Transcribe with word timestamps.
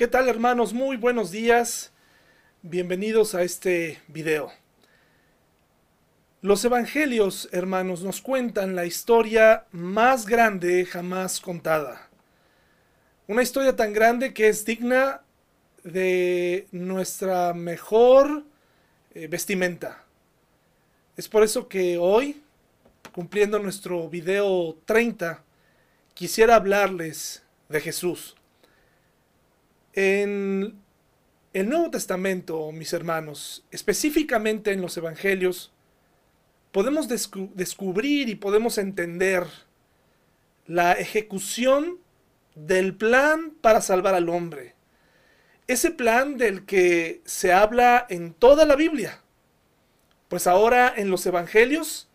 ¿Qué 0.00 0.08
tal 0.08 0.30
hermanos? 0.30 0.72
Muy 0.72 0.96
buenos 0.96 1.30
días. 1.30 1.92
Bienvenidos 2.62 3.34
a 3.34 3.42
este 3.42 4.00
video. 4.08 4.50
Los 6.40 6.64
evangelios, 6.64 7.50
hermanos, 7.52 8.02
nos 8.02 8.22
cuentan 8.22 8.74
la 8.74 8.86
historia 8.86 9.66
más 9.72 10.24
grande 10.24 10.86
jamás 10.86 11.38
contada. 11.38 12.08
Una 13.26 13.42
historia 13.42 13.76
tan 13.76 13.92
grande 13.92 14.32
que 14.32 14.48
es 14.48 14.64
digna 14.64 15.20
de 15.84 16.66
nuestra 16.72 17.52
mejor 17.52 18.44
eh, 19.12 19.26
vestimenta. 19.26 20.02
Es 21.18 21.28
por 21.28 21.42
eso 21.42 21.68
que 21.68 21.98
hoy, 21.98 22.42
cumpliendo 23.12 23.58
nuestro 23.58 24.08
video 24.08 24.78
30, 24.86 25.44
quisiera 26.14 26.54
hablarles 26.54 27.42
de 27.68 27.82
Jesús. 27.82 28.34
En 29.92 30.80
el 31.52 31.68
Nuevo 31.68 31.90
Testamento, 31.90 32.70
mis 32.72 32.92
hermanos, 32.92 33.64
específicamente 33.70 34.72
en 34.72 34.80
los 34.80 34.96
Evangelios, 34.96 35.72
podemos 36.70 37.08
descubrir 37.08 38.28
y 38.28 38.36
podemos 38.36 38.78
entender 38.78 39.46
la 40.66 40.92
ejecución 40.92 41.98
del 42.54 42.94
plan 42.94 43.52
para 43.60 43.80
salvar 43.80 44.14
al 44.14 44.28
hombre. 44.28 44.74
Ese 45.66 45.90
plan 45.90 46.36
del 46.36 46.64
que 46.66 47.20
se 47.24 47.52
habla 47.52 48.06
en 48.08 48.32
toda 48.32 48.64
la 48.64 48.76
Biblia. 48.76 49.22
Pues 50.28 50.46
ahora 50.46 50.92
en 50.96 51.10
los 51.10 51.26
Evangelios 51.26 52.08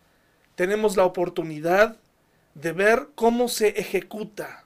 tenemos 0.54 0.96
la 0.96 1.04
oportunidad 1.04 1.98
de 2.54 2.72
ver 2.72 3.08
cómo 3.14 3.48
se 3.48 3.68
ejecuta. 3.68 4.65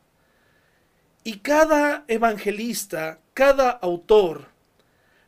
Y 1.23 1.39
cada 1.39 2.05
evangelista, 2.09 3.19
cada 3.35 3.71
autor, 3.71 4.49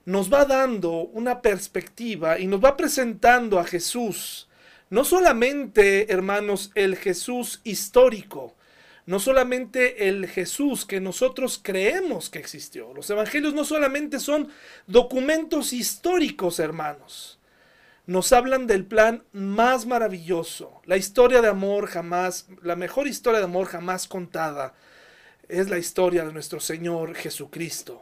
nos 0.04 0.32
va 0.32 0.44
dando 0.44 0.90
una 0.90 1.42
perspectiva 1.42 2.38
y 2.38 2.46
nos 2.46 2.62
va 2.62 2.76
presentando 2.76 3.58
a 3.58 3.64
Jesús. 3.64 4.48
No 4.90 5.04
solamente, 5.04 6.12
hermanos, 6.12 6.70
el 6.74 6.96
Jesús 6.96 7.60
histórico, 7.64 8.54
no 9.06 9.18
solamente 9.18 10.08
el 10.08 10.26
Jesús 10.28 10.84
que 10.84 11.00
nosotros 11.00 11.60
creemos 11.62 12.30
que 12.30 12.38
existió. 12.38 12.92
Los 12.94 13.10
evangelios 13.10 13.54
no 13.54 13.64
solamente 13.64 14.20
son 14.20 14.48
documentos 14.86 15.72
históricos, 15.72 16.58
hermanos. 16.58 17.38
Nos 18.06 18.32
hablan 18.32 18.66
del 18.66 18.84
plan 18.84 19.22
más 19.32 19.86
maravilloso, 19.86 20.80
la 20.86 20.96
historia 20.96 21.40
de 21.40 21.48
amor 21.48 21.86
jamás, 21.86 22.48
la 22.62 22.74
mejor 22.74 23.06
historia 23.06 23.38
de 23.38 23.44
amor 23.44 23.66
jamás 23.66 24.08
contada, 24.08 24.74
es 25.52 25.68
la 25.68 25.78
historia 25.78 26.24
de 26.24 26.32
nuestro 26.32 26.60
Señor 26.60 27.14
Jesucristo. 27.14 28.00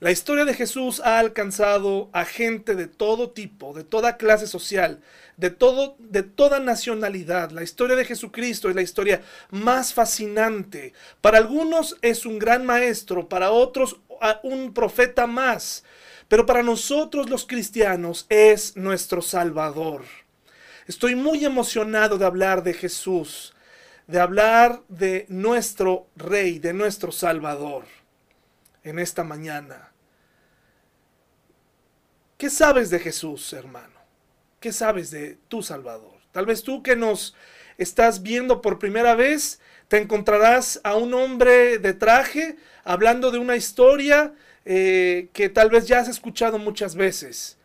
La 0.00 0.10
historia 0.10 0.44
de 0.44 0.52
Jesús 0.52 1.00
ha 1.04 1.20
alcanzado 1.20 2.10
a 2.12 2.24
gente 2.24 2.74
de 2.74 2.88
todo 2.88 3.30
tipo, 3.30 3.72
de 3.72 3.84
toda 3.84 4.16
clase 4.16 4.48
social, 4.48 5.00
de, 5.36 5.50
todo, 5.50 5.94
de 6.00 6.24
toda 6.24 6.58
nacionalidad. 6.58 7.52
La 7.52 7.62
historia 7.62 7.94
de 7.94 8.04
Jesucristo 8.04 8.68
es 8.68 8.74
la 8.74 8.82
historia 8.82 9.22
más 9.50 9.94
fascinante. 9.94 10.92
Para 11.20 11.38
algunos 11.38 11.96
es 12.02 12.26
un 12.26 12.40
gran 12.40 12.66
maestro, 12.66 13.28
para 13.28 13.52
otros 13.52 14.00
un 14.42 14.74
profeta 14.74 15.28
más, 15.28 15.84
pero 16.26 16.44
para 16.44 16.64
nosotros 16.64 17.30
los 17.30 17.46
cristianos 17.46 18.26
es 18.28 18.76
nuestro 18.76 19.22
Salvador. 19.22 20.02
Estoy 20.88 21.14
muy 21.14 21.44
emocionado 21.44 22.18
de 22.18 22.26
hablar 22.26 22.64
de 22.64 22.74
Jesús, 22.74 23.53
de 24.06 24.20
hablar 24.20 24.82
de 24.88 25.26
nuestro 25.28 26.06
Rey, 26.16 26.58
de 26.58 26.72
nuestro 26.72 27.12
Salvador 27.12 27.84
en 28.82 28.98
esta 28.98 29.24
mañana. 29.24 29.92
¿Qué 32.36 32.50
sabes 32.50 32.90
de 32.90 32.98
Jesús, 32.98 33.52
hermano? 33.52 33.94
¿Qué 34.60 34.72
sabes 34.72 35.10
de 35.10 35.38
tu 35.48 35.62
Salvador? 35.62 36.14
Tal 36.32 36.46
vez 36.46 36.62
tú 36.62 36.82
que 36.82 36.96
nos 36.96 37.34
estás 37.78 38.22
viendo 38.22 38.60
por 38.60 38.78
primera 38.78 39.14
vez, 39.14 39.60
te 39.88 39.98
encontrarás 39.98 40.80
a 40.84 40.96
un 40.96 41.14
hombre 41.14 41.78
de 41.78 41.94
traje 41.94 42.56
hablando 42.82 43.30
de 43.30 43.38
una 43.38 43.56
historia 43.56 44.34
eh, 44.64 45.28
que 45.32 45.48
tal 45.48 45.70
vez 45.70 45.86
ya 45.86 46.00
has 46.00 46.08
escuchado 46.08 46.58
muchas 46.58 46.94
veces. 46.96 47.56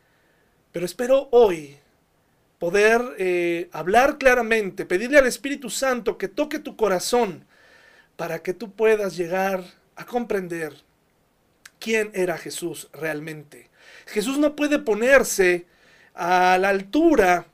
Pero 0.71 0.85
espero 0.85 1.29
hoy 1.31 1.78
poder 2.59 3.01
eh, 3.17 3.69
hablar 3.71 4.17
claramente, 4.17 4.85
pedirle 4.85 5.17
al 5.17 5.27
Espíritu 5.27 5.69
Santo 5.69 6.17
que 6.17 6.27
toque 6.27 6.59
tu 6.59 6.75
corazón 6.75 7.45
para 8.17 8.43
que 8.43 8.53
tú 8.53 8.71
puedas 8.71 9.15
llegar 9.15 9.63
a 9.95 10.05
comprender 10.05 10.73
quién 11.79 12.11
era 12.13 12.37
Jesús 12.37 12.89
realmente. 12.93 13.69
Jesús 14.05 14.37
no 14.37 14.55
puede 14.55 14.79
ponerse 14.79 15.65
a 16.13 16.57
la 16.59 16.69
altura 16.69 17.45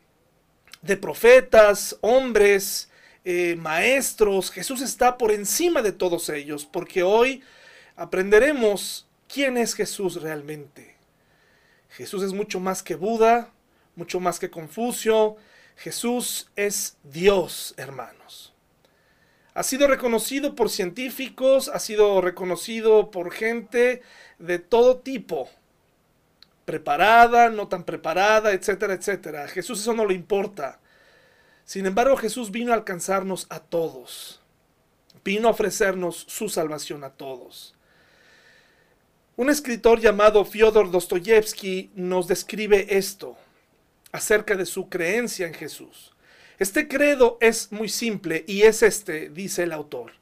de 0.82 0.98
profetas, 0.98 1.98
hombres, 2.02 2.90
eh, 3.24 3.56
maestros. 3.58 4.52
Jesús 4.52 4.82
está 4.82 5.18
por 5.18 5.32
encima 5.32 5.82
de 5.82 5.92
todos 5.92 6.30
ellos, 6.30 6.66
porque 6.66 7.04
hoy 7.04 7.44
aprenderemos 7.96 9.08
quién 9.28 9.58
es 9.58 9.76
Jesús 9.76 10.22
realmente. 10.22 10.96
Jesús 11.90 12.24
es 12.24 12.34
mucho 12.34 12.60
más 12.60 12.84
que 12.84 12.96
Buda, 12.96 13.52
mucho 13.96 14.20
más 14.20 14.40
que 14.40 14.50
Confucio. 14.50 15.38
Jesús 15.78 16.50
es 16.56 16.98
Dios, 17.04 17.74
hermanos. 17.78 18.54
Ha 19.54 19.64
sido 19.64 19.88
reconocido 19.88 20.56
por 20.56 20.70
científicos, 20.70 21.70
ha 21.70 21.80
sido 21.80 22.20
reconocido 22.22 23.10
por 23.10 23.32
gente 23.32 24.02
de 24.38 24.60
todo 24.60 24.98
tipo, 24.98 25.50
preparada, 26.66 27.50
no 27.50 27.70
tan 27.70 27.86
preparada, 27.86 28.52
etcétera, 28.52 28.94
etcétera. 28.94 29.46
A 29.46 29.48
Jesús 29.48 29.80
eso 29.80 29.94
no 29.94 30.06
le 30.06 30.14
importa. 30.14 30.80
Sin 31.64 31.86
embargo, 31.86 32.18
Jesús 32.18 32.52
vino 32.52 32.74
a 32.74 32.76
alcanzarnos 32.76 33.48
a 33.50 33.60
todos. 33.60 34.42
Vino 35.24 35.48
a 35.48 35.52
ofrecernos 35.52 36.26
su 36.28 36.50
salvación 36.50 37.04
a 37.04 37.12
todos. 37.12 37.76
Un 39.38 39.50
escritor 39.50 40.00
llamado 40.00 40.46
Fyodor 40.46 40.92
Dostoyevsky 40.92 41.92
nos 41.96 42.28
describe 42.28 42.98
esto 42.98 43.38
acerca 44.16 44.56
de 44.56 44.66
su 44.66 44.90
creencia 44.90 45.46
en 45.46 45.54
Jesús. 45.54 46.14
Este 46.58 46.88
credo 46.88 47.38
es 47.42 47.72
muy 47.72 47.90
simple 47.90 48.46
y 48.48 48.64
es 48.64 48.82
este, 48.82 49.30
dice 49.30 49.64
el 49.64 49.74
autor. 49.74 50.14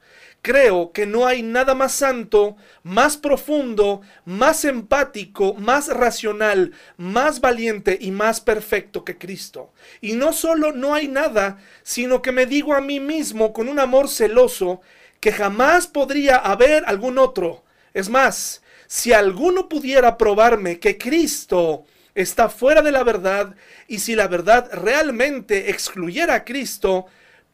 Creo 0.41 0.91
que 0.91 1.05
no 1.05 1.25
hay 1.25 1.41
nada 1.41 1.73
más 1.73 1.93
santo, 1.93 2.57
más 2.83 3.15
profundo, 3.15 4.01
más 4.25 4.65
empático, 4.65 5.53
más 5.53 5.87
racional, 5.87 6.73
más 6.97 7.39
valiente 7.39 7.97
y 8.01 8.11
más 8.11 8.41
perfecto 8.41 9.05
que 9.05 9.17
Cristo. 9.17 9.71
Y 10.01 10.13
no 10.13 10.33
solo 10.33 10.73
no 10.73 10.93
hay 10.93 11.07
nada, 11.07 11.59
sino 11.83 12.21
que 12.21 12.33
me 12.33 12.45
digo 12.45 12.73
a 12.73 12.81
mí 12.81 12.99
mismo 12.99 13.53
con 13.53 13.69
un 13.69 13.79
amor 13.79 14.09
celoso 14.09 14.81
que 15.21 15.31
jamás 15.31 15.87
podría 15.87 16.35
haber 16.35 16.83
algún 16.87 17.19
otro. 17.19 17.63
Es 17.93 18.09
más, 18.09 18.63
si 18.87 19.13
alguno 19.13 19.69
pudiera 19.69 20.17
probarme 20.17 20.79
que 20.79 20.97
Cristo 20.97 21.85
está 22.15 22.49
fuera 22.49 22.81
de 22.81 22.91
la 22.91 23.03
verdad 23.03 23.55
y 23.87 23.99
si 23.99 24.15
la 24.15 24.27
verdad 24.27 24.69
realmente 24.73 25.69
excluyera 25.69 26.35
a 26.35 26.45
Cristo, 26.45 27.07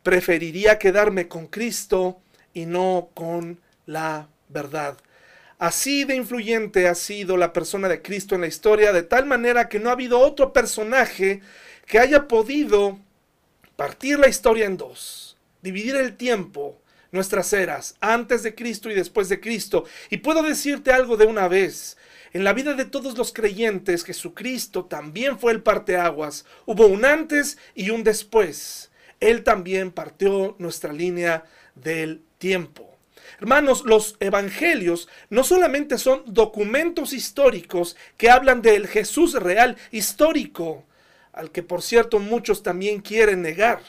preferiría 0.04 0.80
quedarme 0.80 1.28
con 1.28 1.48
Cristo 1.48 2.20
y 2.54 2.66
no 2.66 3.10
con 3.14 3.60
la 3.86 4.28
verdad. 4.50 4.98
Así 5.58 6.06
de 6.06 6.16
influyente 6.16 6.88
ha 6.88 6.96
sido 6.96 7.36
la 7.36 7.52
persona 7.52 7.90
de 7.90 8.02
Cristo 8.02 8.36
en 8.36 8.42
la 8.42 8.48
historia, 8.48 8.94
de 8.94 9.04
tal 9.04 9.26
manera 9.26 9.68
que 9.68 9.80
no 9.80 9.90
ha 9.90 9.94
habido 9.94 10.20
otro 10.20 10.54
personaje 10.54 11.42
que 11.86 12.00
haya 12.00 12.28
podido 12.28 12.98
partir 13.76 14.20
la 14.20 14.30
historia 14.30 14.66
en 14.66 14.78
dos, 14.78 15.38
dividir 15.62 15.96
el 15.96 16.16
tiempo, 16.16 16.82
nuestras 17.12 17.52
eras, 17.52 17.96
antes 18.00 18.44
de 18.44 18.56
Cristo 18.56 18.90
y 18.90 18.94
después 18.94 19.28
de 19.28 19.40
Cristo. 19.40 19.84
Y 20.10 20.18
puedo 20.18 20.44
decirte 20.44 20.92
algo 20.92 21.18
de 21.18 21.26
una 21.26 21.48
vez. 21.48 21.98
En 22.34 22.44
la 22.44 22.54
vida 22.54 22.74
de 22.74 22.86
todos 22.86 23.18
los 23.18 23.34
creyentes, 23.34 24.04
Jesucristo 24.04 24.86
también 24.86 25.40
fue 25.40 25.52
el 25.52 25.64
parteaguas. 25.64 26.46
Hubo 26.66 26.88
un 26.88 27.06
antes 27.06 27.58
y 27.74 27.90
un 27.90 28.04
después. 28.04 28.92
Él 29.20 29.44
también 29.44 29.92
partió 29.92 30.56
nuestra 30.60 30.94
línea 30.94 31.46
del 31.76 32.24
tiempo. 32.38 32.90
Hermanos, 33.40 33.84
los 33.86 34.16
evangelios 34.20 35.08
no 35.30 35.44
solamente 35.44 35.98
son 35.98 36.24
documentos 36.26 37.14
históricos 37.14 37.96
que 38.18 38.30
hablan 38.30 38.62
del 38.62 38.88
Jesús 38.88 39.34
real 39.34 39.78
histórico, 39.92 40.84
al 41.32 41.52
que 41.52 41.64
por 41.64 41.82
cierto 41.82 42.20
muchos 42.20 42.64
también 42.64 43.02
quieren 43.02 43.42
negar. 43.42 43.82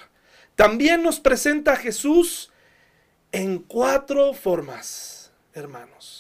También 0.57 1.03
nos 1.03 1.21
presenta 1.21 1.73
a 1.73 1.77
Jesús 1.77 2.53
en 3.33 3.59
cuatro 3.59 4.35
formas, 4.35 5.33
hermanos. 5.55 6.20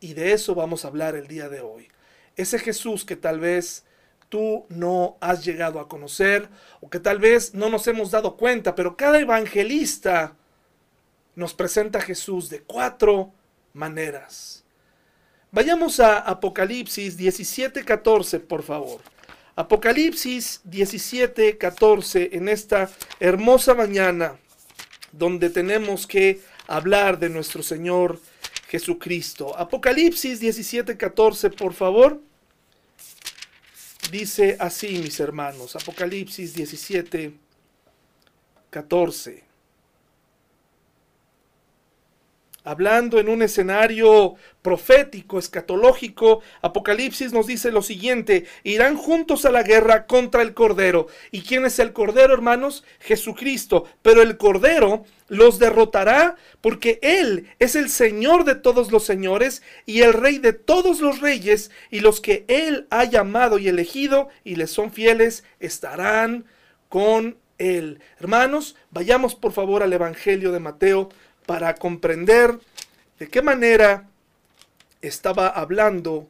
Y 0.00 0.14
de 0.14 0.32
eso 0.32 0.54
vamos 0.54 0.84
a 0.84 0.88
hablar 0.88 1.16
el 1.16 1.26
día 1.26 1.48
de 1.48 1.60
hoy. 1.60 1.88
Ese 2.36 2.58
Jesús 2.58 3.04
que 3.04 3.16
tal 3.16 3.40
vez 3.40 3.84
tú 4.28 4.66
no 4.68 5.16
has 5.20 5.44
llegado 5.44 5.80
a 5.80 5.88
conocer 5.88 6.48
o 6.80 6.88
que 6.90 7.00
tal 7.00 7.18
vez 7.18 7.54
no 7.54 7.68
nos 7.68 7.86
hemos 7.88 8.10
dado 8.10 8.36
cuenta, 8.36 8.74
pero 8.74 8.96
cada 8.96 9.18
evangelista 9.18 10.34
nos 11.34 11.54
presenta 11.54 11.98
a 11.98 12.02
Jesús 12.02 12.48
de 12.48 12.60
cuatro 12.60 13.32
maneras. 13.72 14.64
Vayamos 15.50 15.98
a 15.98 16.18
Apocalipsis 16.18 17.16
17:14, 17.16 18.40
por 18.40 18.62
favor. 18.62 19.00
Apocalipsis 19.56 20.60
17:14 20.64 22.30
en 22.32 22.48
esta 22.48 22.90
hermosa 23.18 23.74
mañana 23.74 24.36
donde 25.12 25.50
tenemos 25.50 26.06
que 26.06 26.40
hablar 26.66 27.18
de 27.18 27.30
nuestro 27.30 27.62
Señor 27.62 28.20
Jesucristo. 28.68 29.58
Apocalipsis 29.58 30.40
17:14, 30.40 31.50
por 31.50 31.72
favor. 31.72 32.20
Dice 34.12 34.56
así, 34.60 34.98
mis 34.98 35.18
hermanos, 35.20 35.74
Apocalipsis 35.76 36.54
17:14. 36.54 39.47
Hablando 42.64 43.18
en 43.18 43.28
un 43.28 43.42
escenario 43.42 44.34
profético, 44.62 45.38
escatológico, 45.38 46.42
Apocalipsis 46.60 47.32
nos 47.32 47.46
dice 47.46 47.72
lo 47.72 47.82
siguiente, 47.82 48.46
irán 48.64 48.96
juntos 48.96 49.44
a 49.44 49.50
la 49.50 49.62
guerra 49.62 50.06
contra 50.06 50.42
el 50.42 50.54
Cordero. 50.54 51.06
¿Y 51.30 51.42
quién 51.42 51.64
es 51.64 51.78
el 51.78 51.92
Cordero, 51.92 52.34
hermanos? 52.34 52.84
Jesucristo. 53.00 53.84
Pero 54.02 54.22
el 54.22 54.36
Cordero 54.36 55.04
los 55.28 55.58
derrotará 55.58 56.36
porque 56.60 56.98
Él 57.02 57.48
es 57.58 57.76
el 57.76 57.88
Señor 57.88 58.44
de 58.44 58.54
todos 58.54 58.90
los 58.90 59.04
señores 59.04 59.62
y 59.86 60.00
el 60.02 60.12
Rey 60.12 60.38
de 60.38 60.52
todos 60.52 61.00
los 61.00 61.20
reyes, 61.20 61.70
y 61.90 62.00
los 62.00 62.20
que 62.20 62.44
Él 62.48 62.86
ha 62.90 63.04
llamado 63.04 63.58
y 63.58 63.68
elegido 63.68 64.28
y 64.44 64.56
les 64.56 64.70
son 64.70 64.92
fieles 64.92 65.44
estarán 65.60 66.44
con 66.88 67.38
Él. 67.58 68.00
Hermanos, 68.18 68.76
vayamos 68.90 69.34
por 69.34 69.52
favor 69.52 69.82
al 69.82 69.92
Evangelio 69.92 70.52
de 70.52 70.60
Mateo 70.60 71.10
para 71.48 71.76
comprender 71.76 72.58
de 73.18 73.28
qué 73.28 73.40
manera 73.40 74.06
estaba 75.00 75.48
hablando 75.48 76.28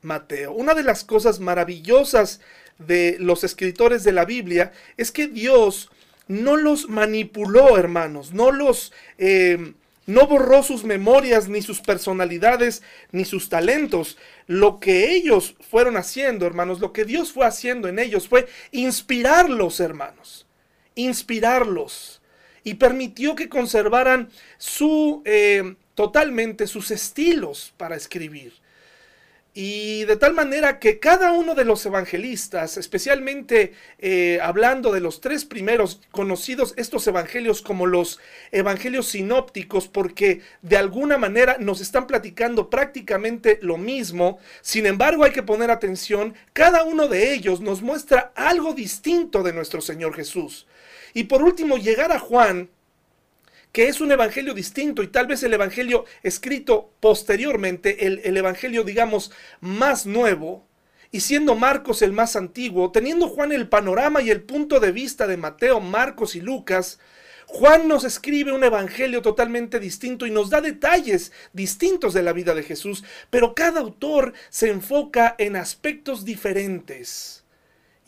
Mateo. 0.00 0.52
Una 0.52 0.74
de 0.74 0.84
las 0.84 1.02
cosas 1.02 1.40
maravillosas 1.40 2.40
de 2.78 3.16
los 3.18 3.42
escritores 3.42 4.04
de 4.04 4.12
la 4.12 4.24
Biblia 4.24 4.70
es 4.96 5.10
que 5.10 5.26
Dios 5.26 5.90
no 6.28 6.56
los 6.56 6.88
manipuló, 6.88 7.76
hermanos, 7.76 8.32
no 8.32 8.52
los... 8.52 8.92
Eh, 9.18 9.74
no 10.06 10.26
borró 10.26 10.62
sus 10.62 10.84
memorias, 10.84 11.48
ni 11.48 11.60
sus 11.60 11.80
personalidades, 11.80 12.82
ni 13.10 13.26
sus 13.26 13.48
talentos. 13.50 14.16
Lo 14.46 14.78
que 14.78 15.14
ellos 15.16 15.56
fueron 15.68 15.96
haciendo, 15.98 16.46
hermanos, 16.46 16.78
lo 16.80 16.94
que 16.94 17.04
Dios 17.04 17.32
fue 17.32 17.44
haciendo 17.44 17.88
en 17.88 17.98
ellos 17.98 18.26
fue 18.28 18.48
inspirarlos, 18.70 19.80
hermanos. 19.80 20.46
Inspirarlos 20.94 22.17
y 22.68 22.74
permitió 22.74 23.34
que 23.34 23.48
conservaran 23.48 24.28
su, 24.58 25.22
eh, 25.24 25.74
totalmente 25.94 26.66
sus 26.66 26.90
estilos 26.90 27.72
para 27.78 27.96
escribir. 27.96 28.52
Y 29.54 30.04
de 30.04 30.16
tal 30.16 30.34
manera 30.34 30.78
que 30.78 30.98
cada 30.98 31.32
uno 31.32 31.54
de 31.54 31.64
los 31.64 31.86
evangelistas, 31.86 32.76
especialmente 32.76 33.72
eh, 33.98 34.38
hablando 34.42 34.92
de 34.92 35.00
los 35.00 35.22
tres 35.22 35.46
primeros 35.46 36.02
conocidos, 36.10 36.74
estos 36.76 37.06
evangelios 37.06 37.62
como 37.62 37.86
los 37.86 38.20
evangelios 38.52 39.06
sinópticos, 39.08 39.88
porque 39.88 40.42
de 40.60 40.76
alguna 40.76 41.16
manera 41.16 41.56
nos 41.58 41.80
están 41.80 42.06
platicando 42.06 42.68
prácticamente 42.68 43.58
lo 43.62 43.78
mismo, 43.78 44.40
sin 44.60 44.84
embargo 44.84 45.24
hay 45.24 45.32
que 45.32 45.42
poner 45.42 45.70
atención, 45.70 46.34
cada 46.52 46.84
uno 46.84 47.08
de 47.08 47.32
ellos 47.32 47.62
nos 47.62 47.80
muestra 47.80 48.30
algo 48.34 48.74
distinto 48.74 49.42
de 49.42 49.54
nuestro 49.54 49.80
Señor 49.80 50.14
Jesús. 50.14 50.66
Y 51.14 51.24
por 51.24 51.42
último, 51.42 51.76
llegar 51.76 52.12
a 52.12 52.18
Juan, 52.18 52.68
que 53.72 53.88
es 53.88 54.00
un 54.00 54.10
evangelio 54.12 54.54
distinto 54.54 55.02
y 55.02 55.08
tal 55.08 55.26
vez 55.26 55.42
el 55.42 55.54
evangelio 55.54 56.04
escrito 56.22 56.90
posteriormente, 57.00 58.06
el, 58.06 58.36
evangelio 58.36 58.84
digamos 58.84 59.30
más 59.60 60.06
nuevo, 60.06 60.66
y 61.10 61.20
siendo 61.20 61.54
Marcos 61.54 62.02
el 62.02 62.12
más 62.12 62.36
antiguo, 62.36 62.90
teniendo 62.90 63.28
Juan 63.28 63.52
el 63.52 63.68
panorama 63.68 64.20
y 64.20 64.30
el 64.30 64.42
punto 64.42 64.78
de 64.78 64.92
vista 64.92 65.26
de 65.26 65.38
Mateo, 65.38 65.80
Marcos 65.80 66.34
y 66.34 66.40
Lucas, 66.40 66.98
Juan 67.46 67.88
nos 67.88 68.04
escribe 68.04 68.52
un 68.52 68.62
evangelio 68.62 69.22
totalmente 69.22 69.80
distinto 69.80 70.26
y 70.26 70.30
nos 70.30 70.50
da 70.50 70.60
detalles 70.60 71.32
distintos 71.54 72.12
de 72.12 72.22
la 72.22 72.34
vida 72.34 72.54
de 72.54 72.62
Jesús, 72.62 73.04
pero 73.30 73.54
cada 73.54 73.80
autor 73.80 74.34
se 74.50 74.68
enfoca 74.68 75.34
en 75.38 75.56
aspectos 75.56 76.26
diferentes. 76.26 77.37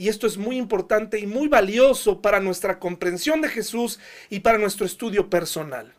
Y 0.00 0.08
esto 0.08 0.26
es 0.26 0.38
muy 0.38 0.56
importante 0.56 1.18
y 1.18 1.26
muy 1.26 1.46
valioso 1.46 2.22
para 2.22 2.40
nuestra 2.40 2.78
comprensión 2.78 3.42
de 3.42 3.50
Jesús 3.50 4.00
y 4.30 4.40
para 4.40 4.56
nuestro 4.56 4.86
estudio 4.86 5.28
personal. 5.28 5.92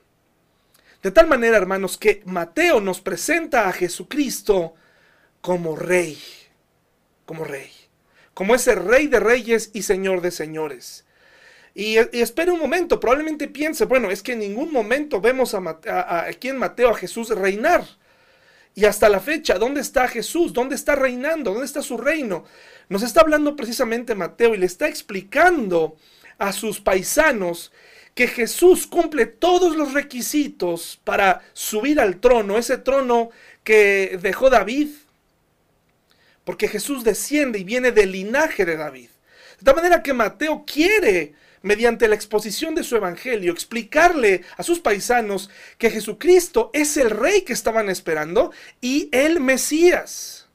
De 1.03 1.11
tal 1.11 1.27
manera, 1.27 1.55
hermanos, 1.55 1.99
que 1.99 2.23
Mateo 2.25 2.81
nos 2.81 2.99
presenta 2.99 3.69
a 3.69 3.71
Jesucristo 3.71 4.73
como 5.39 5.75
rey, 5.75 6.17
como 7.27 7.43
rey, 7.43 7.69
como 8.33 8.55
ese 8.55 8.73
rey 8.73 9.05
de 9.05 9.19
reyes 9.19 9.69
y 9.71 9.83
señor 9.83 10.21
de 10.21 10.31
señores. 10.31 11.05
Y, 11.75 11.97
espere 11.97 12.51
un 12.51 12.59
momento, 12.59 12.99
probablemente 12.99 13.47
piense, 13.49 13.85
bueno, 13.85 14.09
es 14.09 14.23
que 14.23 14.33
en 14.33 14.39
ningún 14.39 14.73
momento 14.73 15.21
vemos 15.21 15.53
a, 15.53 16.25
aquí 16.25 16.47
en 16.47 16.57
Mateo 16.57 16.89
a 16.89 16.95
Jesús 16.95 17.29
reinar. 17.29 17.85
Y 18.73 18.85
hasta 18.85 19.09
la 19.09 19.19
fecha, 19.19 19.57
¿dónde 19.57 19.81
está 19.81 20.07
Jesús? 20.07 20.53
¿Dónde 20.53 20.75
está 20.75 20.95
reinando? 20.95 21.51
¿Dónde 21.51 21.65
está 21.65 21.81
su 21.81 21.97
reino? 21.97 22.45
Nos 22.89 23.03
está 23.03 23.21
hablando 23.21 23.55
precisamente 23.55 24.15
Mateo 24.15 24.55
y 24.55 24.57
le 24.57 24.65
está 24.65 24.87
explicando 24.87 25.97
a 26.37 26.53
sus 26.53 26.79
paisanos 26.79 27.71
que 28.15 28.27
Jesús 28.27 28.87
cumple 28.87 29.25
todos 29.25 29.75
los 29.75 29.93
requisitos 29.93 30.99
para 31.03 31.41
subir 31.53 31.99
al 31.99 32.19
trono, 32.19 32.57
ese 32.57 32.77
trono 32.77 33.29
que 33.63 34.17
dejó 34.21 34.49
David, 34.49 34.89
porque 36.43 36.67
Jesús 36.67 37.03
desciende 37.03 37.59
y 37.59 37.63
viene 37.63 37.91
del 37.91 38.11
linaje 38.11 38.65
de 38.65 38.75
David. 38.75 39.09
De 39.59 39.65
tal 39.65 39.75
manera 39.75 40.01
que 40.01 40.13
Mateo 40.13 40.65
quiere 40.65 41.33
mediante 41.61 42.07
la 42.07 42.15
exposición 42.15 42.75
de 42.75 42.83
su 42.83 42.95
evangelio, 42.95 43.51
explicarle 43.51 44.43
a 44.57 44.63
sus 44.63 44.79
paisanos 44.79 45.49
que 45.77 45.89
Jesucristo 45.89 46.71
es 46.73 46.97
el 46.97 47.09
rey 47.09 47.41
que 47.43 47.53
estaban 47.53 47.89
esperando 47.89 48.51
y 48.79 49.09
el 49.11 49.39
Mesías, 49.39 50.47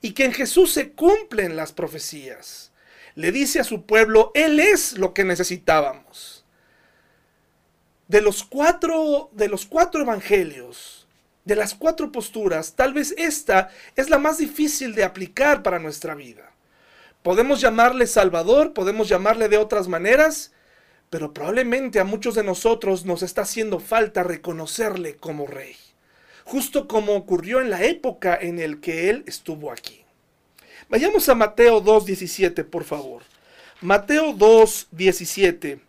y 0.00 0.12
que 0.12 0.24
en 0.24 0.32
Jesús 0.32 0.72
se 0.72 0.90
cumplen 0.90 1.56
las 1.56 1.72
profecías. 1.72 2.72
Le 3.14 3.32
dice 3.32 3.60
a 3.60 3.64
su 3.64 3.86
pueblo, 3.86 4.32
Él 4.34 4.60
es 4.60 4.98
lo 4.98 5.14
que 5.14 5.24
necesitábamos. 5.24 6.44
De 8.08 8.20
los 8.20 8.44
cuatro, 8.44 9.30
de 9.32 9.48
los 9.48 9.66
cuatro 9.66 10.02
evangelios, 10.02 11.06
de 11.44 11.56
las 11.56 11.74
cuatro 11.74 12.10
posturas, 12.12 12.74
tal 12.74 12.92
vez 12.92 13.14
esta 13.16 13.70
es 13.96 14.10
la 14.10 14.18
más 14.18 14.38
difícil 14.38 14.94
de 14.94 15.04
aplicar 15.04 15.62
para 15.62 15.78
nuestra 15.78 16.14
vida. 16.14 16.53
Podemos 17.24 17.62
llamarle 17.62 18.06
Salvador, 18.06 18.74
podemos 18.74 19.08
llamarle 19.08 19.48
de 19.48 19.56
otras 19.56 19.88
maneras, 19.88 20.52
pero 21.08 21.32
probablemente 21.32 21.98
a 21.98 22.04
muchos 22.04 22.34
de 22.34 22.44
nosotros 22.44 23.06
nos 23.06 23.22
está 23.22 23.40
haciendo 23.40 23.80
falta 23.80 24.22
reconocerle 24.22 25.16
como 25.16 25.46
rey, 25.46 25.74
justo 26.44 26.86
como 26.86 27.14
ocurrió 27.14 27.62
en 27.62 27.70
la 27.70 27.82
época 27.82 28.36
en 28.38 28.58
el 28.58 28.78
que 28.82 29.08
él 29.08 29.24
estuvo 29.26 29.72
aquí. 29.72 30.04
Vayamos 30.90 31.26
a 31.30 31.34
Mateo 31.34 31.82
2.17, 31.82 32.62
por 32.62 32.84
favor. 32.84 33.22
Mateo 33.80 34.34
2.17. 34.34 35.80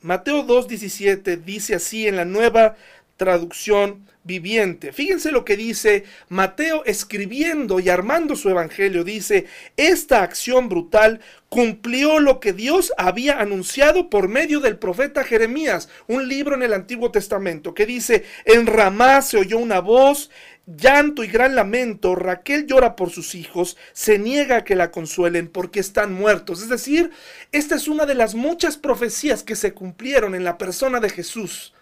Mateo 0.00 0.44
2.17 0.44 1.44
dice 1.44 1.76
así 1.76 2.08
en 2.08 2.16
la 2.16 2.24
nueva 2.24 2.74
traducción 3.20 4.06
viviente. 4.24 4.94
Fíjense 4.94 5.30
lo 5.30 5.44
que 5.44 5.54
dice 5.54 6.04
Mateo 6.30 6.82
escribiendo 6.86 7.78
y 7.78 7.90
armando 7.90 8.34
su 8.34 8.48
evangelio. 8.48 9.04
Dice, 9.04 9.44
esta 9.76 10.22
acción 10.22 10.70
brutal 10.70 11.20
cumplió 11.50 12.18
lo 12.18 12.40
que 12.40 12.54
Dios 12.54 12.94
había 12.96 13.38
anunciado 13.38 14.08
por 14.08 14.28
medio 14.28 14.60
del 14.60 14.78
profeta 14.78 15.22
Jeremías, 15.22 15.90
un 16.06 16.28
libro 16.28 16.54
en 16.54 16.62
el 16.62 16.72
Antiguo 16.72 17.10
Testamento, 17.10 17.74
que 17.74 17.84
dice, 17.84 18.24
en 18.46 18.66
Ramá 18.66 19.20
se 19.20 19.36
oyó 19.36 19.58
una 19.58 19.80
voz, 19.80 20.30
llanto 20.66 21.22
y 21.22 21.26
gran 21.26 21.54
lamento, 21.54 22.14
Raquel 22.14 22.66
llora 22.66 22.96
por 22.96 23.10
sus 23.10 23.34
hijos, 23.34 23.76
se 23.92 24.18
niega 24.18 24.56
a 24.56 24.64
que 24.64 24.76
la 24.76 24.90
consuelen 24.90 25.46
porque 25.46 25.80
están 25.80 26.14
muertos. 26.14 26.62
Es 26.62 26.70
decir, 26.70 27.10
esta 27.52 27.74
es 27.74 27.86
una 27.86 28.06
de 28.06 28.14
las 28.14 28.34
muchas 28.34 28.78
profecías 28.78 29.42
que 29.42 29.56
se 29.56 29.74
cumplieron 29.74 30.34
en 30.34 30.44
la 30.44 30.56
persona 30.56 31.00
de 31.00 31.10
Jesús. 31.10 31.74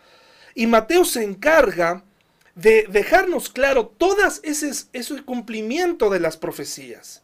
Y 0.59 0.67
Mateo 0.67 1.05
se 1.05 1.23
encarga 1.23 2.03
de 2.57 2.89
dejarnos 2.91 3.49
claro 3.49 3.87
todas 3.87 4.41
ese, 4.43 5.23
cumplimiento 5.25 6.11
de 6.11 6.19
las 6.19 6.37
profecías. 6.37 7.23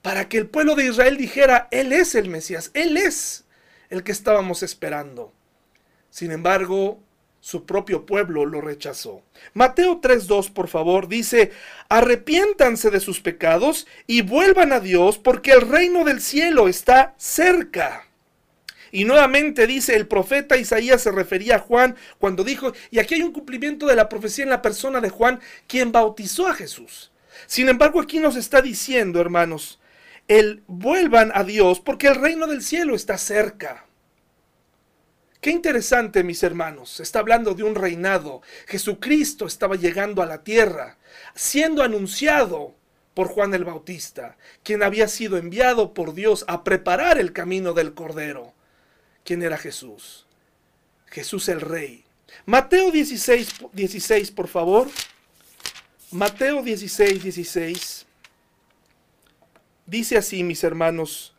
Para 0.00 0.28
que 0.28 0.38
el 0.38 0.46
pueblo 0.46 0.76
de 0.76 0.86
Israel 0.86 1.16
dijera, 1.16 1.66
Él 1.72 1.92
es 1.92 2.14
el 2.14 2.28
Mesías, 2.28 2.70
Él 2.74 2.96
es 2.96 3.46
el 3.90 4.04
que 4.04 4.12
estábamos 4.12 4.62
esperando. 4.62 5.32
Sin 6.08 6.30
embargo, 6.30 7.00
su 7.40 7.66
propio 7.66 8.06
pueblo 8.06 8.46
lo 8.46 8.60
rechazó. 8.60 9.24
Mateo 9.54 10.00
3.2, 10.00 10.52
por 10.52 10.68
favor, 10.68 11.08
dice, 11.08 11.50
arrepiéntanse 11.88 12.90
de 12.90 13.00
sus 13.00 13.20
pecados 13.20 13.88
y 14.06 14.22
vuelvan 14.22 14.72
a 14.72 14.78
Dios 14.78 15.18
porque 15.18 15.50
el 15.50 15.62
reino 15.62 16.04
del 16.04 16.20
cielo 16.20 16.68
está 16.68 17.16
cerca. 17.18 18.06
Y 18.92 19.06
nuevamente 19.06 19.66
dice, 19.66 19.96
el 19.96 20.06
profeta 20.06 20.58
Isaías 20.58 21.02
se 21.02 21.10
refería 21.10 21.56
a 21.56 21.60
Juan 21.60 21.96
cuando 22.18 22.44
dijo, 22.44 22.72
y 22.90 22.98
aquí 22.98 23.14
hay 23.14 23.22
un 23.22 23.32
cumplimiento 23.32 23.86
de 23.86 23.96
la 23.96 24.10
profecía 24.10 24.44
en 24.44 24.50
la 24.50 24.60
persona 24.60 25.00
de 25.00 25.08
Juan, 25.08 25.40
quien 25.66 25.90
bautizó 25.90 26.46
a 26.46 26.54
Jesús. 26.54 27.10
Sin 27.46 27.70
embargo, 27.70 28.02
aquí 28.02 28.18
nos 28.18 28.36
está 28.36 28.60
diciendo, 28.60 29.18
hermanos, 29.18 29.80
el 30.28 30.62
vuelvan 30.66 31.32
a 31.34 31.42
Dios 31.42 31.80
porque 31.80 32.08
el 32.08 32.16
reino 32.16 32.46
del 32.46 32.62
cielo 32.62 32.94
está 32.94 33.16
cerca. 33.16 33.86
Qué 35.40 35.50
interesante, 35.50 36.22
mis 36.22 36.42
hermanos. 36.42 37.00
Está 37.00 37.18
hablando 37.18 37.54
de 37.54 37.64
un 37.64 37.74
reinado. 37.74 38.42
Jesucristo 38.68 39.46
estaba 39.46 39.74
llegando 39.74 40.22
a 40.22 40.26
la 40.26 40.44
tierra, 40.44 40.98
siendo 41.34 41.82
anunciado 41.82 42.76
por 43.14 43.26
Juan 43.28 43.52
el 43.54 43.64
Bautista, 43.64 44.36
quien 44.62 44.82
había 44.82 45.08
sido 45.08 45.38
enviado 45.38 45.94
por 45.94 46.14
Dios 46.14 46.44
a 46.46 46.62
preparar 46.62 47.18
el 47.18 47.32
camino 47.32 47.72
del 47.72 47.94
Cordero. 47.94 48.54
¿Quién 49.24 49.42
era 49.42 49.56
Jesús? 49.56 50.26
Jesús 51.06 51.48
el 51.48 51.60
Rey. 51.60 52.04
Mateo 52.46 52.90
16, 52.90 53.48
16, 53.72 54.30
por 54.30 54.48
favor. 54.48 54.88
Mateo 56.10 56.62
16, 56.62 57.22
16. 57.22 58.06
Dice 59.86 60.16
así, 60.16 60.42
mis 60.42 60.64
hermanos. 60.64 61.34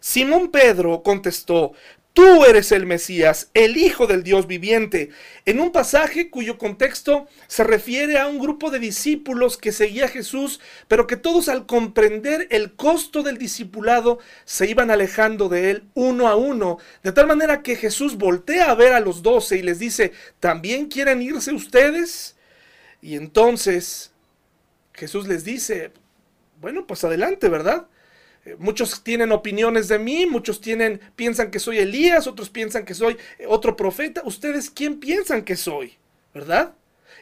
Simón 0.00 0.50
Pedro 0.50 1.02
contestó, 1.02 1.72
Tú 2.14 2.44
eres 2.44 2.70
el 2.70 2.86
Mesías, 2.86 3.50
el 3.54 3.76
Hijo 3.76 4.06
del 4.06 4.22
Dios 4.22 4.46
viviente, 4.46 5.10
en 5.46 5.58
un 5.58 5.72
pasaje 5.72 6.30
cuyo 6.30 6.58
contexto 6.58 7.26
se 7.48 7.64
refiere 7.64 8.18
a 8.18 8.28
un 8.28 8.38
grupo 8.38 8.70
de 8.70 8.78
discípulos 8.78 9.58
que 9.58 9.72
seguía 9.72 10.04
a 10.04 10.08
Jesús, 10.08 10.60
pero 10.86 11.08
que 11.08 11.16
todos 11.16 11.48
al 11.48 11.66
comprender 11.66 12.46
el 12.50 12.76
costo 12.76 13.24
del 13.24 13.36
discipulado 13.36 14.20
se 14.44 14.70
iban 14.70 14.92
alejando 14.92 15.48
de 15.48 15.72
él 15.72 15.88
uno 15.94 16.28
a 16.28 16.36
uno, 16.36 16.78
de 17.02 17.10
tal 17.10 17.26
manera 17.26 17.64
que 17.64 17.74
Jesús 17.74 18.16
voltea 18.16 18.70
a 18.70 18.76
ver 18.76 18.92
a 18.92 19.00
los 19.00 19.22
doce 19.22 19.58
y 19.58 19.62
les 19.62 19.80
dice, 19.80 20.12
¿también 20.38 20.86
quieren 20.86 21.20
irse 21.20 21.52
ustedes? 21.52 22.36
Y 23.02 23.16
entonces 23.16 24.12
Jesús 24.92 25.26
les 25.26 25.42
dice, 25.42 25.90
bueno, 26.60 26.86
pues 26.86 27.02
adelante, 27.02 27.48
¿verdad? 27.48 27.88
Muchos 28.58 29.02
tienen 29.02 29.32
opiniones 29.32 29.88
de 29.88 29.98
mí, 29.98 30.26
muchos 30.26 30.60
piensan 31.16 31.50
que 31.50 31.58
soy 31.58 31.78
Elías, 31.78 32.26
otros 32.26 32.50
piensan 32.50 32.84
que 32.84 32.94
soy 32.94 33.16
eh, 33.38 33.46
otro 33.48 33.74
profeta. 33.74 34.22
¿Ustedes 34.24 34.70
quién 34.70 35.00
piensan 35.00 35.44
que 35.44 35.56
soy? 35.56 35.94
¿Verdad? 36.34 36.74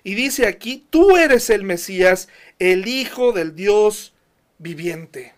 Y 0.03 0.15
dice 0.15 0.47
aquí, 0.47 0.87
tú 0.91 1.17
eres 1.17 1.49
el 1.51 1.63
Mesías, 1.63 2.29
el 2.59 2.89
Hijo 2.89 3.33
del 3.33 3.55
Dios 3.55 4.15
viviente. 4.59 5.35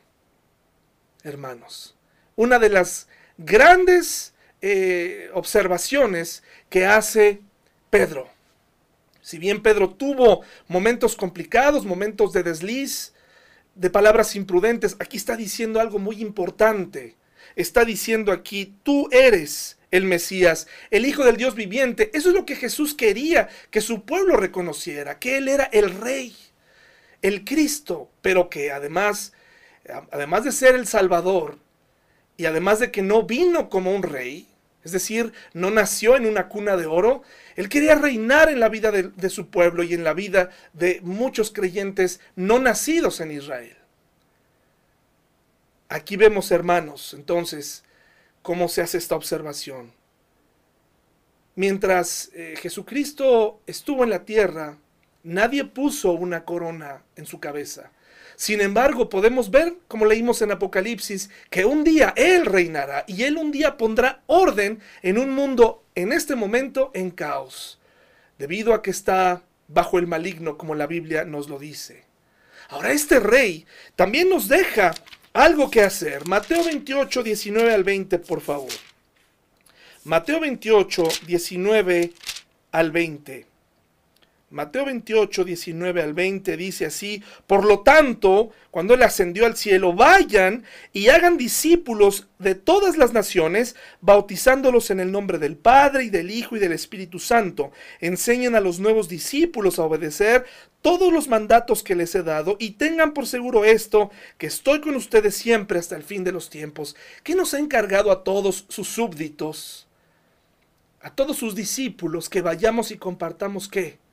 Hermanos, 1.23 1.95
una 2.37 2.59
de 2.59 2.71
las 2.71 3.09
grandes 3.37 4.35
eh, 4.63 5.31
observaciones 5.35 6.43
que 6.71 6.87
hace 6.87 7.41
Pedro. 7.91 8.29
Si 9.21 9.39
bien 9.39 9.63
Pedro 9.63 9.91
tuvo 9.91 10.43
momentos 10.69 11.17
complicados, 11.17 11.85
momentos 11.87 12.33
de 12.33 12.43
desliz, 12.43 13.14
de 13.75 13.91
palabras 13.91 14.37
imprudentes, 14.37 14.97
aquí 14.99 15.17
está 15.17 15.37
diciendo 15.37 15.81
algo 15.81 15.99
muy 15.99 16.21
importante. 16.21 17.17
Está 17.57 17.85
diciendo 17.85 18.33
aquí, 18.33 18.75
tú 18.83 19.09
eres 19.13 19.79
el 19.91 20.05
Mesías, 20.05 20.67
el 20.91 21.07
Hijo 21.07 21.25
del 21.25 21.37
Dios 21.37 21.55
viviente. 21.55 22.11
Eso 22.15 22.31
es 22.31 22.35
lo 22.35 22.45
que 22.45 22.57
Jesús 22.57 22.95
quería 22.95 23.49
que 23.71 23.81
su 23.81 24.05
pueblo 24.05 24.37
reconociera, 24.37 25.19
que 25.19 25.37
Él 25.37 25.49
era 25.49 25.65
el 25.65 25.91
Rey, 25.91 26.35
el 27.23 27.45
Cristo, 27.45 28.11
pero 28.23 28.51
que 28.51 28.73
además, 28.73 29.33
además 30.11 30.45
de 30.45 30.53
ser 30.53 30.75
el 30.75 30.87
Salvador, 30.87 31.59
y 32.37 32.47
además 32.47 32.81
de 32.81 32.91
que 32.91 33.03
no 33.03 33.23
vino 33.23 33.69
como 33.69 33.95
un 33.95 34.03
rey, 34.03 34.49
es 34.85 34.93
decir, 34.93 35.33
no 35.55 35.71
nació 35.71 36.17
en 36.17 36.27
una 36.27 36.49
cuna 36.49 36.77
de 36.77 36.87
oro. 36.87 37.23
Él 37.57 37.69
quería 37.69 37.95
reinar 37.95 38.51
en 38.51 38.61
la 38.61 38.69
vida 38.69 38.93
de, 38.93 39.31
su 39.31 39.49
pueblo 39.49 39.83
y 39.83 39.95
en 39.95 40.05
la 40.05 40.13
vida 40.13 40.51
de 40.75 41.01
muchos 41.03 41.51
creyentes 41.51 42.21
no 42.37 42.59
nacidos 42.59 43.21
en 43.21 43.31
Israel. 43.31 43.77
Aquí 45.89 46.17
vemos, 46.17 46.51
hermanos, 46.51 47.15
entonces, 47.15 47.85
cómo 48.43 48.69
se 48.69 48.83
hace 48.83 48.99
esta 48.99 49.17
observación. 49.17 49.93
Mientras 51.57 52.31
eh, 52.35 52.55
Jesucristo 52.59 53.61
estuvo 53.67 54.05
en 54.05 54.11
la 54.11 54.25
tierra, 54.25 54.77
nadie 55.23 55.65
puso 55.65 56.13
una 56.13 56.45
corona 56.45 57.05
en 57.17 57.27
su 57.27 57.41
cabeza. 57.41 57.91
Sin 58.37 58.61
embargo, 58.61 59.09
podemos 59.09 59.51
ver, 59.51 59.75
como 59.89 60.07
leímos 60.07 60.43
en 60.43 60.53
Apocalipsis, 60.53 61.31
que 61.51 61.65
un 61.65 61.85
día 61.85 62.13
Él 62.17 62.47
reinará 62.47 63.05
y 63.07 63.23
Él 63.23 63.37
un 63.37 63.53
día 63.53 63.77
pondrá 63.77 64.23
orden 64.27 64.81
en 65.03 65.19
un 65.19 65.31
mundo 65.31 65.85
en 65.95 66.13
este 66.13 66.35
momento 66.35 66.91
en 66.95 67.11
caos, 67.11 67.79
debido 68.39 68.75
a 68.75 68.83
que 68.83 68.91
está 68.91 69.43
bajo 69.69 69.99
el 69.99 70.07
maligno, 70.07 70.59
como 70.59 70.75
la 70.75 70.87
Biblia 70.87 71.25
nos 71.25 71.49
lo 71.49 71.59
dice. 71.59 72.05
Ahora, 72.69 72.93
este 72.93 73.21
rey 73.21 73.67
también 73.95 74.29
nos 74.29 74.49
deja 74.49 74.95
algo 75.33 75.71
que 75.71 75.83
hacer. 75.83 76.27
Mateo 76.27 76.65
28, 76.65 77.23
19 77.23 77.75
al 77.75 77.85
20, 77.85 78.19
por 78.21 78.41
favor. 78.41 78.73
Mateo 80.05 80.41
28, 80.41 81.09
19 81.27 82.13
al 82.73 82.91
20. 82.91 83.47
Mateo 84.55 84.85
28, 84.85 85.45
19 85.45 86.01
al 86.01 86.15
20 86.15 86.57
dice 86.57 86.87
así, 86.87 87.25
por 87.49 87.65
lo 87.65 87.81
tanto, 87.81 88.51
cuando 88.71 88.95
Él 88.95 89.03
ascendió 89.03 89.47
al 89.47 89.57
cielo, 89.57 89.95
vayan 89.95 90.63
y 90.93 91.09
hagan 91.09 91.37
discípulos 91.37 92.29
de 92.39 92.55
todas 92.55 92.97
las 92.97 93.13
naciones, 93.13 93.75
bautizándolos 94.01 94.93
en 94.93 95.01
el 95.01 95.11
nombre 95.11 95.39
del 95.39 95.57
Padre 95.57 96.05
y 96.05 96.11
del 96.11 96.31
Hijo 96.31 96.55
y 96.55 96.61
del 96.61 96.71
Espíritu 96.71 97.19
Santo. 97.19 97.73
Enseñen 97.99 98.55
a 98.55 98.61
los 98.61 98.79
nuevos 98.79 99.09
discípulos 99.09 99.81
a 99.81 99.83
obedecer 99.83 100.45
todos 100.83 101.13
los 101.13 101.27
mandatos 101.27 101.83
que 101.83 101.97
les 101.97 102.15
he 102.15 102.23
dado 102.23 102.57
y 102.61 102.73
tengan 102.73 103.13
por 103.13 103.27
seguro 103.27 103.65
esto, 103.65 104.13
que 104.39 104.47
estoy 104.47 104.81
con 104.81 104.95
ustedes 104.95 105.35
siempre 105.35 105.81
hasta 105.81 105.97
el 105.97 106.05
fin 106.05 106.23
de 106.23 106.31
los 106.31 106.49
tiempos. 106.49 106.95
que 107.25 107.35
nos 107.35 107.55
ha 107.55 107.59
encargado 107.59 108.13
a 108.13 108.23
todos 108.23 108.67
sus 108.69 108.87
súbditos? 108.87 109.89
A 111.01 111.11
todos 111.11 111.39
sus 111.39 111.57
discípulos 111.57 112.29
que 112.29 112.41
vayamos 112.41 112.93
y 112.93 112.99
compartamos 112.99 113.67
qué? 113.67 114.04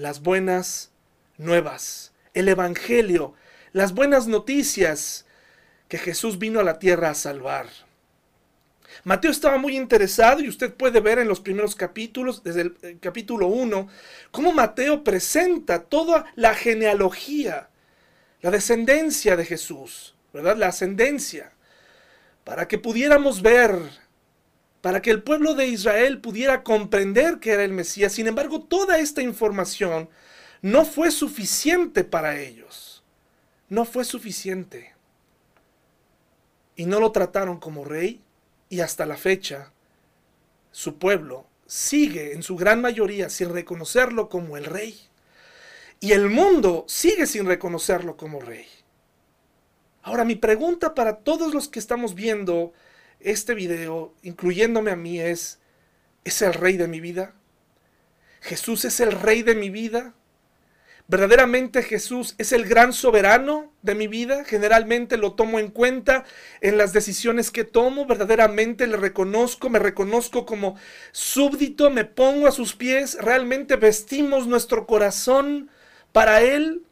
Las 0.00 0.22
buenas 0.22 0.90
nuevas, 1.36 2.12
el 2.32 2.48
Evangelio, 2.48 3.34
las 3.72 3.92
buenas 3.92 4.26
noticias 4.26 5.26
que 5.88 5.98
Jesús 5.98 6.38
vino 6.38 6.58
a 6.58 6.64
la 6.64 6.78
tierra 6.78 7.10
a 7.10 7.14
salvar. 7.14 7.66
Mateo 9.04 9.30
estaba 9.30 9.58
muy 9.58 9.76
interesado 9.76 10.40
y 10.40 10.48
usted 10.48 10.72
puede 10.72 11.00
ver 11.00 11.18
en 11.18 11.28
los 11.28 11.40
primeros 11.40 11.76
capítulos, 11.76 12.42
desde 12.42 12.62
el, 12.62 12.76
el 12.82 12.98
capítulo 12.98 13.46
1, 13.48 13.88
cómo 14.30 14.52
Mateo 14.52 15.04
presenta 15.04 15.82
toda 15.82 16.24
la 16.34 16.54
genealogía, 16.54 17.68
la 18.40 18.50
descendencia 18.50 19.36
de 19.36 19.44
Jesús, 19.44 20.14
¿verdad? 20.32 20.56
La 20.56 20.68
ascendencia, 20.68 21.52
para 22.44 22.66
que 22.66 22.78
pudiéramos 22.78 23.42
ver 23.42 23.78
para 24.80 25.02
que 25.02 25.10
el 25.10 25.22
pueblo 25.22 25.54
de 25.54 25.66
Israel 25.66 26.20
pudiera 26.20 26.62
comprender 26.62 27.38
que 27.38 27.52
era 27.52 27.64
el 27.64 27.72
Mesías. 27.72 28.12
Sin 28.12 28.26
embargo, 28.26 28.62
toda 28.62 28.98
esta 28.98 29.22
información 29.22 30.08
no 30.62 30.84
fue 30.84 31.10
suficiente 31.10 32.04
para 32.04 32.40
ellos. 32.40 33.02
No 33.68 33.84
fue 33.84 34.04
suficiente. 34.04 34.94
Y 36.76 36.86
no 36.86 36.98
lo 36.98 37.12
trataron 37.12 37.60
como 37.60 37.84
rey 37.84 38.22
y 38.68 38.80
hasta 38.80 39.04
la 39.04 39.16
fecha 39.16 39.72
su 40.72 40.96
pueblo 40.98 41.46
sigue 41.66 42.32
en 42.32 42.42
su 42.42 42.56
gran 42.56 42.80
mayoría 42.80 43.28
sin 43.28 43.50
reconocerlo 43.50 44.28
como 44.28 44.56
el 44.56 44.64
rey. 44.64 44.98
Y 46.00 46.12
el 46.12 46.30
mundo 46.30 46.84
sigue 46.88 47.26
sin 47.26 47.44
reconocerlo 47.44 48.16
como 48.16 48.40
rey. 48.40 48.66
Ahora 50.02 50.24
mi 50.24 50.36
pregunta 50.36 50.94
para 50.94 51.18
todos 51.18 51.52
los 51.52 51.68
que 51.68 51.78
estamos 51.78 52.14
viendo 52.14 52.72
este 53.20 53.54
video, 53.54 54.14
incluyéndome 54.22 54.90
a 54.90 54.96
mí, 54.96 55.20
es, 55.20 55.60
¿es 56.24 56.42
el 56.42 56.54
rey 56.54 56.76
de 56.76 56.88
mi 56.88 57.00
vida? 57.00 57.34
¿Jesús 58.40 58.84
es 58.84 59.00
el 59.00 59.12
rey 59.12 59.42
de 59.42 59.54
mi 59.54 59.70
vida? 59.70 60.14
¿Verdaderamente 61.10 61.82
Jesús 61.82 62.36
es 62.38 62.52
el 62.52 62.68
gran 62.68 62.92
soberano 62.92 63.72
de 63.82 63.96
mi 63.96 64.06
vida? 64.06 64.44
Generalmente 64.44 65.16
lo 65.16 65.32
tomo 65.32 65.58
en 65.58 65.68
cuenta 65.68 66.24
en 66.60 66.78
las 66.78 66.92
decisiones 66.92 67.50
que 67.50 67.64
tomo, 67.64 68.06
verdaderamente 68.06 68.86
le 68.86 68.96
reconozco, 68.96 69.68
me 69.68 69.80
reconozco 69.80 70.46
como 70.46 70.76
súbdito, 71.10 71.90
me 71.90 72.04
pongo 72.04 72.46
a 72.46 72.52
sus 72.52 72.76
pies, 72.76 73.18
realmente 73.20 73.74
vestimos 73.74 74.46
nuestro 74.46 74.86
corazón 74.86 75.68
para 76.12 76.42
Él, 76.42 76.84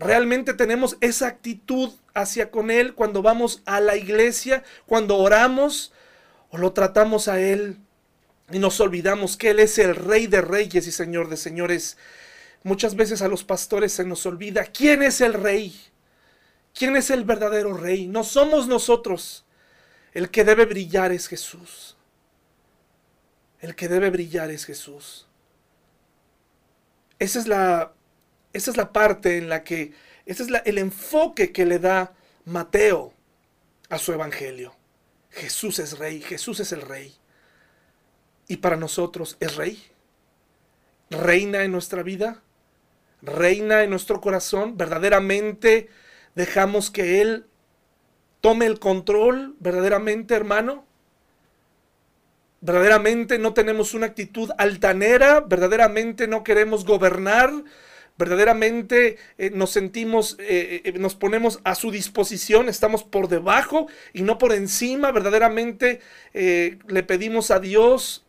realmente 0.00 0.52
tenemos 0.52 0.96
esa 1.00 1.28
actitud 1.28 1.92
hacia 2.18 2.50
con 2.50 2.70
Él 2.70 2.94
cuando 2.94 3.22
vamos 3.22 3.62
a 3.64 3.80
la 3.80 3.96
iglesia, 3.96 4.64
cuando 4.86 5.16
oramos 5.16 5.92
o 6.50 6.58
lo 6.58 6.72
tratamos 6.72 7.28
a 7.28 7.40
Él 7.40 7.78
y 8.50 8.58
nos 8.58 8.80
olvidamos 8.80 9.36
que 9.36 9.50
Él 9.50 9.60
es 9.60 9.78
el 9.78 9.94
Rey 9.94 10.26
de 10.26 10.40
Reyes 10.40 10.86
y 10.86 10.92
Señor 10.92 11.28
de 11.28 11.36
Señores. 11.36 11.96
Muchas 12.64 12.96
veces 12.96 13.22
a 13.22 13.28
los 13.28 13.44
pastores 13.44 13.92
se 13.92 14.04
nos 14.04 14.26
olvida 14.26 14.64
quién 14.64 15.02
es 15.02 15.20
el 15.20 15.34
Rey, 15.34 15.78
quién 16.74 16.96
es 16.96 17.10
el 17.10 17.24
verdadero 17.24 17.74
Rey. 17.74 18.08
No 18.08 18.24
somos 18.24 18.66
nosotros. 18.66 19.44
El 20.12 20.30
que 20.30 20.42
debe 20.42 20.64
brillar 20.64 21.12
es 21.12 21.28
Jesús. 21.28 21.96
El 23.60 23.76
que 23.76 23.88
debe 23.88 24.10
brillar 24.10 24.50
es 24.50 24.64
Jesús. 24.64 25.28
Esa 27.18 27.38
es 27.38 27.46
la, 27.46 27.92
esa 28.52 28.70
es 28.70 28.76
la 28.76 28.92
parte 28.92 29.38
en 29.38 29.48
la 29.48 29.62
que, 29.62 29.92
ese 30.28 30.42
es 30.42 30.50
el 30.66 30.76
enfoque 30.76 31.52
que 31.52 31.64
le 31.64 31.78
da 31.78 32.12
Mateo 32.44 33.14
a 33.88 33.96
su 33.96 34.12
evangelio. 34.12 34.74
Jesús 35.30 35.78
es 35.78 35.98
rey, 35.98 36.20
Jesús 36.20 36.60
es 36.60 36.70
el 36.72 36.82
rey. 36.82 37.14
Y 38.46 38.58
para 38.58 38.76
nosotros 38.76 39.38
es 39.40 39.56
rey. 39.56 39.82
Reina 41.08 41.64
en 41.64 41.72
nuestra 41.72 42.02
vida, 42.02 42.42
reina 43.22 43.82
en 43.82 43.88
nuestro 43.88 44.20
corazón. 44.20 44.76
Verdaderamente 44.76 45.88
dejamos 46.34 46.90
que 46.90 47.22
Él 47.22 47.46
tome 48.42 48.66
el 48.66 48.78
control, 48.78 49.56
verdaderamente 49.60 50.34
hermano. 50.34 50.84
Verdaderamente 52.60 53.38
no 53.38 53.54
tenemos 53.54 53.94
una 53.94 54.04
actitud 54.04 54.50
altanera, 54.58 55.40
verdaderamente 55.40 56.26
no 56.26 56.44
queremos 56.44 56.84
gobernar, 56.84 57.50
verdaderamente 58.18 59.16
eh, 59.38 59.50
nos 59.50 59.70
sentimos, 59.70 60.36
eh, 60.40 60.82
eh, 60.84 60.92
nos 60.98 61.14
ponemos 61.14 61.60
a 61.64 61.76
su 61.76 61.90
disposición, 61.90 62.68
estamos 62.68 63.04
por 63.04 63.28
debajo 63.28 63.86
y 64.12 64.22
no 64.22 64.38
por 64.38 64.52
encima, 64.52 65.12
verdaderamente 65.12 66.00
le 66.34 67.02
pedimos 67.04 67.50
a 67.50 67.60
Dios 67.60 68.26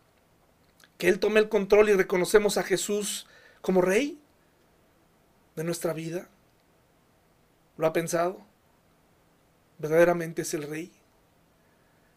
que 0.97 1.09
Él 1.09 1.19
tome 1.19 1.39
el 1.39 1.49
control 1.49 1.89
y 1.89 1.93
reconocemos 1.93 2.57
a 2.57 2.63
Jesús 2.63 3.27
como 3.61 3.81
Rey 3.81 4.19
de 5.55 5.63
nuestra 5.63 5.93
vida. 5.93 6.29
¿Lo 7.77 7.87
ha 7.87 7.93
pensado? 7.93 8.41
¿Verdaderamente 9.79 10.43
es 10.43 10.53
el 10.53 10.63
Rey? 10.63 10.91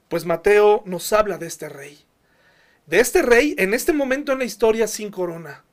Pues 0.08 0.24
Mateo 0.26 0.82
nos 0.84 1.12
habla 1.12 1.38
de 1.38 1.46
este 1.46 1.68
rey. 1.68 1.98
De 2.86 3.00
este 3.00 3.22
rey 3.22 3.54
en 3.56 3.72
este 3.72 3.92
momento 3.92 4.32
en 4.32 4.40
la 4.40 4.44
historia 4.44 4.86
sin 4.86 5.10
corona. 5.10 5.64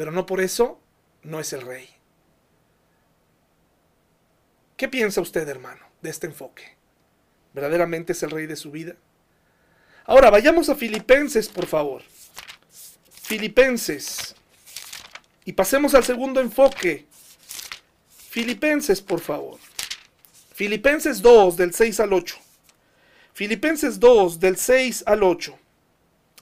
Pero 0.00 0.12
no 0.12 0.24
por 0.24 0.40
eso 0.40 0.80
no 1.24 1.40
es 1.40 1.52
el 1.52 1.60
rey. 1.60 1.86
¿Qué 4.78 4.88
piensa 4.88 5.20
usted, 5.20 5.46
hermano, 5.46 5.84
de 6.00 6.08
este 6.08 6.26
enfoque? 6.26 6.78
¿Verdaderamente 7.52 8.14
es 8.14 8.22
el 8.22 8.30
rey 8.30 8.46
de 8.46 8.56
su 8.56 8.70
vida? 8.70 8.96
Ahora, 10.06 10.30
vayamos 10.30 10.70
a 10.70 10.74
Filipenses, 10.74 11.50
por 11.50 11.66
favor. 11.66 12.02
Filipenses. 13.10 14.34
Y 15.44 15.52
pasemos 15.52 15.94
al 15.94 16.04
segundo 16.04 16.40
enfoque. 16.40 17.06
Filipenses, 18.30 19.02
por 19.02 19.20
favor. 19.20 19.58
Filipenses 20.54 21.20
2, 21.20 21.58
del 21.58 21.74
6 21.74 22.00
al 22.00 22.14
8. 22.14 22.36
Filipenses 23.34 24.00
2, 24.00 24.40
del 24.40 24.56
6 24.56 25.04
al 25.06 25.22
8. 25.22 25.58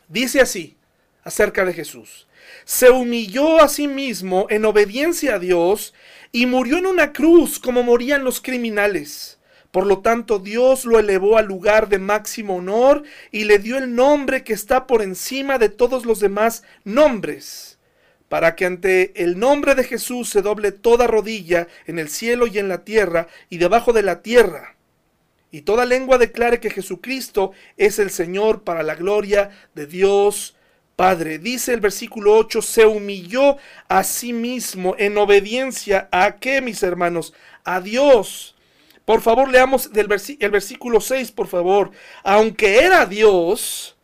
Dice 0.06 0.40
así 0.40 0.76
acerca 1.24 1.64
de 1.64 1.74
Jesús. 1.74 2.27
Se 2.64 2.90
humilló 2.90 3.62
a 3.62 3.68
sí 3.68 3.88
mismo 3.88 4.46
en 4.50 4.64
obediencia 4.64 5.34
a 5.34 5.38
Dios 5.38 5.94
y 6.32 6.46
murió 6.46 6.78
en 6.78 6.86
una 6.86 7.12
cruz 7.12 7.58
como 7.58 7.82
morían 7.82 8.24
los 8.24 8.40
criminales. 8.40 9.38
Por 9.70 9.86
lo 9.86 9.98
tanto, 9.98 10.38
Dios 10.38 10.84
lo 10.84 10.98
elevó 10.98 11.36
al 11.36 11.46
lugar 11.46 11.88
de 11.88 11.98
máximo 11.98 12.56
honor 12.56 13.02
y 13.30 13.44
le 13.44 13.58
dio 13.58 13.76
el 13.76 13.94
nombre 13.94 14.44
que 14.44 14.54
está 14.54 14.86
por 14.86 15.02
encima 15.02 15.58
de 15.58 15.68
todos 15.68 16.06
los 16.06 16.20
demás 16.20 16.62
nombres 16.84 17.78
para 18.28 18.54
que 18.56 18.66
ante 18.66 19.22
el 19.22 19.38
nombre 19.38 19.74
de 19.74 19.84
Jesús 19.84 20.28
se 20.28 20.42
doble 20.42 20.72
toda 20.72 21.06
rodilla 21.06 21.66
en 21.86 21.98
el 21.98 22.08
cielo 22.08 22.46
y 22.46 22.58
en 22.58 22.68
la 22.68 22.84
tierra 22.84 23.28
y 23.48 23.58
debajo 23.58 23.92
de 23.92 24.02
la 24.02 24.22
tierra, 24.22 24.76
y 25.50 25.62
toda 25.62 25.86
lengua 25.86 26.18
declare 26.18 26.60
que 26.60 26.70
Jesucristo 26.70 27.52
es 27.78 27.98
el 27.98 28.10
Señor 28.10 28.64
para 28.64 28.82
la 28.82 28.94
gloria 28.94 29.50
de 29.74 29.86
Dios 29.86 30.56
Padre. 30.98 31.38
Dice 31.38 31.72
el 31.72 31.78
versículo 31.78 32.34
8, 32.34 32.60
se 32.60 32.84
humilló 32.84 33.56
a 33.86 34.02
sí 34.02 34.32
mismo 34.32 34.96
en 34.98 35.16
obediencia 35.16 36.08
a 36.10 36.38
qué, 36.38 36.60
mis 36.60 36.82
hermanos? 36.82 37.34
A 37.62 37.80
Dios. 37.80 38.56
Por 39.04 39.20
favor, 39.20 39.48
leamos 39.48 39.92
del 39.92 40.08
el 40.40 40.50
versículo 40.50 41.00
6, 41.00 41.30
por 41.30 41.46
favor. 41.46 41.92
Aunque 42.24 42.80
era 42.80 43.06
Dios, 43.06 43.96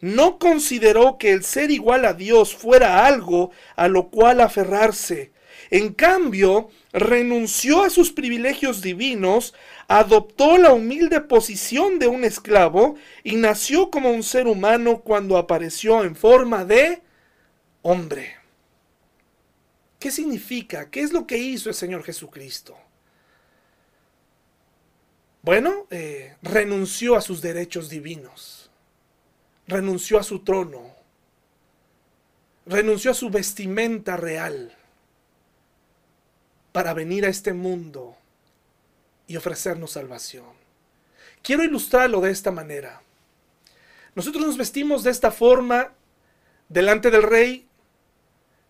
no 0.00 0.38
consideró 0.38 1.18
que 1.18 1.32
el 1.32 1.44
ser 1.44 1.70
igual 1.70 2.06
a 2.06 2.14
Dios 2.14 2.54
fuera 2.54 3.04
algo 3.04 3.50
a 3.76 3.88
lo 3.88 4.08
cual 4.08 4.40
aferrarse. 4.40 5.32
En 5.70 5.92
cambio, 5.92 6.70
renunció 6.92 7.82
a 7.82 7.90
sus 7.90 8.12
privilegios 8.12 8.80
divinos, 8.80 9.54
adoptó 9.86 10.58
la 10.58 10.72
humilde 10.72 11.20
posición 11.20 11.98
de 11.98 12.06
un 12.06 12.24
esclavo 12.24 12.96
y 13.22 13.36
nació 13.36 13.90
como 13.90 14.10
un 14.10 14.22
ser 14.22 14.46
humano 14.46 15.00
cuando 15.00 15.36
apareció 15.36 16.04
en 16.04 16.16
forma 16.16 16.64
de 16.64 17.02
hombre. 17.82 18.36
¿Qué 19.98 20.10
significa? 20.10 20.90
¿Qué 20.90 21.00
es 21.00 21.12
lo 21.12 21.26
que 21.26 21.38
hizo 21.38 21.68
el 21.68 21.74
Señor 21.74 22.04
Jesucristo? 22.04 22.76
Bueno, 25.42 25.86
eh, 25.90 26.36
renunció 26.42 27.16
a 27.16 27.20
sus 27.20 27.40
derechos 27.42 27.88
divinos 27.88 28.68
renunció 29.68 30.18
a 30.18 30.22
su 30.22 30.40
trono, 30.40 30.94
renunció 32.66 33.12
a 33.12 33.14
su 33.14 33.30
vestimenta 33.30 34.16
real 34.16 34.74
para 36.78 36.94
venir 36.94 37.26
a 37.26 37.28
este 37.28 37.52
mundo 37.52 38.14
y 39.26 39.34
ofrecernos 39.34 39.90
salvación. 39.90 40.44
Quiero 41.42 41.64
ilustrarlo 41.64 42.20
de 42.20 42.30
esta 42.30 42.52
manera. 42.52 43.02
Nosotros 44.14 44.46
nos 44.46 44.56
vestimos 44.56 45.02
de 45.02 45.10
esta 45.10 45.32
forma 45.32 45.92
delante 46.68 47.10
del 47.10 47.24
rey. 47.24 47.66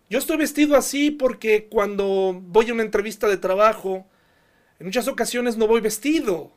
Yo 0.09 0.17
estoy 0.17 0.37
vestido 0.37 0.75
así 0.75 1.11
porque 1.11 1.67
cuando 1.67 2.33
voy 2.33 2.71
a 2.71 2.73
una 2.73 2.81
entrevista 2.81 3.27
de 3.27 3.37
trabajo, 3.37 4.07
en 4.79 4.87
muchas 4.87 5.07
ocasiones 5.07 5.55
no 5.55 5.67
voy 5.67 5.79
vestido 5.79 6.51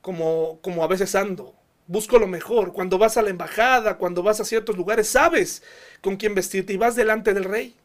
como, 0.00 0.58
como 0.60 0.82
a 0.82 0.88
veces 0.88 1.14
ando 1.14 1.54
busco 1.86 2.18
lo 2.18 2.26
mejor. 2.26 2.72
Cuando 2.72 2.98
vas 2.98 3.16
a 3.16 3.22
la 3.22 3.30
embajada, 3.30 3.96
cuando 3.96 4.24
vas 4.24 4.40
a 4.40 4.44
ciertos 4.44 4.76
lugares, 4.76 5.06
sabes 5.06 5.62
con 6.00 6.16
quién 6.16 6.34
vestirte 6.34 6.72
y 6.72 6.78
vas 6.78 6.96
delante 6.96 7.32
del 7.32 7.44
rey. 7.44 7.76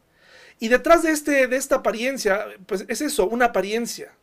Y 0.60 0.68
detrás 0.70 1.04
de, 1.04 1.12
este, 1.12 1.48
de 1.48 1.58
esta 1.58 1.76
apariencia, 1.78 2.46
pues 2.66 2.86
es 2.88 3.02
eso, 3.02 3.28
una 3.28 3.46
apariencia. 3.46 4.14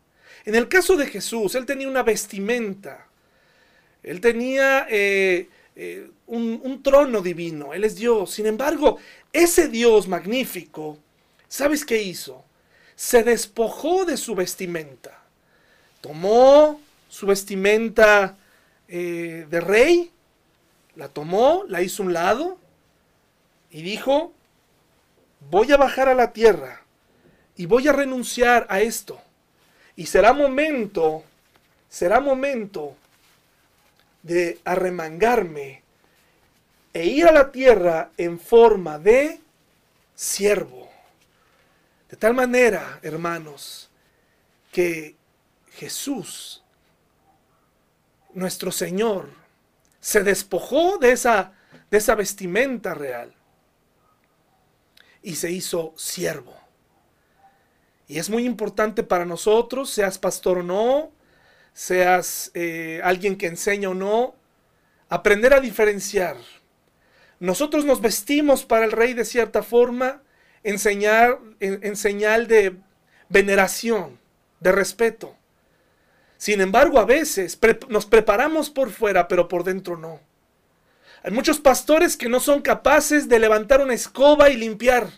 En 0.45 0.55
el 0.55 0.67
caso 0.67 0.95
de 0.95 1.07
Jesús, 1.07 1.55
él 1.55 1.65
tenía 1.65 1.87
una 1.87 2.03
vestimenta. 2.03 3.07
Él 4.01 4.19
tenía 4.19 4.87
eh, 4.89 5.47
eh, 5.75 6.09
un, 6.27 6.83
trono 6.83 7.21
divino. 7.21 7.73
Él 7.73 7.83
es 7.83 7.95
Dios. 7.95 8.31
Sin 8.31 8.45
embargo, 8.45 8.97
ese 9.31 9.69
Dios 9.69 10.07
magnífico, 10.07 10.97
¿sabes 11.47 11.85
qué 11.85 12.01
hizo? 12.01 12.43
Se 12.95 13.23
despojó 13.23 14.05
de 14.05 14.17
su 14.17 14.35
vestimenta. 14.35 15.19
Tomó 16.01 16.81
su 17.07 17.25
vestimenta 17.25 18.35
eh, 18.89 19.47
de 19.49 19.61
rey, 19.61 20.11
la 20.95 21.07
tomó, 21.07 21.63
la 21.69 21.81
hizo 21.81 22.03
un 22.03 22.11
lado 22.11 22.57
y 23.71 23.81
dijo, 23.81 24.33
voy 25.49 25.71
a 25.71 25.77
bajar 25.77 26.09
a 26.09 26.15
la 26.15 26.33
tierra 26.33 26.81
y 27.55 27.65
voy 27.65 27.87
a 27.87 27.93
renunciar 27.93 28.65
a 28.69 28.81
esto. 28.81 29.21
Y 29.95 30.07
será 30.07 30.33
momento, 30.33 31.23
será 31.89 32.19
momento 32.19 32.95
de 34.23 34.59
arremangarme 34.63 35.83
e 36.93 37.05
ir 37.05 37.27
a 37.27 37.31
la 37.31 37.51
tierra 37.51 38.11
en 38.17 38.39
forma 38.39 38.97
de 38.99 39.39
siervo. 40.15 40.89
De 42.09 42.17
tal 42.17 42.33
manera, 42.33 42.99
hermanos, 43.01 43.89
que 44.71 45.15
Jesús 45.73 46.63
nuestro 48.33 48.71
Señor 48.71 49.29
se 49.99 50.23
despojó 50.23 50.97
de 50.97 51.11
esa, 51.11 51.53
de 51.89 51.97
esa 51.97 52.15
vestimenta 52.15 52.93
real 52.93 53.33
y 55.23 55.35
se 55.35 55.51
hizo 55.51 55.93
siervo. 55.97 56.53
Y 58.07 58.19
es 58.19 58.29
muy 58.29 58.45
importante 58.45 59.01
para 59.01 59.25
nosotros, 59.25 59.89
seas 59.89 60.19
pastor 60.19 60.59
o 60.59 60.63
no, 60.63 61.11
seas 61.73 62.51
eh, 62.53 63.01
alguien 63.03 63.37
que 63.37 63.47
enseña 63.47 63.89
o 63.89 63.93
no, 63.93 64.35
aprender 65.09 65.53
a 65.53 65.61
diferenciar. 65.61 66.37
Nosotros 67.39 67.85
nos 67.85 68.01
vestimos 68.01 68.65
para 68.65 68.85
el 68.85 68.91
rey 68.91 69.13
de 69.13 69.25
cierta 69.25 69.63
forma, 69.63 70.21
enseñar, 70.63 71.39
en 71.59 71.95
señal 71.95 72.47
de 72.47 72.77
veneración, 73.29 74.19
de 74.59 74.71
respeto. 74.71 75.35
Sin 76.37 76.61
embargo, 76.61 76.99
a 76.99 77.05
veces 77.05 77.57
nos 77.87 78.05
preparamos 78.05 78.69
por 78.69 78.91
fuera, 78.91 79.27
pero 79.27 79.47
por 79.47 79.63
dentro 79.63 79.97
no. 79.97 80.19
Hay 81.23 81.31
muchos 81.31 81.59
pastores 81.59 82.17
que 82.17 82.27
no 82.27 82.39
son 82.41 82.61
capaces 82.61 83.29
de 83.29 83.39
levantar 83.39 83.81
una 83.81 83.93
escoba 83.93 84.49
y 84.49 84.57
limpiar. 84.57 85.09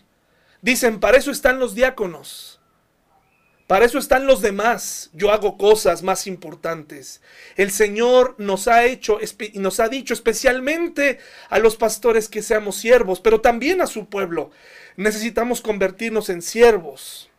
Dicen, 0.61 0.99
para 0.99 1.17
eso 1.17 1.31
están 1.31 1.59
los 1.59 1.73
diáconos. 1.73 2.61
Para 3.67 3.85
eso 3.85 3.97
están 3.97 4.27
los 4.27 4.41
demás. 4.41 5.09
Yo 5.13 5.31
hago 5.31 5.57
cosas 5.57 6.03
más 6.03 6.27
importantes. 6.27 7.21
El 7.55 7.71
Señor 7.71 8.35
nos 8.37 8.67
ha 8.67 8.85
hecho 8.85 9.17
y 9.39 9.57
nos 9.57 9.79
ha 9.79 9.87
dicho 9.89 10.13
especialmente 10.13 11.19
a 11.49 11.57
los 11.57 11.75
pastores 11.75 12.29
que 12.29 12.43
seamos 12.43 12.75
siervos, 12.75 13.19
pero 13.19 13.41
también 13.41 13.81
a 13.81 13.87
su 13.87 14.07
pueblo. 14.07 14.51
Necesitamos 14.97 15.61
convertirnos 15.61 16.29
en 16.29 16.43
siervos. 16.43 17.31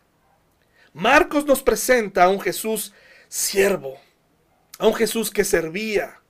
Marcos 0.93 1.47
nos 1.47 1.63
presenta 1.63 2.25
a 2.25 2.29
un 2.29 2.41
Jesús 2.41 2.93
siervo, 3.29 4.01
a 4.79 4.89
un 4.89 4.95
Jesús 4.95 5.31
que 5.31 5.45
servía. 5.45 6.21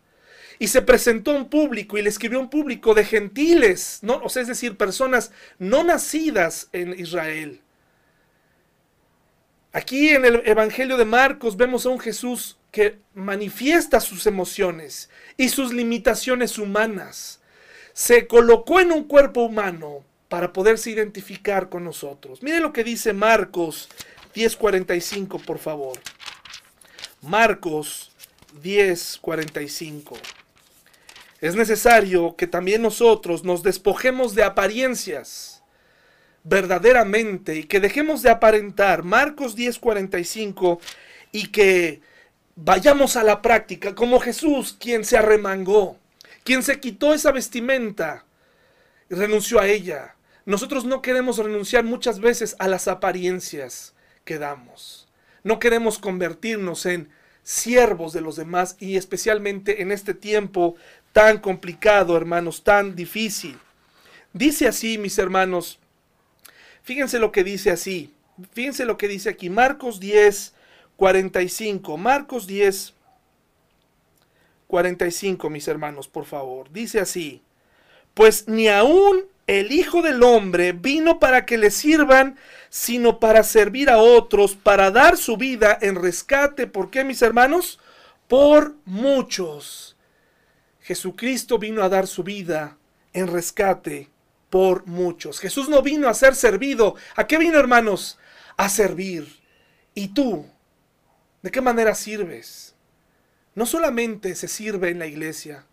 Y 0.59 0.69
se 0.69 0.83
presentó 0.83 1.33
a 1.33 1.37
un 1.37 1.49
público 1.49 1.99
y 1.99 2.03
le 2.03 2.09
escribió 2.09 2.39
a 2.39 2.43
un 2.43 2.51
público 2.51 2.95
de 2.95 3.05
gentiles, 3.05 3.99
¿no? 4.03 4.17
o 4.23 4.29
sea, 4.29 4.43
es 4.43 4.49
decir, 4.49 4.77
personas 4.77 5.33
no 5.59 5.85
nacidas 5.85 6.69
en 6.73 6.99
Israel. 6.99 7.61
Aquí 9.73 10.09
en 10.09 10.25
el 10.25 10.43
Evangelio 10.47 10.97
de 10.97 11.05
Marcos 11.05 11.59
vemos 11.59 11.85
a 11.85 11.91
un 11.91 12.01
Jesús 12.01 12.57
que 12.71 12.99
manifiesta 13.15 14.01
sus 14.01 14.27
emociones 14.27 15.11
y 15.37 15.51
sus 15.51 15.73
limitaciones 15.73 16.59
humanas. 16.59 17.41
Se 17.93 18.27
colocó 18.27 18.81
en 18.81 18.93
un 18.93 19.05
cuerpo 19.05 19.43
humano 19.43 20.03
para 20.29 20.53
poderse 20.53 20.91
identificar 20.91 21.69
con 21.69 21.85
nosotros. 21.85 22.43
Mire 22.43 22.61
lo 22.61 22.73
que 22.73 22.85
dice 22.85 23.13
Marcos 23.13 23.89
10:45, 24.35 25.39
por 25.45 25.59
favor. 25.59 25.99
Marcos 27.23 28.13
10:45. 28.63 30.17
Es 31.41 31.55
necesario 31.55 32.35
que 32.37 32.47
también 32.47 32.83
nosotros 32.83 33.45
nos 33.45 33.63
despojemos 33.63 34.35
de 34.35 34.43
apariencias 34.43 35.63
verdaderamente 36.45 37.57
y 37.57 37.65
que 37.65 37.81
dejemos 37.81 38.23
de 38.23 38.31
aparentar 38.31 39.03
Marcos 39.03 39.57
10:45 39.57 40.81
y 41.33 41.49
que 41.49 42.01
vayamos 42.55 43.17
a 43.17 43.25
la 43.25 43.43
práctica 43.43 43.95
como 43.95 44.21
Jesús, 44.21 44.77
quien 44.79 45.05
se 45.05 45.19
arremangó, 45.19 45.99
quien 46.45 46.63
se 46.63 46.81
quitó 46.81 47.13
esa 47.13 47.33
vestimenta 47.33 48.25
y 49.11 49.15
renunció 49.15 49.61
a 49.61 49.67
ella. 49.67 50.15
Nosotros 50.47 50.85
no 50.85 51.03
queremos 51.03 51.39
renunciar 51.39 51.85
muchas 51.85 52.21
veces 52.21 52.57
a 52.59 52.69
las 52.69 52.89
apariencias 52.89 53.95
que 54.25 54.39
damos. 54.39 55.09
No 55.43 55.59
queremos 55.59 55.99
convertirnos 55.99 56.87
en 56.87 57.11
siervos 57.43 58.13
de 58.13 58.21
los 58.21 58.37
demás 58.37 58.77
y 58.79 58.97
especialmente 58.97 59.83
en 59.83 59.93
este 59.93 60.15
tiempo 60.15 60.77
tan 61.17 61.39
complicado, 61.39 62.15
hermanos, 62.15 62.63
tan 62.63 62.95
difícil. 62.95 63.59
Dice 64.35 64.69
así, 64.69 64.99
mis 64.99 65.17
hermanos, 65.17 65.79
Fíjense 66.87 67.19
lo 67.19 67.33
que 67.33 67.43
dice 67.43 67.73
así. 67.73 68.15
Fíjense 68.53 68.85
lo 68.85 68.97
que 68.97 69.09
dice 69.09 69.29
aquí. 69.29 69.51
Marcos 69.51 69.99
10, 69.99 70.55
45. 70.95 71.97
Marcos 71.97 72.47
10, 72.47 72.95
45, 74.69 75.51
mis 75.51 75.67
hermanos, 75.67 76.07
por 76.07 76.27
favor. 76.27 76.71
Dice 76.71 77.01
así. 77.01 77.43
Pues 78.15 78.47
ni 78.47 78.69
aún 78.69 79.25
el 79.49 79.73
Hijo 79.73 80.01
del 80.01 80.23
Hombre 80.23 80.71
vino 80.71 81.19
para 81.19 81.45
que 81.45 81.59
le 81.59 81.73
sirvan, 81.73 82.39
sino 82.69 83.19
para 83.19 83.43
servir 83.43 83.91
a 83.91 83.99
otros, 83.99 84.55
para 84.55 84.93
dar 84.93 85.17
su 85.17 85.37
vida 85.37 85.77
en 85.83 85.97
rescate. 85.97 86.69
¿Por 86.69 86.91
qué, 86.91 87.03
mis 87.03 87.21
hermanos? 87.21 87.81
Por 88.29 88.77
muchos. 88.85 89.96
Jesucristo 90.87 91.59
vino 91.59 91.83
a 91.83 91.89
dar 91.89 92.07
su 92.07 92.23
vida 92.23 92.79
en 93.13 93.27
rescate 93.27 94.09
por 94.51 94.87
muchos. 94.87 95.41
Jesús 95.41 95.69
no 95.69 95.83
vino 95.83 96.09
a 96.09 96.15
ser 96.15 96.37
servido. 96.37 96.95
¿A 97.17 97.27
qué 97.27 97.39
vino, 97.39 97.59
hermanos? 97.59 98.21
A 98.57 98.69
servir. 98.69 99.27
¿Y 99.95 100.09
tú? 100.15 100.47
¿De 101.43 101.51
qué 101.51 101.61
manera 101.61 101.93
sirves? 101.97 102.77
No 103.57 103.67
solamente 103.67 104.37
se 104.37 104.47
sirve 104.47 104.91
en 104.91 105.01
la 105.01 105.07
iglesia, 105.07 105.67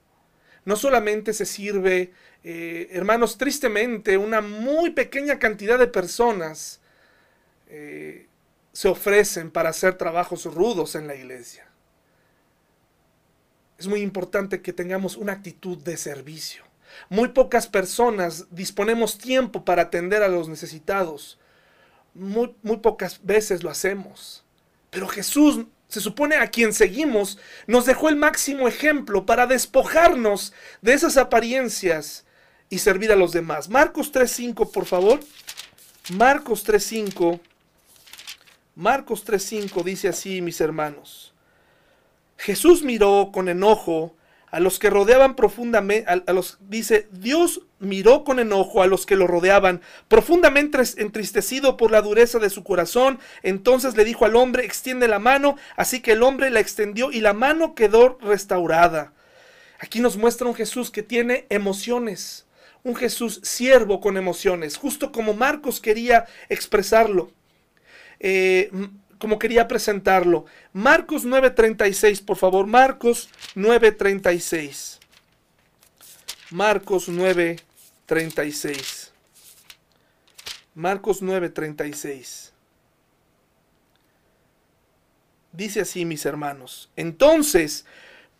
no 0.66 0.76
solamente 0.76 1.34
se 1.34 1.46
sirve, 1.46 2.12
eh, 2.44 2.88
hermanos, 2.92 3.38
tristemente, 3.38 4.18
una 4.18 4.42
muy 4.42 4.90
pequeña 4.90 5.38
cantidad 5.38 5.78
de 5.78 5.88
personas 5.88 6.82
eh, 7.68 8.26
se 8.72 8.88
ofrecen 8.88 9.52
para 9.52 9.70
hacer 9.70 9.96
trabajos 9.96 10.46
rudos 10.46 10.96
en 10.96 11.06
la 11.06 11.14
iglesia. 11.14 11.68
Es 13.84 13.90
muy 13.90 14.00
importante 14.00 14.62
que 14.62 14.72
tengamos 14.72 15.18
una 15.18 15.34
actitud 15.34 15.78
de 15.78 15.98
servicio. 15.98 16.64
Muy 17.10 17.28
pocas 17.28 17.68
personas 17.68 18.46
disponemos 18.50 19.18
tiempo 19.18 19.66
para 19.66 19.82
atender 19.82 20.24
a 20.24 20.30
los 20.30 20.48
necesitados. 20.48 21.38
Muy, 22.14 22.56
pocas 22.82 23.20
veces 23.26 23.62
lo 23.62 23.70
hacemos. 23.70 24.46
Pero 24.90 25.10
Jesús, 25.10 25.66
se 25.90 26.00
supone 26.00 26.38
a 26.38 26.48
quien 26.48 26.72
seguimos, 26.72 27.40
nos 27.68 27.86
dejó 27.86 28.08
el 28.08 28.16
máximo 28.16 28.70
ejemplo 28.70 29.26
para 29.26 29.48
despojarnos 29.48 30.54
de 30.82 30.94
esas 30.94 31.18
apariencias 31.18 32.24
y 32.70 32.80
servir 32.80 33.12
a 33.12 33.18
los 33.18 33.34
demás. 33.34 33.68
Marcos 33.68 34.14
3.5, 34.14 34.72
por 34.72 34.86
favor. 34.86 35.20
Marcos 36.14 36.66
3.5. 36.66 37.42
Marcos 38.76 39.26
3.5 39.26 39.84
dice 39.84 40.08
así, 40.08 40.42
mis 40.42 40.62
hermanos. 40.62 41.33
Jesús 42.38 42.84
miró 42.84 43.32
con 43.34 43.50
enojo 43.50 44.16
a 44.54 44.60
los 44.60 44.78
que 44.78 44.92
rodeaban 44.92 45.36
profundamente, 45.36 46.06
los, 46.32 46.60
dice, 46.70 47.08
Dios 47.12 47.62
miró 47.80 48.24
con 48.24 48.40
enojo 48.40 48.84
a 48.84 48.88
los 48.88 49.08
que 49.08 49.16
lo 49.16 49.26
rodeaban, 49.26 49.82
profundamente 50.08 50.78
entristecido 50.98 51.76
por 51.76 51.90
la 51.90 52.04
dureza 52.04 52.38
de 52.38 52.52
su 52.52 52.64
corazón, 52.64 53.18
entonces 53.42 53.98
le 53.98 54.06
dijo 54.06 54.26
al 54.26 54.36
hombre, 54.36 54.64
extiende 54.64 55.08
la 55.08 55.18
mano, 55.18 55.58
así 55.76 56.02
que 56.02 56.12
el 56.12 56.22
hombre 56.22 56.52
la 56.52 56.60
extendió 56.60 57.12
y 57.12 57.20
la 57.20 57.34
mano 57.34 57.74
quedó 57.74 58.20
restaurada. 58.22 59.12
Aquí 59.80 60.00
nos 60.02 60.18
muestra 60.18 60.48
un 60.48 60.54
Jesús 60.54 60.92
que 60.92 61.02
tiene 61.02 61.48
emociones, 61.50 62.46
un 62.84 62.96
Jesús 62.96 63.40
siervo 63.42 64.02
con 64.02 64.18
emociones, 64.18 64.78
justo 64.78 65.12
como 65.12 65.34
Marcos 65.34 65.82
quería 65.82 66.26
expresarlo. 66.50 67.32
Eh, 68.20 68.70
como 69.24 69.40
quería 69.40 69.70
presentarlo. 69.70 70.44
Marcos 70.74 71.24
9:36, 71.24 72.20
por 72.20 72.36
favor, 72.36 72.68
Marcos 72.68 73.30
9:36. 73.56 75.00
Marcos 76.52 77.08
9:36. 77.08 79.14
Marcos 80.76 81.22
9:36. 81.22 82.52
Dice 85.54 85.80
así, 85.80 86.04
mis 86.04 86.26
hermanos. 86.26 86.92
Entonces 86.98 87.86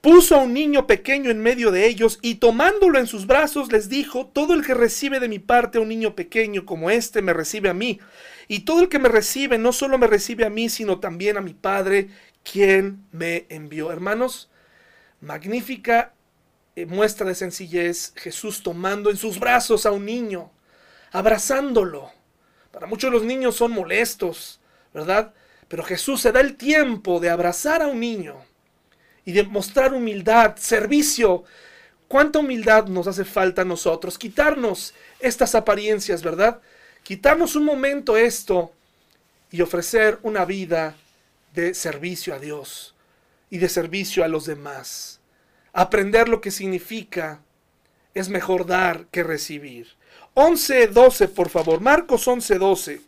puso 0.02 0.36
a 0.36 0.40
un 0.40 0.54
niño 0.54 0.86
pequeño 0.86 1.32
en 1.32 1.42
medio 1.42 1.72
de 1.72 1.88
ellos 1.88 2.20
y 2.22 2.36
tomándolo 2.36 3.00
en 3.00 3.08
sus 3.08 3.26
brazos 3.26 3.72
les 3.72 3.88
dijo, 3.88 4.28
todo 4.28 4.54
el 4.54 4.66
que 4.66 4.74
recibe 4.74 5.22
de 5.22 5.30
mi 5.30 5.40
parte 5.40 5.78
a 5.78 5.82
un 5.82 5.88
niño 5.88 6.14
pequeño 6.14 6.66
como 6.66 6.90
este 6.90 7.22
me 7.22 7.32
recibe 7.32 7.70
a 7.70 7.74
mí. 7.74 8.02
Y 8.48 8.62
todo 8.62 8.82
el 8.82 8.90
que 8.90 9.00
me 9.00 9.10
recibe 9.10 9.58
no 9.58 9.72
solo 9.72 9.98
me 9.98 10.08
recibe 10.08 10.46
a 10.46 10.50
mí, 10.50 10.70
sino 10.70 11.00
también 11.00 11.38
a 11.38 11.42
mi 11.42 11.54
Padre, 11.54 12.10
quien 12.44 13.06
me 13.12 13.46
envió. 13.50 13.92
Hermanos, 13.92 14.50
magnífica 15.22 16.14
eh, 16.76 16.86
muestra 16.86 17.28
de 17.28 17.36
sencillez, 17.36 18.14
Jesús 18.16 18.64
tomando 18.64 19.10
en 19.10 19.18
sus 19.18 19.40
brazos 19.40 19.86
a 19.86 19.92
un 19.92 20.06
niño, 20.06 20.52
abrazándolo. 21.12 22.12
Para 22.72 22.88
muchos 22.88 23.12
los 23.12 23.24
niños 23.24 23.56
son 23.56 23.72
molestos, 23.72 24.60
¿verdad? 24.94 25.34
Pero 25.68 25.84
Jesús 25.84 26.22
se 26.22 26.32
da 26.32 26.40
el 26.42 26.58
tiempo 26.58 27.20
de 27.20 27.30
abrazar 27.30 27.82
a 27.82 27.88
un 27.88 28.00
niño 28.00 28.38
y 29.24 29.32
de 29.32 29.44
mostrar 29.44 29.94
humildad, 29.94 30.56
servicio. 30.58 31.44
¿Cuánta 32.08 32.40
humildad 32.40 32.88
nos 32.88 33.08
hace 33.08 33.24
falta 33.24 33.62
a 33.62 33.66
nosotros? 33.66 34.18
Quitarnos 34.18 34.94
estas 35.20 35.56
apariencias, 35.56 36.24
¿verdad? 36.24 36.62
Quitarnos 37.04 37.56
un 37.56 37.66
momento 37.66 38.18
esto 38.18 38.72
y 39.52 39.62
ofrecer 39.62 40.20
una 40.24 40.46
vida 40.46 40.96
de 41.54 41.74
servicio 41.74 42.34
a 42.34 42.40
Dios 42.40 42.96
y 43.50 43.60
de 43.60 43.70
servicio 43.70 44.24
a 44.24 44.28
los 44.28 44.46
demás. 44.46 45.20
Aprender 45.74 46.30
lo 46.30 46.42
que 46.42 46.52
significa 46.52 47.42
es 48.14 48.30
mejor 48.30 48.66
dar 48.66 49.06
que 49.08 49.24
recibir. 49.24 49.90
11.12, 50.36 51.30
por 51.30 51.50
favor. 51.50 51.82
Marcos 51.82 52.28
11.12. 52.28 53.02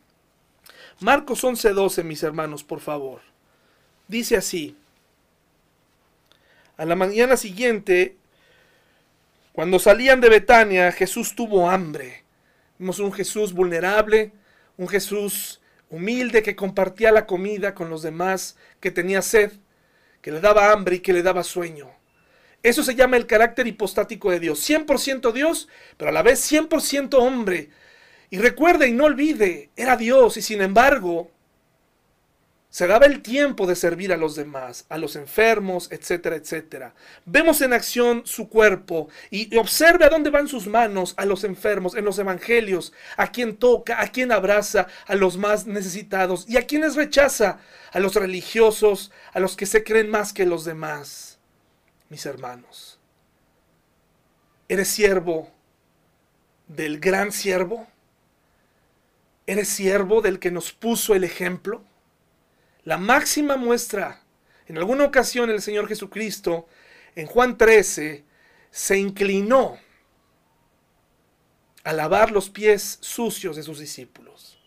Marcos 1.00 1.44
11.12, 1.44 2.04
mis 2.04 2.24
hermanos, 2.24 2.64
por 2.64 2.80
favor. 2.80 3.22
Dice 4.08 4.38
así. 4.38 4.76
A 6.78 6.86
la 6.86 6.96
mañana 6.96 7.38
siguiente, 7.38 8.18
cuando 9.54 9.80
salían 9.80 10.22
de 10.22 10.30
Betania, 10.30 10.92
Jesús 10.92 11.36
tuvo 11.36 11.70
hambre. 11.70 12.25
Vimos 12.78 13.00
un 13.00 13.14
Jesús 13.14 13.54
vulnerable, 13.54 14.34
un 14.78 14.88
Jesús 14.88 15.62
humilde 15.90 16.44
que 16.44 16.56
compartía 16.56 17.12
la 17.12 17.26
comida 17.26 17.74
con 17.74 17.90
los 17.90 18.02
demás, 18.02 18.58
que 18.80 18.92
tenía 18.92 19.22
sed, 19.22 19.52
que 20.22 20.32
le 20.32 20.42
daba 20.42 20.72
hambre 20.72 20.98
y 20.98 21.00
que 21.00 21.14
le 21.14 21.24
daba 21.24 21.44
sueño. 21.44 21.92
Eso 22.64 22.84
se 22.84 22.96
llama 22.96 23.18
el 23.18 23.28
carácter 23.28 23.68
hipostático 23.68 24.32
de 24.32 24.40
Dios. 24.40 24.68
100% 24.68 25.32
Dios, 25.32 25.70
pero 25.98 26.10
a 26.10 26.14
la 26.14 26.24
vez 26.24 26.52
100% 26.52 27.14
hombre. 27.14 27.70
Y 28.32 28.40
recuerde 28.40 28.88
y 28.88 28.92
no 28.92 29.06
olvide, 29.06 29.70
era 29.76 29.96
Dios 29.96 30.36
y 30.38 30.42
sin 30.42 30.62
embargo 30.62 31.32
Se 32.76 32.88
daba 32.88 33.06
el 33.06 33.22
tiempo 33.22 33.68
de 33.68 33.76
servir 33.78 34.12
a 34.12 34.18
los 34.18 34.36
demás, 34.36 34.86
a 34.90 34.98
los 34.98 35.16
enfermos, 35.16 35.90
etcétera, 35.94 36.36
etcétera. 36.36 36.94
Vemos 37.24 37.62
en 37.62 37.72
acción 37.72 38.24
su 38.26 38.50
cuerpo 38.50 39.08
y 39.32 39.56
observe 39.56 40.04
a 40.04 40.10
dónde 40.10 40.30
van 40.30 40.50
sus 40.50 40.68
manos 40.68 41.14
a 41.16 41.24
los 41.24 41.46
enfermos 41.46 41.96
en 41.96 42.04
los 42.04 42.20
evangelios, 42.20 42.92
a 43.16 43.32
quien 43.32 43.56
toca, 43.56 44.02
a 44.02 44.10
quien 44.10 44.34
abraza, 44.34 44.88
a 45.08 45.16
los 45.16 45.38
más 45.38 45.66
necesitados 45.68 46.44
y 46.50 46.58
a 46.58 46.68
quienes 46.68 46.98
rechaza, 46.98 47.62
a 47.94 48.00
los 48.02 48.16
religiosos, 48.16 49.10
a 49.32 49.40
los 49.40 49.56
que 49.56 49.68
se 49.68 49.86
creen 49.86 50.10
más 50.10 50.34
que 50.34 50.46
los 50.46 50.66
demás. 50.66 51.40
Mis 52.10 52.26
hermanos, 52.26 53.00
¿eres 54.68 54.90
siervo 54.90 55.50
del 56.68 57.00
gran 57.00 57.32
siervo? 57.32 57.88
¿Eres 59.48 59.70
siervo 59.70 60.20
del 60.20 60.40
que 60.40 60.52
nos 60.52 60.74
puso 60.74 61.16
el 61.16 61.24
ejemplo? 61.24 61.82
La 62.86 62.98
máxima 62.98 63.58
muestra, 63.58 64.22
en 64.68 64.78
alguna 64.78 65.06
ocasión 65.06 65.50
el 65.50 65.62
Señor 65.62 65.88
Jesucristo, 65.88 66.68
en 67.16 67.26
Juan 67.26 67.58
13, 67.58 68.24
se 68.70 68.98
inclinó 68.98 69.80
a 71.84 71.94
lavar 71.94 72.32
los 72.32 72.50
pies 72.52 73.00
sucios 73.02 73.56
de 73.56 73.64
sus 73.64 73.80
discípulos. 73.80 74.60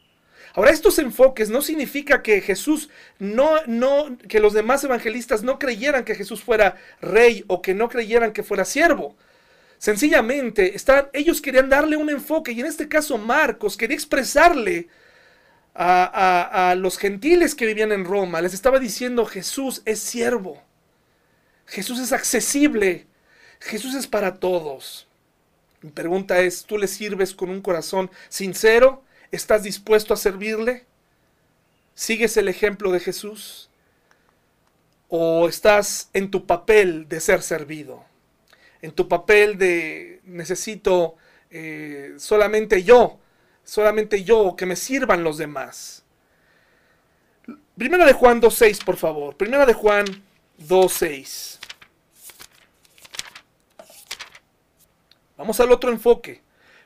Ahora, 0.54 0.72
estos 0.72 0.98
enfoques 0.98 1.48
no 1.50 1.62
significa 1.62 2.20
que 2.20 2.40
Jesús 2.40 2.88
no, 3.20 3.64
no, 3.66 4.18
que 4.28 4.40
los 4.40 4.52
demás 4.52 4.82
evangelistas 4.82 5.44
no 5.44 5.60
creyeran 5.60 6.04
que 6.04 6.16
Jesús 6.16 6.42
fuera 6.42 6.76
rey 7.00 7.44
o 7.46 7.62
que 7.62 7.74
no 7.74 7.88
creyeran 7.88 8.32
que 8.32 8.42
fuera 8.42 8.64
siervo. 8.64 9.16
Sencillamente, 9.78 10.74
ellos 11.12 11.40
querían 11.40 11.68
darle 11.68 11.96
un 11.96 12.10
enfoque 12.10 12.50
y 12.50 12.60
en 12.60 12.66
este 12.66 12.88
caso 12.88 13.16
Marcos 13.16 13.76
quería 13.76 13.94
expresarle 13.94 14.88
a, 15.74 16.74
los 16.76 16.98
gentiles 16.98 17.54
que 17.54 17.66
vivían 17.66 17.92
en 17.92 18.04
Roma, 18.04 18.40
les 18.40 18.54
estaba 18.54 18.78
diciendo 18.78 19.26
Jesús 19.26 19.82
es 19.84 20.00
siervo, 20.00 20.62
Jesús 21.66 22.00
es 22.00 22.12
accesible, 22.12 23.06
Jesús 23.60 23.94
es 23.94 24.06
para 24.06 24.36
todos. 24.36 25.06
Mi 25.80 25.90
pregunta 25.90 26.40
es, 26.40 26.64
¿tú 26.64 26.76
le 26.76 26.88
sirves 26.88 27.34
con 27.34 27.50
un 27.50 27.60
corazón 27.60 28.10
sincero? 28.28 29.04
¿Estás 29.30 29.62
dispuesto 29.62 30.14
a 30.14 30.16
servirle? 30.16 30.86
¿Sigues 31.94 32.36
el 32.36 32.48
ejemplo 32.48 32.90
de 32.90 33.00
Jesús? 33.00 33.70
¿O 35.08 35.48
estás 35.48 36.10
en 36.12 36.30
tu 36.30 36.46
papel 36.46 37.08
de 37.08 37.20
ser 37.20 37.42
servido? 37.42 38.04
En 38.82 38.92
tu 38.92 39.08
papel 39.08 39.58
de 39.58 40.20
necesito 40.24 41.16
eh, 41.50 42.14
solamente 42.18 42.82
yo 42.82 43.18
solamente 43.68 44.24
yo, 44.24 44.56
que 44.56 44.64
me 44.64 44.76
sirvan 44.76 45.22
los 45.22 45.36
demás. 45.36 46.02
Primera 47.76 48.06
de 48.06 48.14
Juan 48.14 48.40
2.6, 48.40 48.82
por 48.82 48.96
favor. 48.96 49.36
Primera 49.36 49.66
de 49.66 49.74
Juan 49.74 50.06
2.6. 50.58 51.58
Vamos 55.36 55.60
al 55.60 55.70
otro 55.70 55.90
enfoque. 55.92 56.40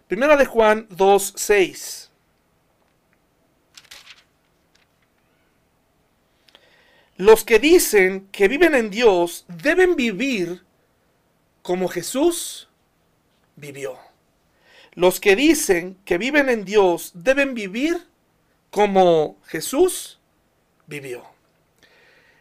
Primera 0.09 0.37
de 0.37 0.45
Juan 0.45 0.89
2.6. 0.89 2.09
Los 7.17 7.45
que 7.45 7.61
dicen 7.61 8.27
que 8.33 8.49
viven 8.49 8.75
en 8.75 8.91
Dios 8.91 9.45
deben 9.47 9.95
vivir 9.95 10.65
como 11.63 11.87
Jesús 11.87 12.69
vivió. 13.55 14.12
Los 14.95 15.21
que 15.21 15.37
dicen 15.37 15.97
que 16.05 16.19
viven 16.19 16.49
en 16.49 16.65
Dios 16.65 17.13
deben 17.15 17.55
vivir 17.55 18.07
como 18.71 19.39
Jesús 19.47 20.19
vivió. 20.87 21.25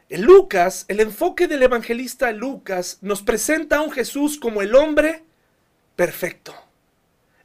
En 0.09 0.23
Lucas, 0.23 0.83
el 0.89 0.99
enfoque 0.99 1.47
del 1.47 1.63
evangelista 1.63 2.31
Lucas 2.33 2.97
nos 3.01 3.21
presenta 3.21 3.77
a 3.77 3.81
un 3.81 3.91
Jesús 3.91 4.37
como 4.37 4.61
el 4.61 4.75
hombre 4.75 5.23
perfecto, 5.95 6.53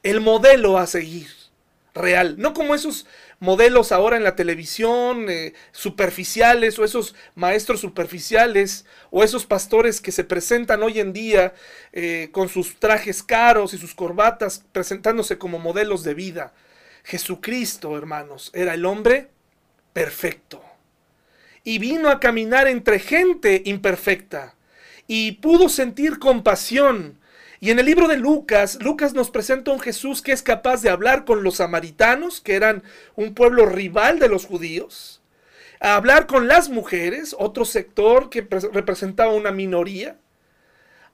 el 0.03 0.21
modelo 0.21 0.77
a 0.77 0.89
seguir, 0.89 1.29
real, 1.97 2.37
no 2.39 2.55
como 2.55 2.75
esos 2.75 3.07
modelos 3.41 3.91
ahora 3.91 4.17
en 4.17 4.25
la 4.25 4.37
televisión, 4.37 5.27
eh, 5.29 5.55
superficiales, 5.73 6.79
o 6.79 6.85
esos 6.85 7.15
maestros 7.35 7.81
superficiales, 7.81 8.85
o 9.11 9.25
esos 9.25 9.47
pastores 9.47 10.01
que 10.01 10.13
se 10.13 10.25
presentan 10.25 10.83
hoy 10.83 11.01
en 11.01 11.13
día 11.13 11.55
eh, 11.93 12.29
con 12.33 12.49
sus 12.49 12.77
trajes 12.77 13.23
caros 13.23 13.75
y 13.75 13.79
sus 13.79 13.95
corbatas, 13.95 14.65
presentándose 14.73 15.39
como 15.39 15.59
modelos 15.59 16.05
de 16.05 16.15
vida. 16.15 16.55
Jesucristo, 17.05 17.97
hermanos, 17.97 18.51
era 18.55 18.75
el 18.75 18.85
hombre 18.85 19.29
perfecto. 19.93 20.63
Y 21.65 21.79
vino 21.79 22.11
a 22.11 22.21
caminar 22.21 22.69
entre 22.69 22.99
gente 22.99 23.63
imperfecta. 23.65 24.55
Y 25.09 25.33
pudo 25.33 25.69
sentir 25.69 26.19
compasión 26.19 27.19
y 27.61 27.71
en 27.71 27.79
el 27.79 27.87
libro 27.87 28.09
de 28.09 28.19
Lucas, 28.19 28.79
Lucas 28.83 29.15
nos 29.15 29.31
presenta 29.31 29.71
un 29.71 29.81
Jesús 29.81 30.21
que 30.21 30.33
es 30.33 30.43
capaz 30.43 30.83
de 30.83 30.91
hablar 30.91 31.25
con 31.25 31.43
los 31.43 31.57
samaritanos, 31.57 32.41
que 32.41 32.55
eran 32.55 32.83
un 33.15 33.35
pueblo 33.35 33.67
rival 33.67 34.19
de 34.19 34.29
los 34.29 34.45
judíos, 34.45 35.23
a 35.81 35.97
hablar 35.97 36.27
con 36.27 36.49
las 36.49 36.69
mujeres, 36.69 37.35
otro 37.39 37.65
sector 37.65 38.31
que 38.31 38.47
representaba 38.73 39.33
una 39.33 39.53
minoría, 39.53 40.19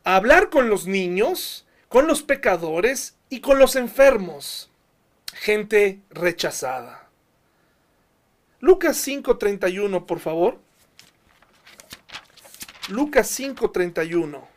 a 0.04 0.16
hablar 0.16 0.50
con 0.50 0.68
los 0.68 0.86
niños, 0.86 1.66
con 1.88 2.06
los 2.06 2.22
pecadores 2.22 3.16
y 3.28 3.40
con 3.40 3.58
los 3.58 3.76
enfermos, 3.76 4.70
gente 5.32 6.00
rechazada. 6.10 7.08
Lucas 8.60 8.96
5:31, 8.96 10.06
por 10.06 10.20
favor. 10.20 10.58
Lucas 12.88 13.28
5:31. 13.28 14.51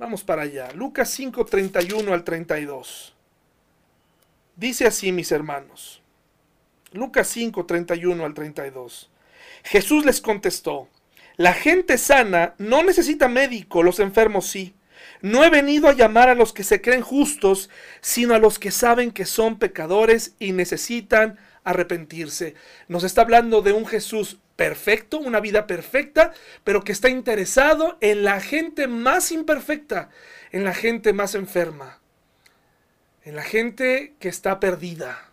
Vamos 0.00 0.24
para 0.24 0.42
allá. 0.42 0.72
Lucas 0.72 1.10
5, 1.10 1.44
31 1.44 2.14
al 2.14 2.24
32. 2.24 3.14
Dice 4.56 4.86
así, 4.86 5.12
mis 5.12 5.30
hermanos. 5.30 6.00
Lucas 6.92 7.28
5, 7.28 7.66
31 7.66 8.24
al 8.24 8.32
32. 8.32 9.10
Jesús 9.62 10.06
les 10.06 10.22
contestó, 10.22 10.88
la 11.36 11.52
gente 11.52 11.98
sana 11.98 12.54
no 12.56 12.82
necesita 12.82 13.28
médico, 13.28 13.82
los 13.82 14.00
enfermos 14.00 14.46
sí. 14.46 14.74
No 15.20 15.44
he 15.44 15.50
venido 15.50 15.86
a 15.86 15.92
llamar 15.92 16.30
a 16.30 16.34
los 16.34 16.54
que 16.54 16.64
se 16.64 16.80
creen 16.80 17.02
justos, 17.02 17.68
sino 18.00 18.34
a 18.34 18.38
los 18.38 18.58
que 18.58 18.70
saben 18.70 19.10
que 19.10 19.26
son 19.26 19.58
pecadores 19.58 20.34
y 20.38 20.52
necesitan 20.52 21.38
arrepentirse. 21.64 22.54
Nos 22.88 23.04
está 23.04 23.22
hablando 23.22 23.62
de 23.62 23.72
un 23.72 23.86
Jesús 23.86 24.38
perfecto, 24.56 25.18
una 25.18 25.40
vida 25.40 25.66
perfecta, 25.66 26.32
pero 26.64 26.84
que 26.84 26.92
está 26.92 27.08
interesado 27.08 27.96
en 28.00 28.24
la 28.24 28.40
gente 28.40 28.88
más 28.88 29.32
imperfecta, 29.32 30.10
en 30.52 30.64
la 30.64 30.74
gente 30.74 31.12
más 31.12 31.34
enferma, 31.34 32.00
en 33.24 33.36
la 33.36 33.42
gente 33.42 34.14
que 34.18 34.28
está 34.28 34.60
perdida. 34.60 35.30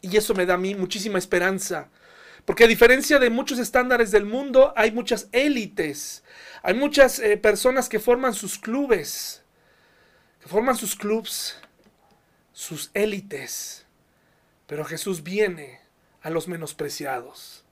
Y 0.00 0.16
eso 0.16 0.34
me 0.34 0.46
da 0.46 0.54
a 0.54 0.58
mí 0.58 0.74
muchísima 0.74 1.18
esperanza. 1.18 1.88
Porque 2.44 2.64
a 2.64 2.68
diferencia 2.68 3.18
de 3.18 3.30
muchos 3.30 3.58
estándares 3.58 4.10
del 4.10 4.26
mundo, 4.26 4.74
hay 4.76 4.92
muchas 4.92 5.28
élites, 5.32 6.22
hay 6.62 6.74
muchas 6.74 7.18
eh, 7.18 7.36
personas 7.38 7.88
que 7.88 7.98
forman 7.98 8.34
sus 8.34 8.58
clubes, 8.58 9.42
que 10.42 10.48
forman 10.48 10.76
sus 10.76 10.94
clubs, 10.94 11.56
sus 12.52 12.90
élites. 12.92 13.83
Pero 14.74 14.84
Jesús 14.84 15.22
viene 15.22 15.78
a 16.20 16.30
los 16.30 16.48
menospreciados 16.48 17.64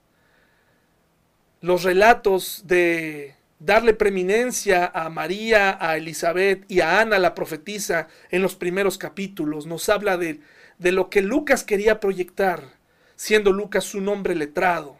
los 1.59 1.83
relatos 1.83 2.61
de 2.65 3.35
darle 3.59 3.93
preeminencia 3.93 4.85
a 4.85 5.09
María, 5.09 5.77
a 5.81 5.97
Elizabeth 5.97 6.63
y 6.69 6.79
a 6.79 7.01
Ana, 7.01 7.19
la 7.19 7.35
profetisa, 7.35 8.07
en 8.31 8.41
los 8.41 8.55
primeros 8.55 8.97
capítulos. 8.97 9.65
Nos 9.65 9.89
habla 9.89 10.15
de, 10.15 10.39
de 10.77 10.93
lo 10.93 11.09
que 11.09 11.21
Lucas 11.21 11.65
quería 11.65 11.99
proyectar, 11.99 12.63
siendo 13.17 13.51
Lucas 13.51 13.93
un 13.95 14.07
hombre 14.07 14.33
letrado, 14.33 14.95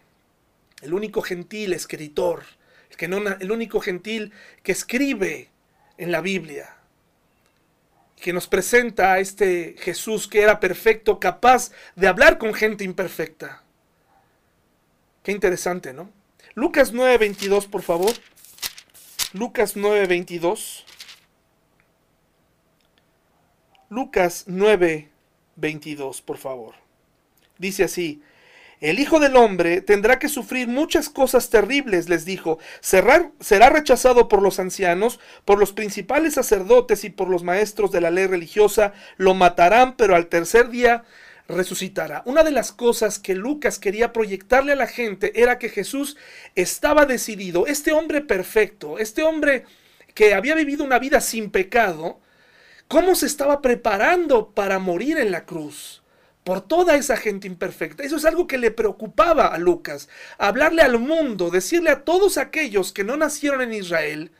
el 0.81 0.93
único 0.93 1.21
gentil 1.21 1.71
escritor, 1.71 2.43
el, 2.89 2.97
que 2.97 3.07
no, 3.07 3.19
el 3.39 3.49
único 3.49 3.79
gentil 3.79 4.33
que 4.61 4.73
escribe 4.73 5.51
en 5.97 6.11
la 6.11 6.19
Biblia, 6.19 6.75
que 8.23 8.31
nos 8.31 8.47
presenta 8.47 9.11
a 9.11 9.19
este 9.19 9.75
Jesús 9.79 10.29
que 10.29 10.41
era 10.41 10.61
perfecto, 10.61 11.19
capaz 11.19 11.73
de 11.97 12.07
hablar 12.07 12.37
con 12.37 12.53
gente 12.53 12.85
imperfecta. 12.85 13.63
Qué 15.23 15.33
interesante, 15.33 15.91
¿no? 15.91 16.09
Lucas 16.53 16.93
9:22, 16.93 17.67
por 17.67 17.81
favor. 17.81 18.13
Lucas 19.33 19.75
9:22. 19.75 20.85
Lucas 23.89 24.45
9:22, 24.47 26.21
por 26.21 26.37
favor. 26.37 26.75
Dice 27.57 27.83
así, 27.83 28.23
el 28.83 28.99
Hijo 28.99 29.21
del 29.21 29.37
Hombre 29.37 29.79
tendrá 29.79 30.19
que 30.19 30.27
sufrir 30.27 30.67
muchas 30.67 31.07
cosas 31.07 31.49
terribles, 31.49 32.09
les 32.09 32.25
dijo. 32.25 32.59
Será, 32.81 33.69
rechazado 33.69 34.27
por 34.27 34.41
los 34.41 34.59
ancianos, 34.59 35.21
por 35.45 35.57
los 35.57 35.71
principales 35.71 36.33
sacerdotes 36.33 37.05
y 37.05 37.09
por 37.09 37.29
los 37.29 37.43
maestros 37.43 37.93
de 37.93 38.01
la 38.01 38.11
ley 38.11 38.27
religiosa. 38.27 38.91
Lo 39.15 39.35
matarán, 39.35 39.95
pero 39.95 40.17
al 40.17 40.27
tercer 40.27 40.67
día 40.67 41.05
resucitará. 41.47 42.23
Una 42.25 42.43
de 42.43 42.51
las 42.51 42.73
cosas 42.73 43.19
que 43.19 43.35
Lucas 43.35 43.79
quería 43.79 44.11
proyectarle 44.11 44.73
a 44.73 44.77
la 44.77 44.87
gente 44.87 45.41
era 45.41 45.59
que 45.59 45.69
Jesús 45.69 46.17
estaba 46.55 47.05
decidido, 47.05 47.67
este 47.67 47.93
hombre 47.93 48.19
perfecto, 48.19 48.99
este 48.99 49.23
hombre 49.23 49.63
que 50.13 50.33
había 50.33 50.55
vivido 50.55 50.83
una 50.83 50.99
vida 50.99 51.21
sin 51.21 51.51
pecado, 51.51 52.19
cómo 52.89 53.15
se 53.15 53.27
estaba 53.27 53.61
preparando 53.61 54.49
para 54.49 54.77
morir 54.77 55.19
en 55.19 55.31
la 55.31 55.45
cruz 55.45 56.02
por 56.43 56.61
toda 56.61 56.95
esa 56.95 57.17
gente 57.17 57.47
imperfecta. 57.47 58.03
Eso 58.03 58.17
es 58.17 58.25
algo 58.25 58.47
que 58.47 58.57
le 58.57 58.71
preocupaba 58.71 59.47
a 59.47 59.57
Lucas. 59.57 60.09
Hablarle 60.37 60.81
al 60.81 60.99
mundo, 60.99 61.49
decirle 61.49 61.89
a 61.89 62.03
todos 62.03 62.37
aquellos 62.37 62.91
que 62.91 63.03
no 63.03 63.15
nacieron 63.15 63.61
en 63.61 63.73
Israel, 63.73 64.31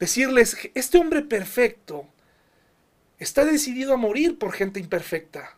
decirles, 0.00 0.56
este 0.74 0.98
hombre 0.98 1.22
perfecto 1.22 2.06
está 3.18 3.44
decidido 3.44 3.94
a 3.94 3.96
morir 3.96 4.38
por 4.38 4.52
gente 4.52 4.80
imperfecta. 4.80 5.56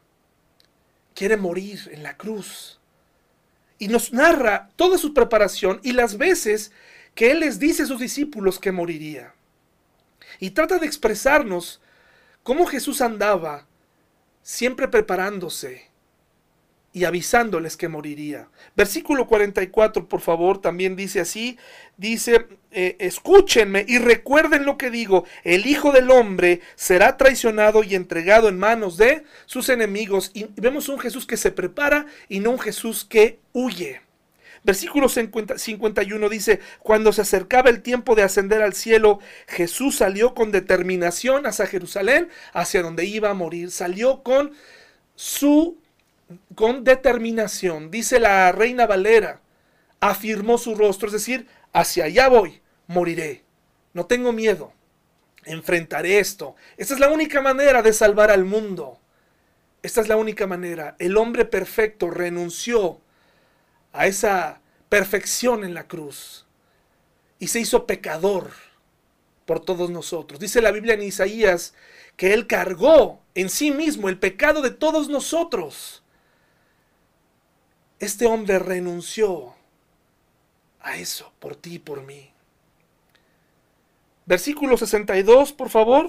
Quiere 1.15 1.37
morir 1.37 1.89
en 1.93 2.03
la 2.03 2.17
cruz. 2.17 2.79
Y 3.79 3.89
nos 3.89 4.13
narra 4.13 4.69
toda 4.77 4.99
su 4.99 5.15
preparación 5.15 5.81
y 5.83 5.93
las 5.93 6.19
veces 6.19 6.71
que 7.15 7.31
él 7.31 7.41
les 7.41 7.59
dice 7.59 7.85
a 7.85 7.87
sus 7.87 7.99
discípulos 7.99 8.59
que 8.59 8.73
moriría. 8.73 9.35
Y 10.39 10.51
trata 10.51 10.79
de 10.79 10.87
expresarnos 10.87 11.81
cómo 12.43 12.67
Jesús 12.67 13.01
andaba 13.01 13.67
siempre 14.43 14.89
preparándose 14.89 15.91
y 16.93 17.05
avisándoles 17.05 17.77
que 17.77 17.89
moriría. 17.89 18.49
Versículo 18.75 19.27
44, 19.27 20.09
por 20.09 20.21
favor, 20.21 20.61
también 20.61 20.97
dice 20.97 21.21
así, 21.21 21.57
dice, 21.97 22.47
eh, 22.73 22.97
escúchenme 22.99 23.85
y 23.87 23.99
recuerden 23.99 24.65
lo 24.65 24.77
que 24.77 24.91
digo, 24.91 25.25
el 25.45 25.67
Hijo 25.67 25.93
del 25.93 26.11
Hombre 26.11 26.61
será 26.75 27.17
traicionado 27.17 27.85
y 27.85 27.95
entregado 27.95 28.49
en 28.49 28.59
manos 28.59 28.97
de 28.97 29.25
sus 29.47 29.69
enemigos. 29.69 30.33
Y 30.35 30.47
vemos 30.57 30.89
un 30.89 30.99
Jesús 30.99 31.27
que 31.27 31.37
se 31.37 31.53
prepara 31.53 32.07
y 32.29 32.41
no 32.41 32.51
un 32.51 32.59
Jesús 32.59 33.05
que 33.05 33.39
huye. 33.53 34.01
Versículo 34.63 35.09
51 35.09 36.29
dice, 36.29 36.61
cuando 36.81 37.13
se 37.13 37.23
acercaba 37.23 37.71
el 37.71 37.83
tiempo 37.83 38.15
de 38.15 38.23
ascender 38.23 38.61
al 38.61 38.75
cielo, 38.75 39.19
Jesús 39.47 39.97
salió 39.97 40.35
con 40.35 40.53
determinación 40.53 41.47
hacia 41.47 41.67
Jerusalén, 41.67 42.29
hacia 42.53 42.83
donde 42.83 43.07
iba 43.07 43.31
a 43.31 43.35
morir. 43.35 43.71
Salió 43.71 44.23
con 44.23 44.53
su 45.15 45.79
con 46.55 46.85
determinación, 46.85 47.91
dice 47.91 48.21
la 48.21 48.53
reina 48.53 48.87
Valera, 48.87 49.41
afirmó 49.99 50.59
su 50.59 50.75
rostro, 50.75 51.09
es 51.09 51.13
decir, 51.13 51.49
hacia 51.73 52.05
allá 52.05 52.29
voy, 52.29 52.61
moriré. 52.87 53.43
No 53.93 54.07
tengo 54.07 54.33
miedo. 54.33 54.73
Enfrentaré 55.45 56.19
esto. 56.19 56.55
Esta 56.77 56.95
es 56.95 57.01
la 57.01 57.09
única 57.09 57.41
manera 57.41 57.83
de 57.83 57.93
salvar 57.93 58.31
al 58.31 58.45
mundo. 58.45 58.99
Esta 59.83 60.01
es 60.01 60.09
la 60.09 60.17
única 60.17 60.47
manera. 60.47 60.97
El 60.99 61.17
hombre 61.17 61.45
perfecto 61.45 62.11
renunció 62.11 63.01
a 63.93 64.07
esa 64.07 64.61
perfección 64.89 65.65
en 65.65 65.75
la 65.75 65.87
cruz 65.87 66.47
y 67.39 67.49
se 67.49 67.61
hizo 67.61 67.87
pecador 67.87 68.51
por 69.47 69.61
todos 69.61 69.91
nosotros. 69.91 70.39
Dice 70.39 70.61
la 70.61 70.71
Biblia 70.71 70.95
en 70.95 71.03
Isaías 71.03 71.75
que 72.17 72.35
Él 72.35 72.47
cargó 72.47 73.21
en 73.35 73.49
sí 73.49 73.71
mismo 73.71 74.09
el 74.09 74.19
pecado 74.19 74.63
de 74.63 74.71
todos 74.71 75.09
nosotros. 75.09 76.03
Este 77.99 78.27
hombre 78.27 78.59
renunció 78.59 79.55
a 80.81 80.97
eso 80.97 81.33
por 81.39 81.57
ti 81.57 81.75
y 81.75 81.79
por 81.79 82.03
mí. 82.03 82.31
Versículo 84.27 84.77
62, 84.77 85.53
por 85.53 85.71
favor, 85.71 86.07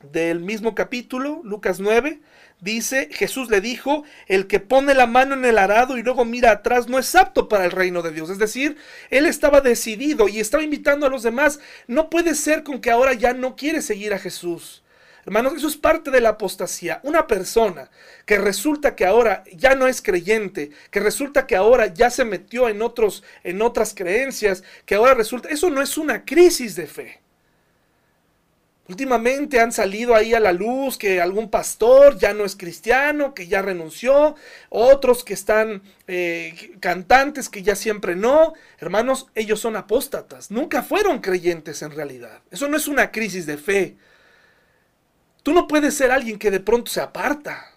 del 0.00 0.40
mismo 0.40 0.74
capítulo, 0.74 1.40
Lucas 1.44 1.80
9. 1.80 2.20
Dice, 2.60 3.10
Jesús 3.12 3.50
le 3.50 3.60
dijo, 3.60 4.04
el 4.28 4.46
que 4.46 4.60
pone 4.60 4.94
la 4.94 5.06
mano 5.06 5.34
en 5.34 5.44
el 5.44 5.58
arado 5.58 5.98
y 5.98 6.02
luego 6.02 6.24
mira 6.24 6.52
atrás 6.52 6.88
no 6.88 6.98
es 6.98 7.14
apto 7.14 7.48
para 7.48 7.66
el 7.66 7.70
reino 7.70 8.00
de 8.00 8.12
Dios. 8.12 8.30
Es 8.30 8.38
decir, 8.38 8.76
él 9.10 9.26
estaba 9.26 9.60
decidido 9.60 10.26
y 10.26 10.40
estaba 10.40 10.62
invitando 10.62 11.06
a 11.06 11.10
los 11.10 11.22
demás. 11.22 11.60
No 11.86 12.08
puede 12.08 12.34
ser 12.34 12.62
con 12.62 12.80
que 12.80 12.90
ahora 12.90 13.12
ya 13.12 13.34
no 13.34 13.56
quiere 13.56 13.82
seguir 13.82 14.14
a 14.14 14.18
Jesús. 14.18 14.82
Hermanos, 15.26 15.54
eso 15.56 15.66
es 15.66 15.76
parte 15.76 16.10
de 16.10 16.20
la 16.20 16.30
apostasía. 16.30 17.00
Una 17.02 17.26
persona 17.26 17.90
que 18.24 18.38
resulta 18.38 18.94
que 18.94 19.04
ahora 19.04 19.42
ya 19.52 19.74
no 19.74 19.88
es 19.88 20.00
creyente, 20.00 20.70
que 20.90 21.00
resulta 21.00 21.46
que 21.46 21.56
ahora 21.56 21.88
ya 21.88 22.10
se 22.10 22.24
metió 22.24 22.68
en 22.68 22.80
otros 22.80 23.24
en 23.42 23.60
otras 23.60 23.92
creencias, 23.92 24.62
que 24.86 24.94
ahora 24.94 25.14
resulta, 25.14 25.48
eso 25.48 25.68
no 25.68 25.82
es 25.82 25.98
una 25.98 26.24
crisis 26.24 26.76
de 26.76 26.86
fe. 26.86 27.25
Últimamente 28.88 29.58
han 29.58 29.72
salido 29.72 30.14
ahí 30.14 30.32
a 30.32 30.38
la 30.38 30.52
luz 30.52 30.96
que 30.96 31.20
algún 31.20 31.50
pastor 31.50 32.18
ya 32.18 32.32
no 32.34 32.44
es 32.44 32.54
cristiano, 32.54 33.34
que 33.34 33.48
ya 33.48 33.60
renunció, 33.60 34.36
otros 34.68 35.24
que 35.24 35.34
están 35.34 35.82
eh, 36.06 36.76
cantantes 36.78 37.48
que 37.48 37.64
ya 37.64 37.74
siempre 37.74 38.14
no. 38.14 38.52
Hermanos, 38.78 39.26
ellos 39.34 39.58
son 39.58 39.74
apóstatas, 39.74 40.52
nunca 40.52 40.84
fueron 40.84 41.18
creyentes 41.18 41.82
en 41.82 41.90
realidad. 41.90 42.42
Eso 42.52 42.68
no 42.68 42.76
es 42.76 42.86
una 42.86 43.10
crisis 43.10 43.44
de 43.44 43.58
fe. 43.58 43.96
Tú 45.42 45.52
no 45.52 45.66
puedes 45.66 45.94
ser 45.94 46.12
alguien 46.12 46.38
que 46.38 46.52
de 46.52 46.60
pronto 46.60 46.90
se 46.90 47.00
aparta. 47.00 47.72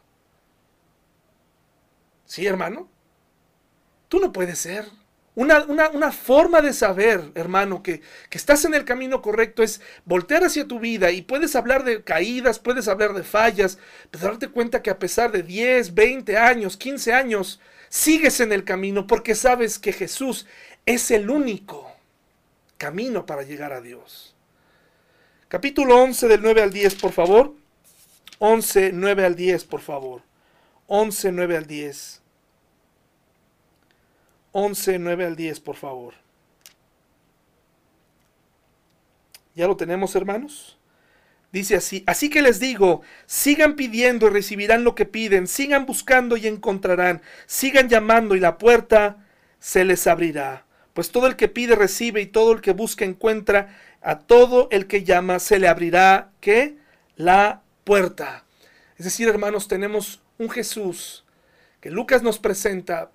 ¿Sí, 2.26 2.46
hermano? 2.46 2.88
Tú 4.10 4.20
no 4.20 4.32
puedes 4.32 4.60
ser. 4.60 4.86
Una, 5.40 6.12
forma 6.12 6.60
de 6.60 6.74
saber, 6.74 7.32
hermano, 7.34 7.82
que, 7.82 8.02
que, 8.30 8.38
estás 8.38 8.66
en 8.66 8.74
el 8.74 8.84
camino 8.84 9.22
correcto 9.22 9.64
es 9.64 9.80
voltear 10.04 10.44
hacia 10.44 10.68
tu 10.68 10.82
vida 10.82 11.12
y 11.12 11.22
puedes 11.22 11.56
hablar 11.56 11.86
de 11.86 12.04
caídas, 12.04 12.60
puedes 12.60 12.90
hablar 12.90 13.14
de 13.14 13.24
fallas, 13.24 13.78
pero 14.12 14.26
darte 14.26 14.50
cuenta 14.50 14.82
que 14.82 14.90
a 14.90 15.00
pesar 15.00 15.32
de 15.32 15.42
10, 15.42 15.94
20 15.94 16.36
años, 16.36 16.76
15 16.76 17.14
años, 17.14 17.62
sigues 17.88 18.42
en 18.42 18.52
el 18.52 18.66
camino 18.66 19.08
porque 19.08 19.34
sabes 19.34 19.80
que 19.80 19.94
Jesús 19.94 20.46
es 20.86 21.10
el 21.10 21.30
único 21.30 21.90
camino 22.78 23.26
para 23.26 23.44
llegar 23.44 23.72
a 23.72 23.80
Dios. 23.80 24.36
Capítulo 25.48 26.04
11 26.04 26.28
del 26.28 26.42
9 26.42 26.64
al 26.64 26.74
10, 26.74 26.96
por 26.96 27.14
favor. 27.14 27.54
11, 28.40 28.92
9 28.92 29.26
al 29.26 29.38
10, 29.38 29.64
por 29.64 29.80
favor. 29.80 30.22
11, 30.88 31.32
9 31.32 31.56
al 31.56 31.66
10. 31.66 32.22
11, 34.52 35.00
9 35.00 35.26
al 35.26 35.36
10, 35.36 35.60
por 35.60 35.76
favor. 35.76 36.14
¿Ya 39.56 39.68
lo 39.68 39.76
tenemos, 39.76 40.16
hermanos? 40.16 40.78
Dice 41.52 41.76
así, 41.76 42.04
así 42.06 42.30
que 42.30 42.42
les 42.42 42.60
digo, 42.60 43.02
sigan 43.26 43.76
pidiendo 43.76 44.28
y 44.28 44.30
recibirán 44.30 44.84
lo 44.84 44.94
que 44.94 45.06
piden, 45.06 45.48
sigan 45.48 45.86
buscando 45.86 46.38
y 46.38 46.46
encontrarán, 46.46 47.22
sigan 47.48 47.90
llamando 47.90 48.36
y 48.36 48.40
la 48.40 48.60
puerta 48.60 49.26
se 49.60 49.84
les 49.84 50.06
abrirá. 50.06 50.66
Pues 50.94 51.12
todo 51.12 51.26
el 51.28 51.36
que 51.36 51.48
pide 51.48 51.76
recibe 51.76 52.22
y 52.22 52.28
todo 52.28 52.54
el 52.54 52.62
que 52.62 52.72
busca 52.72 53.04
encuentra, 53.04 53.76
a 54.02 54.20
todo 54.20 54.68
el 54.72 54.86
que 54.86 55.04
llama 55.04 55.40
se 55.40 55.60
le 55.60 55.68
abrirá, 55.68 56.32
¿qué? 56.40 56.78
La 57.16 57.64
puerta. 57.84 58.46
Es 58.98 59.06
decir, 59.06 59.28
hermanos, 59.28 59.68
tenemos 59.68 60.22
un 60.38 60.50
Jesús 60.50 61.26
que 61.82 61.90
Lucas 61.90 62.22
nos 62.22 62.38
presenta 62.38 63.12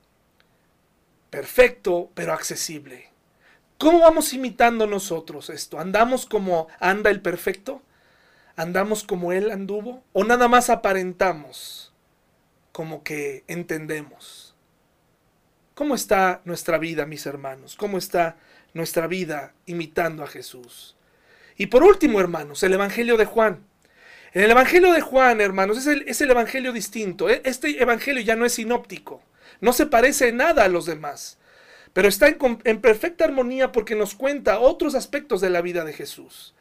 perfecto, 1.35 2.12
pero 2.14 2.33
accesible. 2.33 3.11
¿Cómo 3.77 3.99
vamos 3.99 4.33
imitando 4.33 4.87
nosotros 4.87 5.51
esto? 5.51 5.81
¿Andamos 5.81 6.27
como 6.27 6.68
anda 6.79 7.11
el 7.11 7.20
perfecto? 7.23 7.83
¿Andamos 8.55 9.03
como 9.03 9.33
Él 9.33 9.51
anduvo? 9.51 10.05
¿O 10.12 10.23
nada 10.23 10.47
más 10.47 10.70
aparentamos 10.70 11.92
como 12.70 13.03
que 13.03 13.42
entendemos? 13.49 14.55
¿Cómo 15.75 15.97
está 15.97 16.40
nuestra 16.44 16.79
vida, 16.79 17.05
mis 17.05 17.27
hermanos? 17.27 17.75
¿Cómo 17.75 17.99
está 17.99 18.37
nuestra 18.73 19.09
vida 19.09 19.55
imitando 19.66 20.23
a 20.23 20.29
Jesús? 20.29 20.97
Y 21.57 21.66
por 21.66 21.83
último, 21.83 22.20
hermanos, 22.20 22.62
el 22.62 22.75
Evangelio 22.75 23.16
de 23.16 23.25
Juan. 23.25 23.66
En 24.35 24.42
el 24.42 24.53
Evangelio 24.53 24.92
de 24.92 25.01
Juan, 25.01 25.40
hermanos, 25.40 25.79
es 25.79 25.88
el, 25.88 26.05
es 26.07 26.20
el 26.20 26.31
Evangelio 26.31 26.73
distinto. 26.73 27.29
E, 27.29 27.42
este 27.44 27.83
Evangelio 27.83 28.23
ya 28.23 28.37
no 28.37 28.47
es 28.47 28.53
sinóptico. 28.53 29.20
No 29.61 29.73
se 29.73 29.87
parece 29.87 30.29
en 30.29 30.38
nada 30.38 30.64
a 30.64 30.69
los 30.69 30.87
demás, 30.87 31.38
pero 31.93 32.09
está 32.09 32.27
en, 32.29 32.81
perfecta 32.81 33.25
armonía 33.25 33.73
porque 33.73 33.95
nos 33.95 34.14
cuenta 34.14 34.59
otros 34.59 34.95
aspectos 34.95 35.40
de 35.40 35.50
la 35.50 35.63
vida 35.63 35.85
de 35.85 35.92
Jesús, 35.92 36.55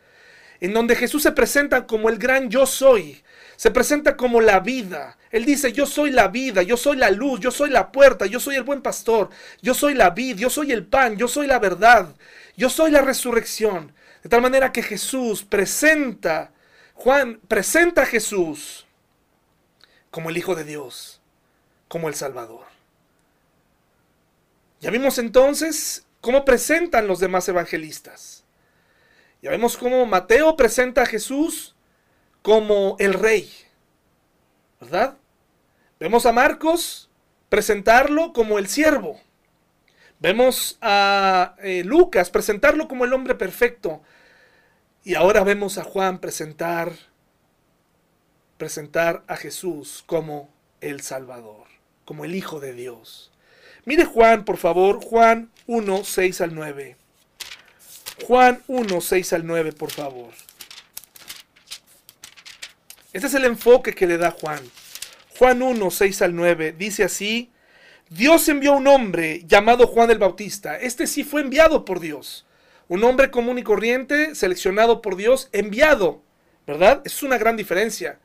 en 0.59 0.73
donde 0.73 0.95
Jesús 0.95 1.23
se 1.23 1.31
presenta 1.31 1.87
como 1.87 2.09
el 2.09 2.17
gran 2.17 2.49
yo 2.49 2.65
soy, 2.65 3.23
se 3.55 3.71
presenta 3.71 4.15
como 4.15 4.41
la 4.41 4.59
vida. 4.59 5.17
Él 5.31 5.45
dice, 5.45 5.73
yo 5.73 5.87
soy 5.87 6.11
la 6.11 6.27
vida, 6.27 6.61
yo 6.61 6.77
soy 6.77 6.97
la 6.97 7.09
luz, 7.09 7.39
yo 7.39 7.49
soy 7.49 7.71
la 7.71 7.91
puerta, 7.91 8.27
yo 8.27 8.39
soy 8.39 8.55
el 8.55 8.63
buen 8.63 8.81
pastor, 8.81 9.29
yo 9.61 9.73
soy 9.73 9.95
la 9.95 10.11
vid, 10.11 10.37
yo 10.37 10.49
soy 10.49 10.71
el 10.71 10.85
pan, 10.85 11.17
yo 11.17 11.27
soy 11.27 11.47
la 11.47 11.59
verdad, 11.59 12.15
yo 12.55 12.69
soy 12.69 12.91
la 12.91 13.01
resurrección. 13.01 13.93
De 14.21 14.29
tal 14.29 14.41
manera 14.41 14.71
que 14.71 14.83
Jesús 14.83 15.43
presenta, 15.43 16.51
Juan 16.93 17.39
presenta 17.47 18.03
a 18.03 18.05
Jesús 18.05 18.85
como 20.11 20.29
el 20.29 20.37
Hijo 20.37 20.53
de 20.53 20.63
Dios, 20.63 21.21
como 21.87 22.07
el 22.07 22.15
Salvador. 22.15 22.72
Ya 24.83 24.91
vimos 24.91 25.17
entonces 25.17 26.05
cómo 26.19 26.43
presentan 26.43 27.07
los 27.07 27.19
demás 27.19 27.47
evangelistas. 27.47 28.43
Ya 29.41 29.49
vemos 29.49 29.77
cómo 29.77 30.05
Mateo 30.05 30.57
presenta 30.57 31.03
a 31.03 31.05
Jesús 31.05 31.73
como 32.41 32.97
el 32.99 33.13
rey, 33.13 33.49
¿verdad? 34.81 35.15
Vemos 36.01 36.25
a 36.25 36.33
Marcos 36.33 37.09
presentarlo 37.47 38.33
como 38.33 38.59
el 38.59 38.67
siervo. 38.67 39.21
Vemos 40.19 40.77
a 40.81 41.55
eh, 41.59 41.85
Lucas 41.85 42.29
presentarlo 42.29 42.89
como 42.89 43.05
el 43.05 43.13
hombre 43.13 43.35
perfecto. 43.35 44.01
Y 45.05 45.15
ahora 45.15 45.45
vemos 45.45 45.77
a 45.77 45.85
Juan 45.85 46.19
presentar 46.19 46.91
presentar 48.57 49.23
a 49.27 49.37
Jesús 49.37 50.03
como 50.05 50.49
el 50.81 50.99
Salvador, 50.99 51.67
como 52.03 52.25
el 52.25 52.35
Hijo 52.35 52.59
de 52.59 52.73
Dios. 52.73 53.32
Mire 53.85 54.05
Juan, 54.05 54.45
por 54.45 54.57
favor, 54.57 55.01
Juan 55.03 55.51
1, 55.67 56.03
6 56.03 56.41
al 56.41 56.55
9. 56.55 56.95
Juan 58.25 58.63
1, 58.67 59.01
6 59.01 59.33
al 59.33 59.45
9, 59.45 59.73
por 59.73 59.91
favor. 59.91 60.31
Este 63.11 63.27
es 63.27 63.33
el 63.33 63.45
enfoque 63.45 63.93
que 63.93 64.07
le 64.07 64.17
da 64.17 64.31
Juan. 64.31 64.61
Juan 65.37 65.61
1, 65.61 65.91
6 65.91 66.21
al 66.21 66.35
9 66.35 66.73
dice 66.77 67.03
así, 67.03 67.51
Dios 68.09 68.47
envió 68.47 68.73
un 68.73 68.87
hombre 68.87 69.43
llamado 69.45 69.87
Juan 69.87 70.09
el 70.11 70.17
Bautista. 70.17 70.77
Este 70.77 71.05
sí 71.05 71.23
fue 71.23 71.41
enviado 71.41 71.85
por 71.85 71.99
Dios. 71.99 72.45
Un 72.87 73.03
hombre 73.03 73.31
común 73.31 73.57
y 73.57 73.63
corriente, 73.63 74.35
seleccionado 74.35 75.01
por 75.01 75.15
Dios, 75.15 75.49
enviado. 75.51 76.23
¿Verdad? 76.65 77.01
Es 77.03 77.21
una 77.21 77.37
gran 77.37 77.57
diferencia. 77.57 78.19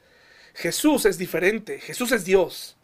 Jesús 0.55 1.05
es 1.05 1.19
diferente, 1.19 1.81
Jesús 1.81 2.13
es 2.13 2.25
Dios. 2.25 2.78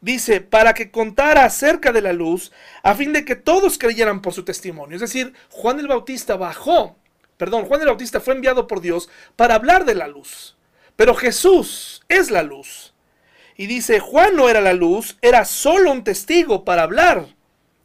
Dice, 0.00 0.40
para 0.40 0.72
que 0.72 0.90
contara 0.90 1.44
acerca 1.44 1.92
de 1.92 2.00
la 2.00 2.12
luz, 2.12 2.52
a 2.82 2.94
fin 2.94 3.12
de 3.12 3.24
que 3.24 3.36
todos 3.36 3.76
creyeran 3.76 4.22
por 4.22 4.32
su 4.32 4.44
testimonio. 4.44 4.94
Es 4.94 5.02
decir, 5.02 5.34
Juan 5.50 5.78
el 5.78 5.88
Bautista 5.88 6.36
bajó, 6.36 6.96
perdón, 7.36 7.66
Juan 7.66 7.82
el 7.82 7.88
Bautista 7.88 8.20
fue 8.20 8.34
enviado 8.34 8.66
por 8.66 8.80
Dios 8.80 9.10
para 9.36 9.54
hablar 9.54 9.84
de 9.84 9.94
la 9.94 10.08
luz. 10.08 10.56
Pero 10.96 11.14
Jesús 11.14 12.02
es 12.08 12.30
la 12.30 12.42
luz. 12.42 12.94
Y 13.56 13.66
dice, 13.66 14.00
Juan 14.00 14.36
no 14.36 14.48
era 14.48 14.62
la 14.62 14.72
luz, 14.72 15.18
era 15.20 15.44
solo 15.44 15.92
un 15.92 16.02
testigo 16.02 16.64
para 16.64 16.82
hablar 16.82 17.26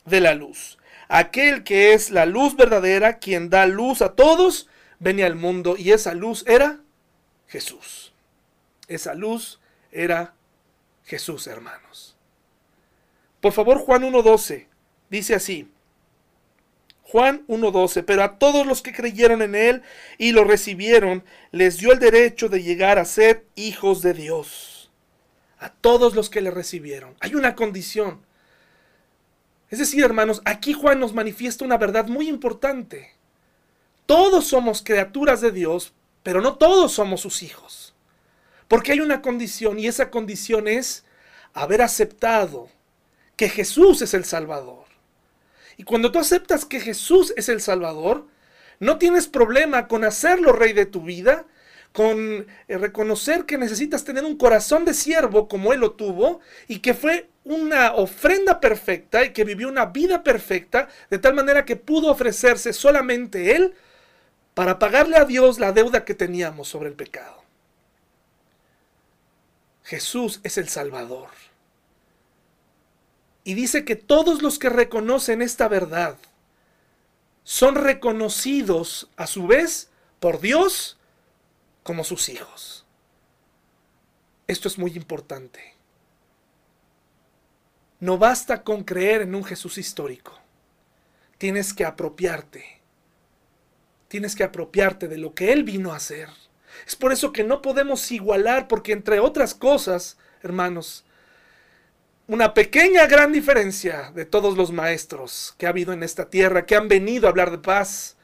de 0.06 0.22
la 0.22 0.34
luz. 0.36 0.78
Aquel 1.10 1.64
que 1.64 1.94
es 1.94 2.12
la 2.12 2.26
luz 2.26 2.56
verdadera, 2.56 3.20
quien 3.20 3.50
da 3.50 3.66
luz 3.66 4.02
a 4.02 4.16
todos, 4.16 4.70
venía 5.00 5.26
al 5.26 5.36
mundo 5.36 5.76
y 5.78 5.92
esa 5.92 6.14
luz 6.14 6.46
era 6.48 6.80
Jesús. 7.48 8.14
Esa 8.88 9.14
luz 9.14 9.60
era 9.92 10.34
Jesús, 11.06 11.48
hermanos. 11.48 12.18
Por 13.40 13.54
favor, 13.54 13.78
Juan 13.78 14.04
1.12 14.04 14.68
dice 15.10 15.36
así. 15.36 15.72
Juan 17.04 17.46
1.12, 17.48 18.04
pero 18.04 18.24
a 18.24 18.40
todos 18.40 18.66
los 18.66 18.82
que 18.82 18.92
creyeron 18.92 19.42
en 19.42 19.56
Él 19.56 19.84
y 20.18 20.32
lo 20.32 20.44
recibieron, 20.44 21.24
les 21.52 21.78
dio 21.78 21.94
el 21.94 22.00
derecho 22.00 22.50
de 22.50 22.64
llegar 22.64 22.98
a 22.98 23.06
ser 23.06 23.46
hijos 23.56 24.02
de 24.02 24.14
Dios. 24.14 24.92
A 25.60 25.70
todos 25.70 26.16
los 26.16 26.30
que 26.30 26.42
le 26.42 26.52
recibieron. 26.52 27.16
Hay 27.22 27.36
una 27.36 27.56
condición. 27.56 28.26
Es 29.70 29.80
decir, 29.80 30.04
hermanos, 30.04 30.42
aquí 30.46 30.74
Juan 30.74 31.00
nos 31.00 31.14
manifiesta 31.14 31.64
una 31.64 31.78
verdad 31.78 32.08
muy 32.08 32.28
importante. 32.28 33.14
Todos 34.06 34.48
somos 34.48 34.84
criaturas 34.84 35.42
de 35.42 35.52
Dios, 35.52 35.94
pero 36.24 36.42
no 36.42 36.58
todos 36.58 36.92
somos 36.92 37.22
sus 37.22 37.44
hijos. 37.44 37.95
Porque 38.68 38.92
hay 38.92 39.00
una 39.00 39.22
condición 39.22 39.80
y 39.80 39.88
esa 39.88 40.10
condición 40.10 40.68
es 40.68 41.04
haber 41.54 41.82
aceptado 41.82 42.70
que 43.36 43.50
Jesús 43.50 44.02
es 44.02 44.14
el 44.14 44.26
Salvador. 44.26 44.86
Y 45.78 45.84
cuando 45.84 46.12
tú 46.12 46.20
aceptas 46.20 46.66
que 46.66 46.80
Jesús 46.80 47.34
es 47.36 47.50
el 47.50 47.62
Salvador, 47.62 48.28
no 48.80 48.98
tienes 48.98 49.28
problema 49.28 49.88
con 49.88 50.04
hacerlo 50.04 50.54
rey 50.54 50.74
de 50.74 50.86
tu 50.86 51.02
vida, 51.02 51.46
con 51.92 52.46
eh, 52.68 52.78
reconocer 52.78 53.46
que 53.46 53.58
necesitas 53.58 54.04
tener 54.04 54.26
un 54.26 54.38
corazón 54.38 54.84
de 54.84 54.94
siervo 54.94 55.48
como 55.48 55.72
Él 55.72 55.80
lo 55.80 55.92
tuvo 55.92 56.42
y 56.68 56.80
que 56.80 56.94
fue 56.94 57.30
una 57.46 57.94
ofrenda 57.94 58.60
perfecta 58.60 59.24
y 59.24 59.32
que 59.32 59.46
vivió 59.46 59.70
una 59.70 59.86
vida 59.86 60.24
perfecta 60.24 60.90
de 61.10 61.20
tal 61.20 61.34
manera 61.34 61.64
que 61.64 61.78
pudo 61.78 62.12
ofrecerse 62.12 62.74
solamente 62.74 63.56
Él 63.56 63.74
para 64.54 64.78
pagarle 64.78 65.18
a 65.18 65.26
Dios 65.26 65.60
la 65.60 65.72
deuda 65.72 66.04
que 66.04 66.16
teníamos 66.16 66.68
sobre 66.68 66.90
el 66.90 66.96
pecado. 66.96 67.45
Jesús 69.86 70.40
es 70.44 70.58
el 70.58 70.68
Salvador. 70.68 71.30
Y 73.44 73.54
dice 73.54 73.86
que 73.86 73.96
todos 73.96 74.42
los 74.42 74.58
que 74.58 74.70
reconocen 74.70 75.44
esta 75.44 75.68
verdad 75.68 76.18
son 77.44 77.76
reconocidos 77.76 79.08
a 79.16 79.28
su 79.28 79.46
vez 79.46 79.92
por 80.20 80.42
Dios 80.42 80.98
como 81.84 82.04
sus 82.04 82.30
hijos. 82.30 82.84
Esto 84.48 84.68
es 84.68 84.80
muy 84.80 84.92
importante. 84.94 85.76
No 88.00 88.18
basta 88.18 88.64
con 88.64 88.84
creer 88.84 89.22
en 89.22 89.36
un 89.36 89.44
Jesús 89.44 89.78
histórico. 89.78 90.34
Tienes 91.38 91.76
que 91.76 91.86
apropiarte. 91.86 92.82
Tienes 94.08 94.36
que 94.36 94.44
apropiarte 94.44 95.08
de 95.08 95.20
lo 95.20 95.36
que 95.36 95.54
Él 95.54 95.64
vino 95.64 95.94
a 95.94 95.98
hacer. 95.98 96.30
Es 96.88 96.96
por 96.96 97.12
eso 97.12 97.32
que 97.32 97.44
no 97.44 97.62
podemos 97.62 98.12
igualar, 98.12 98.68
porque 98.68 98.92
entre 98.92 99.20
otras 99.20 99.54
cosas, 99.54 100.18
hermanos, 100.42 101.06
una 102.28 102.54
pequeña 102.54 103.06
gran 103.06 103.32
diferencia 103.32 104.12
de 104.16 104.26
todos 104.26 104.58
los 104.58 104.72
maestros 104.72 105.54
que 105.58 105.68
ha 105.68 105.70
habido 105.70 105.94
en 105.94 106.02
esta 106.02 106.30
tierra, 106.30 106.66
que 106.66 106.76
han 106.76 106.88
venido 106.88 107.28
a 107.28 107.30
hablar 107.30 107.52
de 107.52 107.60
paz. 107.60 108.18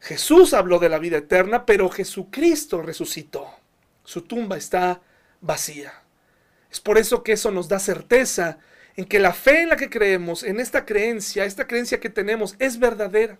Jesús 0.00 0.54
habló 0.54 0.78
de 0.78 0.88
la 0.88 0.98
vida 0.98 1.16
eterna, 1.16 1.66
pero 1.66 1.90
Jesucristo 1.90 2.82
resucitó. 2.82 3.50
Su 4.04 4.22
tumba 4.22 4.56
está 4.56 5.00
vacía. 5.40 5.92
Es 6.70 6.80
por 6.80 6.96
eso 6.96 7.22
que 7.24 7.32
eso 7.32 7.50
nos 7.50 7.68
da 7.68 7.80
certeza 7.80 8.58
en 8.96 9.04
que 9.04 9.18
la 9.18 9.32
fe 9.32 9.62
en 9.62 9.68
la 9.70 9.76
que 9.76 9.90
creemos, 9.90 10.42
en 10.42 10.60
esta 10.60 10.84
creencia, 10.84 11.44
esta 11.44 11.66
creencia 11.66 12.00
que 12.00 12.08
tenemos, 12.08 12.54
es 12.58 12.78
verdadera. 12.78 13.38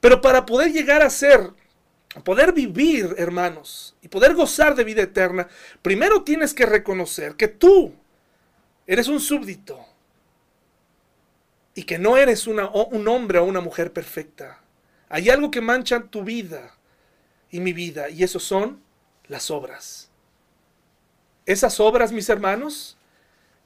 Pero 0.00 0.20
para 0.20 0.46
poder 0.46 0.72
llegar 0.72 1.02
a 1.02 1.10
ser 1.10 1.52
poder 2.24 2.52
vivir, 2.52 3.14
hermanos, 3.18 3.94
y 4.02 4.08
poder 4.08 4.34
gozar 4.34 4.74
de 4.74 4.84
vida 4.84 5.02
eterna, 5.02 5.48
primero 5.82 6.22
tienes 6.22 6.54
que 6.54 6.66
reconocer 6.66 7.36
que 7.36 7.48
tú 7.48 7.94
eres 8.86 9.08
un 9.08 9.20
súbdito 9.20 9.84
y 11.74 11.84
que 11.84 11.98
no 11.98 12.16
eres 12.16 12.46
un 12.46 12.58
hombre 13.08 13.38
o 13.38 13.44
una 13.44 13.60
mujer 13.60 13.92
perfecta. 13.92 14.60
Hay 15.08 15.30
algo 15.30 15.50
que 15.50 15.60
mancha 15.60 16.02
tu 16.02 16.24
vida 16.24 16.74
y 17.50 17.60
mi 17.60 17.72
vida, 17.72 18.10
y 18.10 18.24
eso 18.24 18.40
son 18.40 18.82
las 19.28 19.50
obras. 19.50 20.10
Esas 21.46 21.78
obras, 21.80 22.12
mis 22.12 22.28
hermanos, 22.28 22.98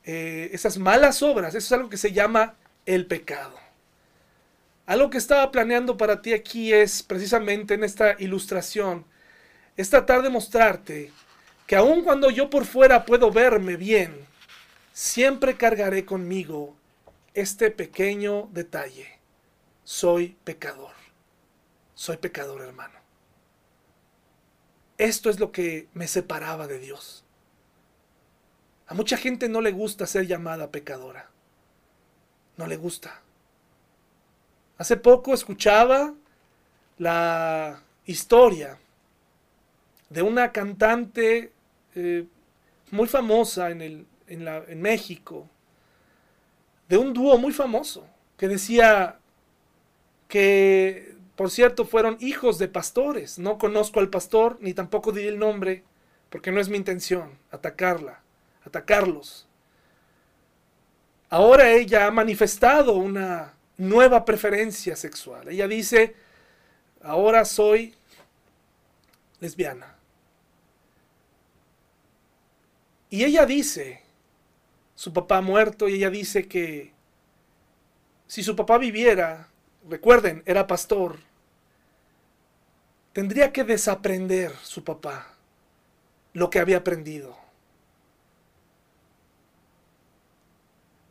eh, 0.05 0.51
esas 0.53 0.79
malas 0.79 1.23
obras, 1.23 1.55
eso 1.55 1.67
es 1.67 1.73
algo 1.73 1.89
que 1.89 1.97
se 1.97 2.13
llama 2.13 2.55
el 2.87 3.07
pecado. 3.07 3.62
Algo 4.87 5.11
que 5.11 5.19
estaba 5.19 5.51
planeando 5.51 5.97
para 5.97 6.23
ti 6.23 6.33
aquí 6.33 6.73
es 6.73 7.03
precisamente 7.03 7.75
en 7.75 7.85
esta 7.85 8.17
ilustración, 8.19 9.05
es 9.77 9.91
tratar 9.91 10.23
de 10.23 10.31
mostrarte 10.31 11.13
que 11.67 11.77
aun 11.77 12.03
cuando 12.03 12.31
yo 12.31 12.51
por 12.51 12.65
fuera 12.65 13.05
puedo 13.05 13.31
verme 13.31 13.77
bien, 13.77 14.27
siempre 14.93 15.57
cargaré 15.57 16.05
conmigo 16.05 16.77
este 17.35 17.71
pequeño 17.71 18.49
detalle. 18.53 19.19
Soy 19.85 20.37
pecador. 20.45 20.93
Soy 21.95 22.17
pecador, 22.17 22.63
hermano. 22.63 22.99
Esto 24.99 25.31
es 25.31 25.41
lo 25.41 25.53
que 25.53 25.89
me 25.95 26.07
separaba 26.07 26.67
de 26.67 26.79
Dios. 26.79 27.25
A 28.87 28.95
mucha 28.95 29.17
gente 29.17 29.49
no 29.49 29.61
le 29.61 29.73
gusta 29.73 30.07
ser 30.07 30.27
llamada 30.27 30.71
pecadora. 30.71 31.31
No 32.57 32.67
le 32.67 32.77
gusta. 32.77 33.22
Hace 34.79 34.97
poco 34.97 35.35
escuchaba 35.35 36.15
la 36.99 37.83
historia 38.07 38.79
de 40.09 40.23
una 40.23 40.53
cantante 40.53 41.53
eh, 41.95 42.27
muy 42.91 43.09
famosa 43.09 43.71
en, 43.71 43.83
el, 43.83 44.07
en, 44.27 44.45
la, 44.45 44.65
en 44.69 44.81
México, 44.81 45.49
de 46.89 46.97
un 46.99 47.13
dúo 47.13 47.39
muy 47.39 47.53
famoso, 47.53 48.07
que 48.37 48.49
decía 48.49 49.19
que, 50.29 51.17
por 51.37 51.51
cierto, 51.51 51.85
fueron 51.85 52.17
hijos 52.21 52.59
de 52.59 52.69
pastores. 52.69 53.39
No 53.39 53.59
conozco 53.59 54.01
al 54.01 54.11
pastor, 54.11 54.59
ni 54.61 54.75
tampoco 54.75 55.13
di 55.13 55.27
el 55.27 55.39
nombre, 55.39 55.85
porque 56.29 56.53
no 56.53 56.61
es 56.61 56.69
mi 56.69 56.77
intención 56.77 57.39
atacarla, 57.51 58.21
atacarlos. 58.65 59.47
Ahora 61.31 61.71
ella 61.71 62.07
ha 62.07 62.11
manifestado 62.11 62.95
una 62.95 63.55
nueva 63.77 64.25
preferencia 64.25 64.97
sexual. 64.97 65.49
Ella 65.49 65.67
dice, 65.69 66.15
ahora 67.03 67.45
soy 67.45 67.95
lesbiana. 69.41 69.97
Y 73.11 73.25
ella 73.25 73.45
dice, 73.45 74.03
su 74.95 75.13
papá 75.13 75.39
ha 75.39 75.43
muerto, 75.43 75.89
y 75.89 75.95
ella 75.95 76.11
dice 76.11 76.49
que 76.49 76.93
si 78.27 78.43
su 78.43 78.57
papá 78.57 78.79
viviera, 78.79 79.49
recuerden, 79.89 80.43
era 80.47 80.67
pastor, 80.67 81.19
tendría 83.13 83.53
que 83.53 83.65
desaprender 83.65 84.57
su 84.63 84.85
papá 84.85 85.35
lo 86.33 86.49
que 86.49 86.59
había 86.59 86.79
aprendido. 86.79 87.37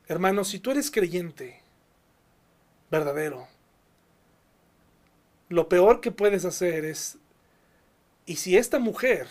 Hermano, 0.07 0.43
si 0.43 0.59
tú 0.59 0.71
eres 0.71 0.89
creyente, 0.89 1.60
verdadero, 2.91 3.47
lo 5.49 5.67
peor 5.69 6.01
que 6.01 6.11
puedes 6.11 6.45
hacer 6.45 6.85
es, 6.85 7.17
y 8.25 8.35
si 8.35 8.57
esta 8.57 8.79
mujer 8.79 9.27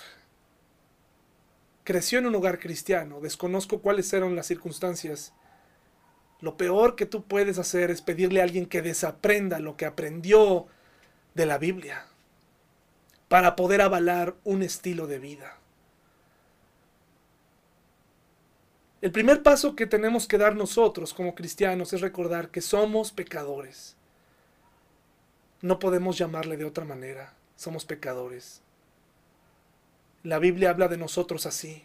creció 1.85 2.19
en 2.19 2.27
un 2.27 2.35
hogar 2.35 2.59
cristiano, 2.59 3.21
desconozco 3.21 3.81
cuáles 3.81 4.13
eran 4.13 4.35
las 4.35 4.47
circunstancias, 4.47 5.33
lo 6.41 6.57
peor 6.57 6.97
que 6.97 7.07
tú 7.07 7.25
puedes 7.25 7.59
hacer 7.59 7.91
es 7.91 8.01
pedirle 8.01 8.41
a 8.41 8.45
alguien 8.45 8.67
que 8.67 8.83
desaprenda 8.83 9.61
lo 9.61 9.77
que 9.77 9.87
aprendió 9.87 10.67
de 11.35 11.47
la 11.47 11.59
Biblia 11.59 12.07
para 13.29 13.57
poder 13.57 13.83
avalar 13.83 14.35
un 14.45 14.63
estilo 14.63 15.07
de 15.07 15.19
vida. 15.19 15.60
El 19.01 19.13
primer 19.13 19.43
paso 19.43 19.75
que 19.75 19.87
tenemos 19.87 20.29
que 20.29 20.37
dar 20.37 20.55
nosotros 20.57 21.15
como 21.15 21.35
cristianos 21.35 21.95
es 21.95 22.03
recordar 22.03 22.51
que 22.51 22.61
somos 22.61 23.13
pecadores. 23.13 23.97
No 25.63 25.79
podemos 25.79 26.19
llamarle 26.19 26.59
de 26.59 26.67
otra 26.67 26.85
manera. 26.85 27.33
Somos 27.57 27.87
pecadores. 27.87 28.61
La 30.23 30.39
Biblia 30.39 30.69
habla 30.69 30.89
de 30.89 30.99
nosotros 30.99 31.47
así. 31.47 31.83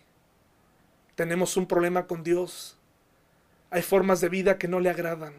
Tenemos 1.15 1.55
un 1.55 1.67
problema 1.67 2.05
con 2.05 2.21
Dios. 2.21 2.77
Hay 3.69 3.81
formas 3.81 4.19
de 4.19 4.27
vida 4.27 4.57
que 4.57 4.67
no 4.67 4.81
le 4.81 4.89
agradan. 4.89 5.35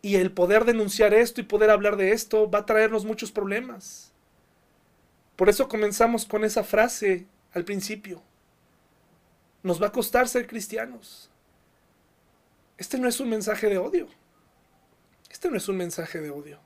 Y 0.00 0.16
el 0.16 0.32
poder 0.32 0.64
denunciar 0.64 1.12
esto 1.12 1.42
y 1.42 1.44
poder 1.44 1.68
hablar 1.68 1.96
de 1.96 2.12
esto 2.12 2.50
va 2.50 2.60
a 2.60 2.66
traernos 2.66 3.04
muchos 3.04 3.30
problemas. 3.32 4.12
Por 5.36 5.50
eso 5.50 5.68
comenzamos 5.68 6.24
con 6.24 6.42
esa 6.42 6.64
frase 6.64 7.26
al 7.52 7.66
principio. 7.66 8.22
Nos 9.62 9.82
va 9.82 9.88
a 9.88 9.92
costar 9.92 10.28
ser 10.28 10.46
cristianos. 10.46 11.30
Este 12.78 12.98
no 12.98 13.08
es 13.08 13.20
un 13.20 13.28
mensaje 13.28 13.68
de 13.68 13.78
odio. 13.78 14.08
Este 15.30 15.50
no 15.50 15.56
es 15.56 15.68
un 15.68 15.76
mensaje 15.76 16.20
de 16.20 16.30
odio. 16.30 16.58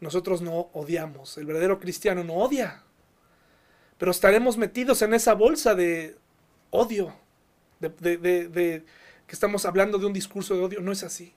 Nosotros 0.00 0.42
no 0.42 0.70
odiamos. 0.74 1.38
El 1.38 1.46
verdadero 1.46 1.80
cristiano 1.80 2.22
no 2.22 2.34
odia. 2.34 2.82
Pero 3.96 4.10
estaremos 4.10 4.58
metidos 4.58 5.00
en 5.02 5.14
esa 5.14 5.34
bolsa 5.34 5.74
de 5.74 6.16
odio. 6.70 7.14
De, 7.78 8.84
que 9.26 9.34
estamos 9.34 9.64
hablando 9.64 9.98
de 9.98 10.06
un 10.06 10.12
discurso 10.12 10.54
de 10.54 10.60
odio. 10.60 10.80
No 10.80 10.92
es 10.92 11.02
así. 11.02 11.34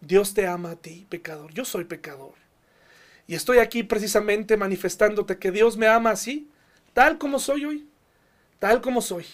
Dios 0.00 0.32
te 0.32 0.46
ama 0.46 0.72
a 0.72 0.76
ti, 0.76 1.06
pecador. 1.08 1.52
Yo 1.52 1.64
soy 1.64 1.84
pecador. 1.84 2.34
Y 3.26 3.34
estoy 3.34 3.58
aquí 3.58 3.82
precisamente 3.82 4.56
manifestándote 4.56 5.38
que 5.38 5.50
Dios 5.50 5.76
me 5.76 5.88
ama 5.88 6.10
así, 6.10 6.50
tal 6.92 7.16
como 7.18 7.38
soy 7.38 7.64
hoy 7.64 7.88
tal 8.64 8.80
como 8.80 9.02
soy. 9.02 9.26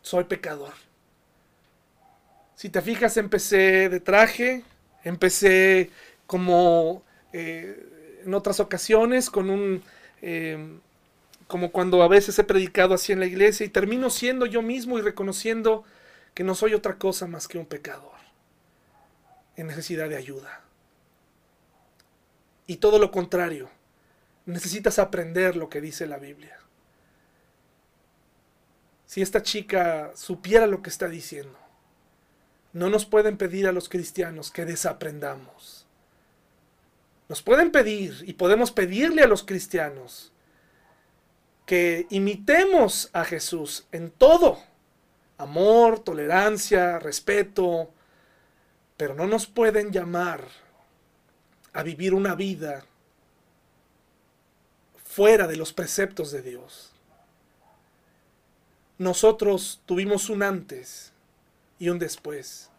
Soy 0.00 0.24
pecador. 0.24 0.72
Si 2.54 2.70
te 2.70 2.80
fijas, 2.80 3.18
empecé 3.18 3.90
de 3.90 4.00
traje, 4.00 4.64
empecé 5.04 5.90
como 6.26 7.02
eh, 7.34 8.22
en 8.24 8.32
otras 8.32 8.58
ocasiones, 8.58 9.28
con 9.28 9.50
un... 9.50 9.82
Em, 10.22 10.80
como 11.46 11.70
cuando 11.70 12.02
a 12.02 12.08
veces 12.08 12.38
he 12.38 12.44
predicado 12.44 12.94
así 12.94 13.12
en 13.12 13.20
la 13.20 13.26
iglesia 13.26 13.66
y 13.66 13.68
termino 13.68 14.08
siendo 14.08 14.46
yo 14.46 14.62
mismo 14.62 14.98
y 14.98 15.02
reconociendo 15.02 15.84
que 16.32 16.42
no 16.42 16.54
soy 16.54 16.72
otra 16.72 16.96
cosa 16.96 17.26
más 17.26 17.48
que 17.48 17.58
un 17.58 17.66
pecador 17.66 18.16
en 19.56 19.66
necesidad 19.66 20.08
de 20.08 20.16
ayuda. 20.16 20.62
Y 22.66 22.76
todo 22.76 22.98
lo 22.98 23.10
contrario, 23.10 23.68
necesitas 24.46 24.98
aprender 24.98 25.56
lo 25.56 25.68
que 25.68 25.82
dice 25.82 26.06
la 26.06 26.16
Biblia 26.16 26.58
si 29.06 29.22
esta 29.22 29.42
chica 29.42 30.12
supiera 30.14 30.66
lo 30.66 30.82
que 30.82 30.90
está 30.90 31.08
diciendo. 31.08 31.56
No 32.72 32.90
nos 32.90 33.06
pueden 33.06 33.38
pedir 33.38 33.66
a 33.66 33.72
los 33.72 33.88
cristianos 33.88 34.50
que 34.50 34.64
desaprendamos. 34.64 35.86
Nos 37.28 37.42
pueden 37.42 37.70
pedir 37.70 38.24
y 38.26 38.34
podemos 38.34 38.72
pedirle 38.72 39.22
a 39.22 39.28
los 39.28 39.44
cristianos 39.44 40.32
que 41.64 42.06
imitemos 42.10 43.08
a 43.12 43.24
Jesús 43.24 43.86
en 43.92 44.10
todo. 44.10 44.58
Amor, 45.38 46.00
tolerancia, 46.00 46.98
respeto. 46.98 47.90
Pero 48.96 49.14
no 49.14 49.26
nos 49.26 49.46
pueden 49.46 49.92
llamar 49.92 50.42
a 51.72 51.82
vivir 51.82 52.14
una 52.14 52.34
vida 52.34 52.84
fuera 55.04 55.46
de 55.46 55.56
los 55.56 55.72
preceptos 55.72 56.30
de 56.30 56.42
Dios 56.42 56.95
nosotros 58.98 59.82
tuvimos 59.84 60.30
un 60.30 60.42
antes 60.42 61.12
y 61.78 61.90
un 61.90 61.98
después 61.98 62.70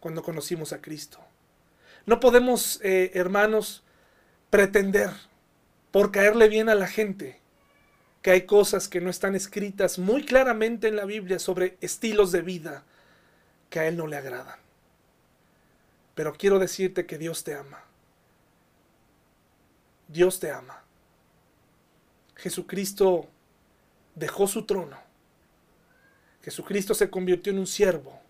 cuando 0.00 0.22
conocimos 0.22 0.72
a 0.72 0.80
Cristo. 0.80 1.18
No 2.04 2.20
podemos, 2.20 2.80
eh, 2.82 3.12
hermanos, 3.14 3.82
pretender 4.50 5.10
por 5.90 6.10
caerle 6.10 6.48
bien 6.48 6.68
a 6.68 6.74
la 6.74 6.86
gente 6.86 7.40
que 8.22 8.32
hay 8.32 8.42
cosas 8.42 8.88
que 8.88 9.00
no 9.00 9.08
están 9.08 9.36
escritas 9.36 9.98
muy 9.98 10.24
claramente 10.24 10.88
en 10.88 10.96
la 10.96 11.04
Biblia 11.04 11.38
sobre 11.38 11.76
estilos 11.80 12.32
de 12.32 12.42
vida 12.42 12.84
que 13.70 13.80
a 13.80 13.86
Él 13.86 13.96
no 13.96 14.06
le 14.06 14.16
agradan. 14.16 14.58
Pero 16.16 16.32
quiero 16.32 16.58
decirte 16.58 17.06
que 17.06 17.18
Dios 17.18 17.44
te 17.44 17.54
ama. 17.54 17.84
Dios 20.08 20.40
te 20.40 20.50
ama. 20.50 20.82
Jesucristo 22.36 23.28
dejó 24.14 24.48
su 24.48 24.64
trono 24.64 25.05
Jesucristo 26.46 26.94
se 26.94 27.10
convirtió 27.10 27.52
en 27.52 27.58
un 27.58 27.66
siervo. 27.66 28.20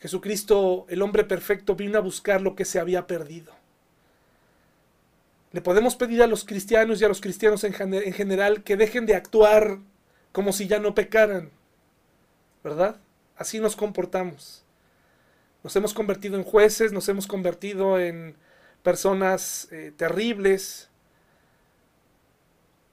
Jesucristo, 0.00 0.86
el 0.88 1.02
hombre 1.02 1.24
perfecto, 1.24 1.76
vino 1.76 1.98
a 1.98 2.00
buscar 2.00 2.40
lo 2.40 2.56
que 2.56 2.64
se 2.64 2.80
había 2.80 3.06
perdido. 3.06 3.52
Le 5.52 5.60
podemos 5.60 5.94
pedir 5.94 6.22
a 6.22 6.26
los 6.26 6.46
cristianos 6.46 7.02
y 7.02 7.04
a 7.04 7.08
los 7.08 7.20
cristianos 7.20 7.64
en, 7.64 7.74
general 7.74 8.64
que 8.64 8.78
dejen 8.78 9.04
de 9.04 9.14
actuar 9.14 9.76
como 10.32 10.54
si 10.54 10.68
ya 10.68 10.78
no 10.78 10.94
pecaran. 10.94 11.50
¿Verdad? 12.64 12.96
Así 13.36 13.60
nos 13.60 13.76
comportamos. 13.76 14.64
Nos 15.62 15.76
hemos 15.76 15.92
convertido 15.92 16.38
en 16.38 16.44
jueces, 16.44 16.94
nos 16.94 17.10
hemos 17.10 17.26
convertido 17.26 18.00
en 18.00 18.36
personas 18.82 19.68
eh, 19.70 19.92
terribles, 19.94 20.88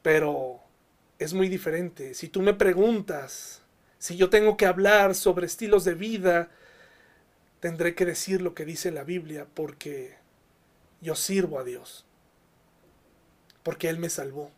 pero 0.01 0.59
es 1.19 1.33
muy 1.33 1.47
diferente. 1.47 2.13
Si 2.13 2.27
tú 2.27 2.41
me 2.41 2.53
preguntas, 2.53 3.61
si 4.05 4.17
yo 4.17 4.29
tengo 4.29 4.55
que 4.55 4.67
hablar 4.67 5.15
sobre 5.15 5.47
estilos 5.47 5.83
de 5.83 5.95
vida, 5.95 6.51
tendré 7.59 7.95
que 7.95 8.05
decir 8.05 8.39
lo 8.39 8.53
que 8.53 8.63
dice 8.63 8.91
la 8.91 9.03
Biblia 9.03 9.47
porque 9.51 10.15
yo 11.01 11.15
sirvo 11.15 11.57
a 11.57 11.63
Dios. 11.63 12.05
Porque 13.63 13.89
Él 13.89 13.97
me 13.97 14.11
salvó. 14.11 14.51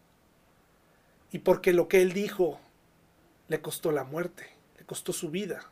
Y 1.31 1.39
porque 1.39 1.71
lo 1.71 1.87
que 1.87 2.01
Él 2.01 2.11
dijo 2.11 2.59
le 3.47 3.61
costó 3.61 3.93
la 3.93 4.03
muerte, 4.03 4.49
le 4.79 4.83
costó 4.83 5.13
su 5.13 5.31
vida. 5.31 5.63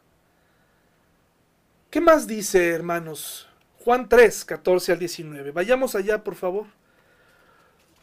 ¿Qué 1.89 1.99
más 1.99 2.27
dice, 2.27 2.69
hermanos? 2.69 3.49
Juan 3.83 4.07
3, 4.07 4.45
14 4.45 4.93
al 4.93 4.99
19. 4.99 5.51
Vayamos 5.51 5.95
allá, 5.95 6.23
por 6.23 6.35
favor. 6.35 6.67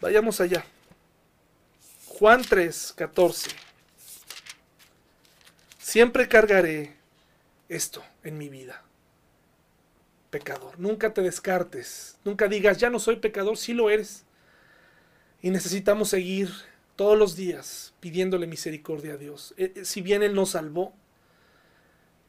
Vayamos 0.03 0.39
allá. 0.39 0.67
Juan 2.09 2.43
3, 2.43 2.93
14. 2.95 3.72
Siempre 5.93 6.27
cargaré 6.27 6.95
esto 7.69 8.03
en 8.25 8.39
mi 8.39 8.49
vida. 8.49 8.83
Pecador. 10.31 10.81
Nunca 10.81 11.13
te 11.13 11.21
descartes. 11.21 12.17
Nunca 12.25 12.49
digas, 12.49 12.79
ya 12.79 12.89
no 12.89 12.99
soy 12.99 13.17
pecador, 13.17 13.59
sí 13.59 13.75
lo 13.75 13.91
eres. 13.91 14.25
Y 15.43 15.51
necesitamos 15.51 16.09
seguir 16.09 16.49
todos 16.97 17.19
los 17.19 17.37
días 17.37 17.93
pidiéndole 18.01 18.47
misericordia 18.47 19.13
a 19.13 19.17
Dios. 19.19 19.53
Eh, 19.59 19.71
eh, 19.77 19.85
si 19.85 20.01
bien 20.01 20.23
Él 20.23 20.35
nos 20.35 20.53
salvó, 20.53 20.95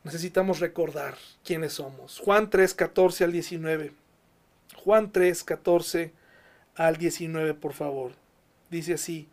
necesitamos 0.03 0.59
recordar 0.59 1.15
quiénes 1.45 1.71
somos. 1.71 2.19
Juan 2.19 2.49
3, 2.49 2.73
14 2.73 3.23
al 3.23 3.31
19. 3.31 3.93
Juan 4.75 5.09
3, 5.09 5.41
14 5.41 6.11
al 6.75 6.97
19, 6.97 7.53
por 7.53 7.71
favor. 7.71 8.11
Dice 8.69 8.95
así. 8.95 9.29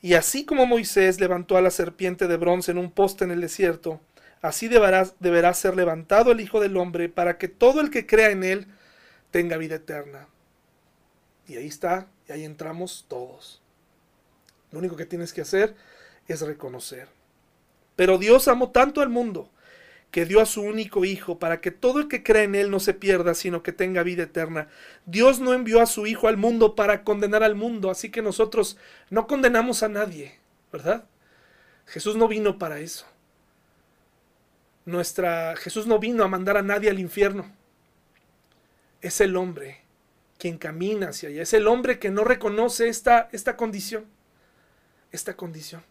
Y 0.00 0.14
así 0.14 0.44
como 0.44 0.66
Moisés 0.66 1.20
levantó 1.20 1.56
a 1.56 1.62
la 1.62 1.70
serpiente 1.70 2.28
de 2.28 2.36
bronce 2.36 2.70
en 2.70 2.78
un 2.78 2.90
poste 2.90 3.24
en 3.24 3.30
el 3.30 3.40
desierto, 3.40 4.00
así 4.42 4.68
deberá, 4.68 5.54
ser 5.54 5.76
levantado 5.76 6.30
el 6.30 6.40
Hijo 6.40 6.60
del 6.60 6.76
Hombre 6.76 7.08
para 7.08 7.38
que 7.38 7.48
todo 7.48 7.80
el 7.80 7.90
que 7.90 8.06
crea 8.06 8.30
en 8.30 8.44
él 8.44 8.66
tenga 9.30 9.56
vida 9.56 9.76
eterna. 9.76 10.28
Y 11.48 11.56
ahí 11.56 11.66
está, 11.66 12.06
y 12.28 12.32
ahí 12.32 12.44
entramos 12.44 13.06
todos. 13.08 13.60
Lo 14.70 14.78
único 14.78 14.96
que 14.96 15.06
tienes 15.06 15.32
que 15.32 15.40
hacer 15.40 15.74
es 16.28 16.42
reconocer. 16.42 17.08
Pero 17.96 18.18
Dios 18.18 18.46
amó 18.46 18.70
tanto 18.70 19.00
al 19.00 19.08
mundo 19.08 19.50
que 20.10 20.24
dio 20.24 20.40
a 20.40 20.46
su 20.46 20.62
único 20.62 21.04
Hijo 21.04 21.38
para 21.38 21.60
que 21.60 21.70
todo 21.70 22.00
el 22.00 22.08
que 22.08 22.22
cree 22.22 22.44
en 22.44 22.54
Él 22.54 22.70
no 22.70 22.80
se 22.80 22.94
pierda, 22.94 23.34
sino 23.34 23.62
que 23.62 23.72
tenga 23.72 24.02
vida 24.02 24.24
eterna. 24.24 24.68
Dios 25.06 25.40
no 25.40 25.52
envió 25.52 25.80
a 25.82 25.86
su 25.86 26.06
Hijo 26.06 26.28
al 26.28 26.36
mundo 26.36 26.74
para 26.74 27.04
condenar 27.04 27.42
al 27.42 27.54
mundo, 27.54 27.90
así 27.90 28.10
que 28.10 28.22
nosotros 28.22 28.78
no 29.10 29.26
condenamos 29.26 29.82
a 29.82 29.88
nadie, 29.88 30.38
¿verdad? 30.72 31.04
Jesús 31.86 32.16
no 32.16 32.28
vino 32.28 32.58
para 32.58 32.80
eso. 32.80 33.06
Nuestra 34.84 35.54
Jesús 35.56 35.86
no 35.86 35.98
vino 35.98 36.24
a 36.24 36.28
mandar 36.28 36.56
a 36.56 36.62
nadie 36.62 36.88
al 36.88 36.98
infierno. 36.98 37.50
Es 39.00 39.20
el 39.20 39.36
hombre 39.36 39.82
quien 40.38 40.56
camina 40.56 41.08
hacia 41.08 41.28
allá. 41.28 41.42
Es 41.42 41.52
el 41.52 41.66
hombre 41.66 41.98
que 41.98 42.10
no 42.10 42.24
reconoce 42.24 42.88
esta, 42.88 43.28
esta 43.32 43.56
condición. 43.56 44.06
Esta 45.12 45.36
condición. 45.36 45.82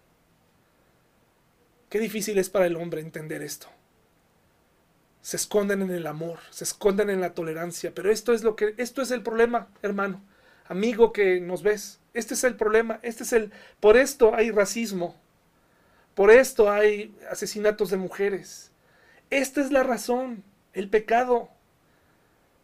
Qué 1.90 2.00
difícil 2.00 2.38
es 2.38 2.50
para 2.50 2.66
el 2.66 2.76
hombre 2.76 3.02
entender 3.02 3.42
esto. 3.42 3.68
Se 5.28 5.36
esconden 5.36 5.82
en 5.82 5.92
el 5.92 6.08
amor, 6.08 6.40
se 6.52 6.64
esconden 6.64 7.10
en 7.10 7.20
la 7.20 7.34
tolerancia, 7.34 7.92
pero 7.94 8.10
esto 8.10 8.32
es 8.32 8.44
lo 8.44 8.56
que 8.56 8.76
esto 8.78 9.02
es 9.02 9.12
el 9.12 9.24
problema, 9.24 9.68
hermano, 9.82 10.24
amigo 10.70 11.12
que 11.12 11.42
nos 11.42 11.64
ves. 11.64 12.00
Este 12.14 12.34
es 12.34 12.46
el 12.46 12.56
problema, 12.56 13.02
este 13.02 13.24
es 13.24 13.34
el 13.34 13.52
por 13.82 13.98
esto 13.98 14.34
hay 14.34 14.52
racismo. 14.52 15.18
Por 16.16 16.32
esto 16.32 16.72
hay 16.72 17.14
asesinatos 17.30 17.90
de 17.90 17.98
mujeres. 17.98 18.72
Esta 19.30 19.60
es 19.60 19.70
la 19.70 19.84
razón, 19.84 20.46
el 20.72 20.90
pecado 20.90 21.50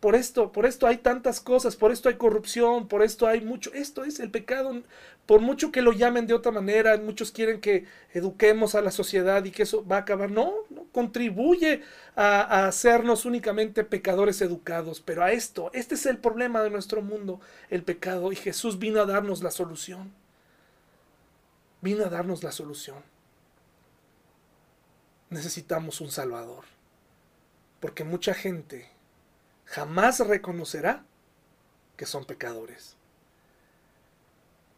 por 0.04 0.16
esto, 0.18 0.52
por 0.52 0.66
esto 0.66 0.86
hay 0.86 0.98
tantas 0.98 1.40
cosas, 1.40 1.78
por 1.78 1.94
esto 1.94 2.10
hay 2.10 2.16
corrupción, 2.16 2.90
por 2.90 3.04
esto 3.04 3.26
hay 3.26 3.40
mucho, 3.40 3.72
esto 3.72 4.04
es 4.04 4.20
el 4.20 4.32
pecado, 4.32 4.82
por 5.26 5.40
mucho 5.40 5.72
que 5.72 5.82
lo 5.82 5.94
llamen 5.94 6.28
de 6.28 6.34
otra 6.34 6.52
manera, 6.52 6.98
muchos 6.98 7.32
quieren 7.32 7.62
que 7.62 7.86
eduquemos 8.14 8.76
a 8.76 8.82
la 8.82 8.92
sociedad 8.92 9.46
y 9.46 9.52
que 9.52 9.64
eso 9.64 9.88
va 9.88 9.96
a 9.96 10.00
acabar, 10.00 10.30
no, 10.30 10.56
no 10.72 10.88
contribuye 10.92 11.84
a, 12.18 12.42
a 12.42 12.68
hacernos 12.68 13.24
únicamente 13.24 13.86
pecadores 13.86 14.42
educados, 14.42 15.00
pero 15.00 15.24
a 15.24 15.32
esto, 15.32 15.72
este 15.74 15.96
es 15.96 16.06
el 16.06 16.18
problema 16.18 16.62
de 16.62 16.70
nuestro 16.70 17.02
mundo, 17.02 17.40
el 17.70 17.84
pecado, 17.84 18.34
y 18.34 18.36
Jesús 18.36 18.80
vino 18.80 19.00
a 19.00 19.06
darnos 19.06 19.42
la 19.42 19.52
solución, 19.52 20.12
vino 21.80 22.04
a 22.04 22.10
darnos 22.10 22.44
la 22.44 22.52
solución. 22.52 22.98
Necesitamos 25.30 26.02
un 26.02 26.12
Salvador, 26.12 26.66
porque 27.80 28.04
mucha 28.04 28.34
gente 28.34 28.93
jamás 29.74 30.20
reconocerá 30.20 31.04
que 31.98 32.06
son 32.06 32.26
pecadores. 32.26 32.96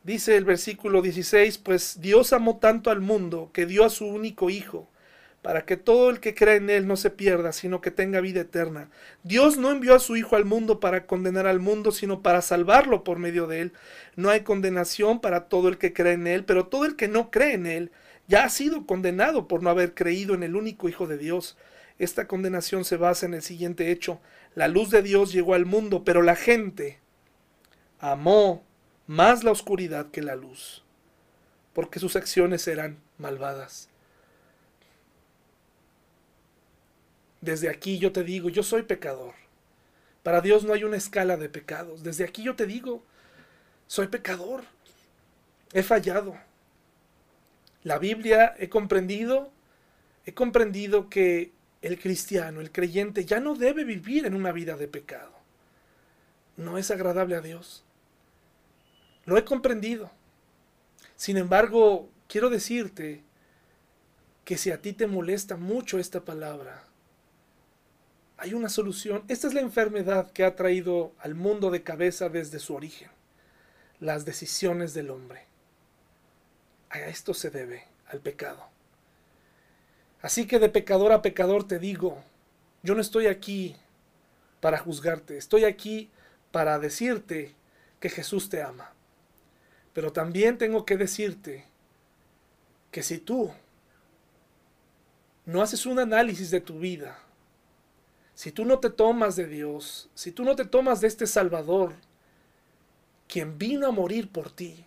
Dice 0.03 0.37
el 0.37 0.45
versículo 0.45 1.01
16, 1.01 1.57
pues 1.57 1.99
Dios 1.99 2.31
amó 2.31 2.59
tanto 2.59 2.91
al 2.91 3.01
mundo 3.01 3.49
que 3.51 3.65
dio 3.65 3.83
a 3.83 3.89
su 3.89 4.05
único 4.05 4.49
Hijo, 4.49 4.87
para 5.41 5.65
que 5.65 5.75
todo 5.75 6.09
el 6.09 6.21
que 6.21 6.33
cree 6.33 6.55
en 6.55 6.69
Él 6.69 6.87
no 6.87 6.95
se 6.95 7.09
pierda, 7.09 7.51
sino 7.51 7.81
que 7.81 7.91
tenga 7.91 8.21
vida 8.21 8.41
eterna. 8.41 8.89
Dios 9.23 9.57
no 9.57 9.71
envió 9.71 9.95
a 9.95 9.99
su 9.99 10.15
Hijo 10.15 10.37
al 10.37 10.45
mundo 10.45 10.79
para 10.79 11.05
condenar 11.05 11.45
al 11.45 11.59
mundo, 11.59 11.91
sino 11.91 12.21
para 12.21 12.41
salvarlo 12.41 13.03
por 13.03 13.19
medio 13.19 13.47
de 13.47 13.61
Él. 13.61 13.73
No 14.15 14.29
hay 14.29 14.41
condenación 14.41 15.19
para 15.19 15.49
todo 15.49 15.67
el 15.67 15.77
que 15.77 15.91
cree 15.91 16.13
en 16.13 16.25
Él, 16.25 16.45
pero 16.45 16.67
todo 16.67 16.85
el 16.85 16.95
que 16.95 17.09
no 17.09 17.31
cree 17.31 17.53
en 17.53 17.65
Él 17.65 17.91
ya 18.27 18.45
ha 18.45 18.49
sido 18.49 18.85
condenado 18.85 19.47
por 19.47 19.61
no 19.61 19.69
haber 19.69 19.93
creído 19.93 20.35
en 20.35 20.43
el 20.43 20.55
único 20.55 20.87
Hijo 20.87 21.05
de 21.05 21.17
Dios. 21.17 21.57
Esta 21.97 22.27
condenación 22.27 22.83
se 22.83 22.97
basa 22.97 23.25
en 23.25 23.33
el 23.33 23.41
siguiente 23.41 23.91
hecho. 23.91 24.19
La 24.55 24.69
luz 24.69 24.89
de 24.89 25.01
Dios 25.01 25.33
llegó 25.33 25.53
al 25.53 25.65
mundo, 25.65 26.03
pero 26.03 26.21
la 26.21 26.35
gente 26.35 26.99
amó 27.99 28.63
más 29.05 29.43
la 29.43 29.51
oscuridad 29.51 30.11
que 30.11 30.21
la 30.21 30.35
luz, 30.35 30.83
porque 31.73 31.99
sus 31.99 32.15
acciones 32.15 32.67
eran 32.67 32.99
malvadas. 33.17 33.89
Desde 37.41 37.69
aquí 37.69 37.99
yo 37.99 38.11
te 38.11 38.23
digo, 38.23 38.49
yo 38.49 38.63
soy 38.63 38.83
pecador. 38.83 39.35
Para 40.23 40.41
Dios 40.41 40.63
no 40.63 40.73
hay 40.73 40.83
una 40.83 40.97
escala 40.97 41.37
de 41.37 41.49
pecados. 41.49 42.01
Desde 42.01 42.23
aquí 42.23 42.41
yo 42.41 42.55
te 42.55 42.65
digo, 42.65 43.03
soy 43.85 44.07
pecador. 44.07 44.63
He 45.73 45.83
fallado. 45.83 46.35
La 47.83 47.99
Biblia 47.99 48.55
he 48.57 48.69
comprendido, 48.69 49.51
he 50.25 50.33
comprendido 50.33 51.09
que 51.09 51.51
el 51.85 51.99
cristiano, 51.99 52.61
el 52.61 52.71
creyente, 52.71 53.25
ya 53.25 53.39
no 53.39 53.53
debe 53.53 53.83
vivir 53.83 54.25
en 54.25 54.33
una 54.33 54.51
vida 54.51 54.75
de 54.75 54.87
pecado. 54.87 55.31
No 56.57 56.79
es 56.79 56.89
agradable 56.89 57.35
a 57.35 57.41
Dios. 57.41 57.83
Lo 59.25 59.37
he 59.37 59.45
comprendido. 59.45 60.09
Sin 61.15 61.37
embargo, 61.37 62.09
quiero 62.27 62.49
decirte 62.49 63.21
que 64.45 64.57
si 64.57 64.71
a 64.71 64.81
ti 64.81 64.93
te 64.93 65.05
molesta 65.05 65.57
mucho 65.57 65.99
esta 65.99 66.25
palabra, 66.25 66.85
hay 68.37 68.55
una 68.55 68.69
solución. 68.69 69.23
Esta 69.27 69.47
es 69.47 69.53
la 69.53 69.61
enfermedad 69.61 70.31
que 70.31 70.43
ha 70.43 70.55
traído 70.55 71.13
al 71.19 71.35
mundo 71.35 71.69
de 71.69 71.83
cabeza 71.83 72.29
desde 72.29 72.57
su 72.57 72.73
origen. 72.73 73.09
Las 73.99 74.25
decisiones 74.25 74.95
del 74.95 75.11
hombre. 75.11 75.45
A 76.89 76.99
esto 77.01 77.35
se 77.35 77.51
debe, 77.51 77.83
al 78.07 78.21
pecado. 78.21 78.74
Así 80.25 80.47
que 80.47 80.57
de 80.57 80.69
pecador 80.69 81.11
a 81.11 81.21
pecador 81.21 81.67
te 81.67 81.77
digo, 81.77 82.17
yo 82.81 82.95
no 82.95 83.01
estoy 83.01 83.27
aquí 83.27 83.75
para 84.59 84.79
juzgarte, 84.79 85.37
estoy 85.37 85.65
aquí 85.65 86.09
para 86.51 86.79
decirte 86.79 87.53
que 87.99 88.09
Jesús 88.09 88.49
te 88.49 88.63
ama. 88.63 88.91
Pero 89.93 90.11
también 90.11 90.57
tengo 90.57 90.83
que 90.83 90.97
decirte 90.97 91.65
que 92.89 93.03
si 93.03 93.19
tú 93.19 93.51
no 95.45 95.61
haces 95.61 95.85
un 95.85 95.99
análisis 95.99 96.49
de 96.49 96.59
tu 96.59 96.79
vida, 96.79 97.19
si 98.33 98.51
tú 98.51 98.65
no 98.65 98.79
te 98.79 98.89
tomas 98.89 99.35
de 99.35 99.45
Dios, 99.45 100.09
si 100.15 100.31
tú 100.31 100.43
no 100.43 100.55
te 100.55 100.65
tomas 100.65 101.01
de 101.01 101.07
este 101.07 101.27
Salvador, 101.27 101.93
quien 103.27 103.59
vino 103.59 103.85
a 103.85 103.91
morir 103.91 104.31
por 104.31 104.49
ti, 104.49 104.85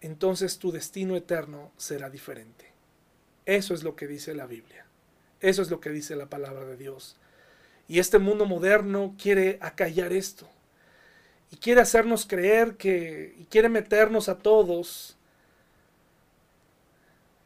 entonces 0.00 0.58
tu 0.58 0.72
destino 0.72 1.14
eterno 1.14 1.70
será 1.76 2.10
diferente. 2.10 2.69
Eso 3.50 3.74
es 3.74 3.82
lo 3.82 3.96
que 3.96 4.06
dice 4.06 4.32
la 4.32 4.46
Biblia. 4.46 4.86
Eso 5.40 5.60
es 5.60 5.70
lo 5.72 5.80
que 5.80 5.90
dice 5.90 6.14
la 6.14 6.26
palabra 6.26 6.64
de 6.66 6.76
Dios. 6.76 7.16
Y 7.88 7.98
este 7.98 8.20
mundo 8.20 8.46
moderno 8.46 9.16
quiere 9.20 9.58
acallar 9.60 10.12
esto. 10.12 10.48
Y 11.50 11.56
quiere 11.56 11.80
hacernos 11.80 12.26
creer 12.26 12.76
que, 12.76 13.34
y 13.36 13.46
quiere 13.46 13.68
meternos 13.68 14.28
a 14.28 14.38
todos 14.38 15.16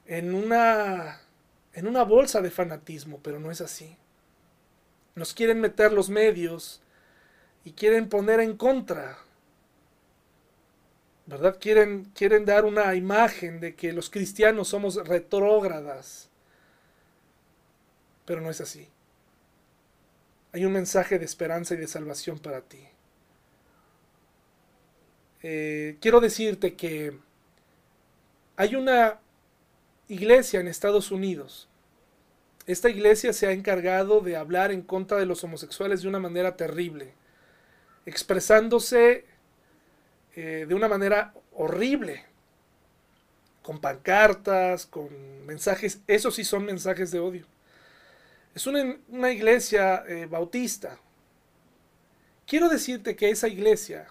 en 0.05 0.35
una, 0.35 1.23
en 1.73 1.87
una 1.87 2.03
bolsa 2.03 2.43
de 2.43 2.51
fanatismo, 2.51 3.21
pero 3.23 3.41
no 3.41 3.51
es 3.51 3.63
así. 3.63 3.97
Nos 5.15 5.33
quieren 5.33 5.59
meter 5.59 5.91
los 5.91 6.11
medios 6.11 6.83
y 7.65 7.73
quieren 7.73 8.11
poner 8.11 8.41
en 8.41 8.59
contra 8.59 9.17
¿verdad? 11.27 11.59
Quieren, 11.61 12.05
quieren 12.15 12.45
dar 12.45 12.65
una 12.65 12.95
imagen 12.95 13.61
de 13.61 13.75
que 13.75 13.93
los 13.93 14.11
cristianos 14.11 14.69
somos 14.69 14.97
retrógradas, 14.97 16.29
pero 18.25 18.41
no 18.41 18.51
es 18.51 18.61
así. 18.61 18.89
Hay 20.53 20.65
un 20.65 20.73
mensaje 20.73 21.19
de 21.19 21.25
esperanza 21.25 21.75
y 21.75 21.79
de 21.79 21.89
salvación 21.89 22.39
para 22.39 22.61
ti. 22.61 22.81
Eh, 25.43 25.99
quiero 26.01 26.21
decirte 26.21 26.75
que 26.75 27.19
hay 28.57 28.77
una 28.77 29.21
iglesia 30.09 30.61
en 30.61 30.69
Estados 30.69 31.11
Unidos. 31.11 31.69
Esta 32.67 32.89
iglesia 32.89 33.33
se 33.33 33.47
ha 33.47 33.53
encargado 33.53 34.21
de 34.21 34.37
hablar 34.37 34.73
en 34.73 34.83
contra 34.83 35.19
de 35.19 35.27
los 35.27 35.45
homosexuales 35.45 36.03
de 36.03 36.09
una 36.09 36.19
manera 36.19 36.57
terrible, 36.57 37.13
expresándose 38.07 39.27
eh, 40.37 40.67
de 40.69 40.75
una 40.75 40.89
manera 40.89 41.35
horrible, 41.53 42.25
con 43.63 43.81
pancartas, 43.81 44.87
con 44.87 45.09
mensajes, 45.47 46.01
esos 46.07 46.35
sí 46.35 46.45
son 46.45 46.65
mensajes 46.65 47.11
de 47.11 47.21
odio. 47.21 47.47
Es 48.55 48.67
una, 48.67 49.33
iglesia 49.33 50.05
eh, 50.07 50.27
bautista. 50.27 50.99
Quiero 52.47 52.69
decirte 52.69 53.17
que 53.17 53.31
esa 53.31 53.49
iglesia 53.49 54.07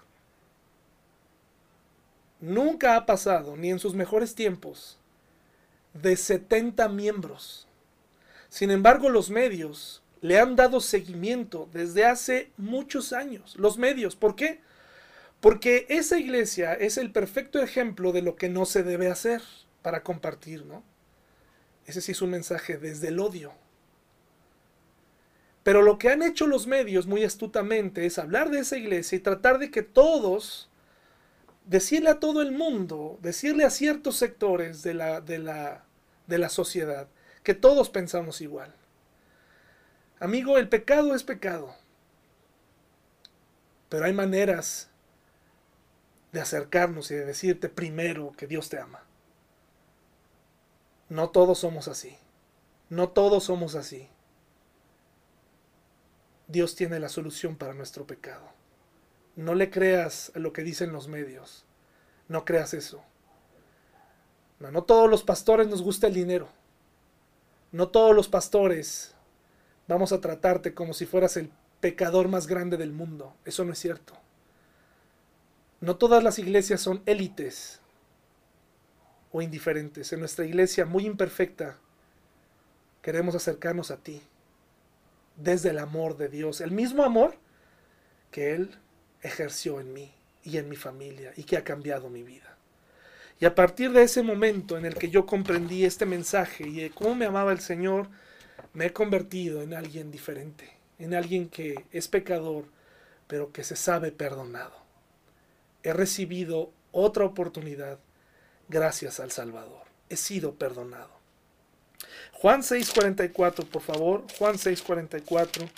nunca 2.40 2.96
ha 2.96 3.06
pasado, 3.06 3.56
ni 3.56 3.70
en 3.70 3.78
sus 3.78 3.94
mejores 3.94 4.34
tiempos, 4.34 4.98
de 5.94 6.16
70 6.16 6.88
miembros. 6.88 7.66
Sin 8.48 8.70
embargo, 8.70 9.08
los 9.08 9.30
medios 9.30 10.02
le 10.20 10.38
han 10.38 10.56
dado 10.56 10.80
seguimiento 10.80 11.68
desde 11.72 12.04
hace 12.04 12.50
muchos 12.56 13.12
años. 13.12 13.56
Los 13.56 13.78
medios, 13.78 14.16
¿por 14.16 14.36
qué? 14.36 14.60
Porque 15.44 15.84
esa 15.90 16.18
iglesia 16.18 16.72
es 16.72 16.96
el 16.96 17.12
perfecto 17.12 17.60
ejemplo 17.60 18.12
de 18.12 18.22
lo 18.22 18.34
que 18.34 18.48
no 18.48 18.64
se 18.64 18.82
debe 18.82 19.10
hacer 19.10 19.42
para 19.82 20.02
compartir, 20.02 20.64
¿no? 20.64 20.82
Ese 21.84 22.00
sí 22.00 22.12
es 22.12 22.22
un 22.22 22.30
mensaje 22.30 22.78
desde 22.78 23.08
el 23.08 23.20
odio. 23.20 23.52
Pero 25.62 25.82
lo 25.82 25.98
que 25.98 26.08
han 26.08 26.22
hecho 26.22 26.46
los 26.46 26.66
medios 26.66 27.06
muy 27.06 27.24
astutamente 27.24 28.06
es 28.06 28.18
hablar 28.18 28.48
de 28.48 28.60
esa 28.60 28.78
iglesia 28.78 29.16
y 29.16 29.20
tratar 29.20 29.58
de 29.58 29.70
que 29.70 29.82
todos, 29.82 30.70
decirle 31.66 32.08
a 32.08 32.20
todo 32.20 32.40
el 32.40 32.52
mundo, 32.52 33.18
decirle 33.20 33.64
a 33.64 33.70
ciertos 33.70 34.16
sectores 34.16 34.82
de 34.82 34.94
la, 34.94 35.20
de 35.20 35.40
la, 35.40 35.84
de 36.26 36.38
la 36.38 36.48
sociedad, 36.48 37.06
que 37.42 37.52
todos 37.52 37.90
pensamos 37.90 38.40
igual. 38.40 38.74
Amigo, 40.20 40.56
el 40.56 40.70
pecado 40.70 41.14
es 41.14 41.22
pecado. 41.22 41.76
Pero 43.90 44.06
hay 44.06 44.14
maneras 44.14 44.88
de 46.34 46.40
acercarnos 46.40 47.12
y 47.12 47.14
de 47.14 47.24
decirte 47.24 47.68
primero 47.68 48.32
que 48.36 48.48
Dios 48.48 48.68
te 48.68 48.80
ama. 48.80 49.04
No 51.08 51.30
todos 51.30 51.60
somos 51.60 51.86
así. 51.86 52.18
No 52.90 53.10
todos 53.10 53.44
somos 53.44 53.76
así. 53.76 54.08
Dios 56.48 56.74
tiene 56.74 56.98
la 56.98 57.08
solución 57.08 57.54
para 57.54 57.72
nuestro 57.72 58.04
pecado. 58.04 58.48
No 59.36 59.54
le 59.54 59.70
creas 59.70 60.32
lo 60.34 60.52
que 60.52 60.64
dicen 60.64 60.92
los 60.92 61.06
medios. 61.06 61.66
No 62.26 62.44
creas 62.44 62.74
eso. 62.74 63.04
No, 64.58 64.72
no 64.72 64.82
todos 64.82 65.08
los 65.08 65.22
pastores 65.22 65.68
nos 65.68 65.82
gusta 65.82 66.08
el 66.08 66.14
dinero. 66.14 66.48
No 67.70 67.90
todos 67.90 68.14
los 68.14 68.26
pastores 68.26 69.14
vamos 69.86 70.10
a 70.10 70.20
tratarte 70.20 70.74
como 70.74 70.94
si 70.94 71.06
fueras 71.06 71.36
el 71.36 71.52
pecador 71.78 72.26
más 72.26 72.48
grande 72.48 72.76
del 72.76 72.92
mundo. 72.92 73.36
Eso 73.44 73.64
no 73.64 73.72
es 73.72 73.78
cierto. 73.78 74.23
No 75.84 75.96
todas 75.96 76.24
las 76.24 76.38
iglesias 76.38 76.80
son 76.80 77.02
élites 77.04 77.78
o 79.32 79.42
indiferentes. 79.42 80.14
En 80.14 80.20
nuestra 80.20 80.46
iglesia 80.46 80.86
muy 80.86 81.04
imperfecta 81.04 81.76
queremos 83.02 83.34
acercarnos 83.34 83.90
a 83.90 83.98
ti 83.98 84.22
desde 85.36 85.68
el 85.68 85.78
amor 85.78 86.16
de 86.16 86.30
Dios, 86.30 86.62
el 86.62 86.70
mismo 86.70 87.04
amor 87.04 87.36
que 88.30 88.54
Él 88.54 88.78
ejerció 89.20 89.78
en 89.78 89.92
mí 89.92 90.10
y 90.42 90.56
en 90.56 90.70
mi 90.70 90.76
familia 90.76 91.34
y 91.36 91.44
que 91.44 91.58
ha 91.58 91.64
cambiado 91.64 92.08
mi 92.08 92.22
vida. 92.22 92.56
Y 93.38 93.44
a 93.44 93.54
partir 93.54 93.92
de 93.92 94.04
ese 94.04 94.22
momento 94.22 94.78
en 94.78 94.86
el 94.86 94.94
que 94.94 95.10
yo 95.10 95.26
comprendí 95.26 95.84
este 95.84 96.06
mensaje 96.06 96.66
y 96.66 96.88
cómo 96.88 97.14
me 97.14 97.26
amaba 97.26 97.52
el 97.52 97.60
Señor, 97.60 98.08
me 98.72 98.86
he 98.86 98.92
convertido 98.94 99.60
en 99.60 99.74
alguien 99.74 100.10
diferente, 100.10 100.78
en 100.98 101.12
alguien 101.12 101.50
que 101.50 101.84
es 101.92 102.08
pecador, 102.08 102.64
pero 103.26 103.52
que 103.52 103.64
se 103.64 103.76
sabe 103.76 104.12
perdonado. 104.12 104.83
He 105.84 105.92
recibido 105.92 106.72
otra 106.92 107.24
oportunidad 107.24 107.98
gracias 108.68 109.20
al 109.20 109.30
Salvador. 109.30 109.84
He 110.08 110.16
sido 110.16 110.54
perdonado. 110.54 111.10
Juan 112.32 112.62
6:44, 112.62 113.66
por 113.66 113.82
favor. 113.82 114.24
Juan 114.38 114.56
6:44 114.56 115.68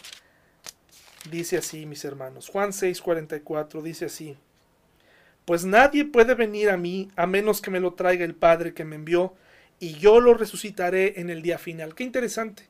dice 1.31 1.59
así, 1.59 1.87
mis 1.87 2.05
hermanos. 2.05 2.49
Juan 2.49 2.71
6:44 2.73 3.83
dice 3.83 4.07
así. 4.07 4.39
Pues 5.45 5.65
nadie 5.65 6.05
puede 6.05 6.35
venir 6.35 6.71
a 6.71 6.77
mí 6.77 7.11
a 7.17 7.27
menos 7.27 7.61
que 7.61 7.71
me 7.71 7.81
lo 7.81 7.95
traiga 7.95 8.25
el 8.25 8.35
Padre 8.35 8.75
que 8.75 8.85
me 8.85 8.97
envió, 8.97 9.35
y 9.79 9.95
yo 9.95 10.21
lo 10.21 10.35
resucitaré 10.35 11.21
en 11.21 11.31
el 11.31 11.43
día 11.43 11.59
final. 11.59 11.95
Qué 11.95 12.05
interesante. 12.05 12.69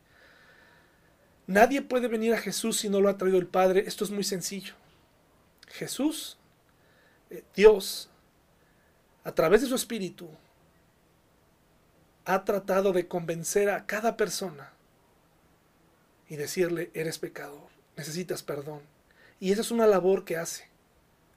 Nadie 1.47 1.82
puede 1.82 2.09
venir 2.09 2.34
a 2.34 2.39
Jesús 2.39 2.78
si 2.78 2.89
no 2.89 3.01
lo 3.01 3.09
ha 3.09 3.18
traído 3.18 3.39
el 3.39 3.47
Padre. 3.47 3.84
Esto 3.87 4.05
es 4.05 4.11
muy 4.11 4.24
sencillo. 4.24 4.74
Jesús, 5.68 6.39
Dios, 7.55 8.09
a 9.24 9.33
través 9.33 9.62
de 9.62 9.68
su 9.68 9.74
Espíritu, 9.74 10.29
ha 12.24 12.45
tratado 12.45 12.93
de 12.93 13.07
convencer 13.07 13.70
a 13.70 13.87
cada 13.87 14.16
persona 14.16 14.72
y 16.29 16.37
decirle, 16.37 16.91
eres 16.95 17.18
pecador, 17.18 17.68
necesitas 17.97 18.43
perdón. 18.43 18.81
Y 19.39 19.53
esa 19.53 19.61
es 19.61 19.70
una 19.70 19.87
labor 19.87 20.24
que 20.24 20.37
hace, 20.37 20.68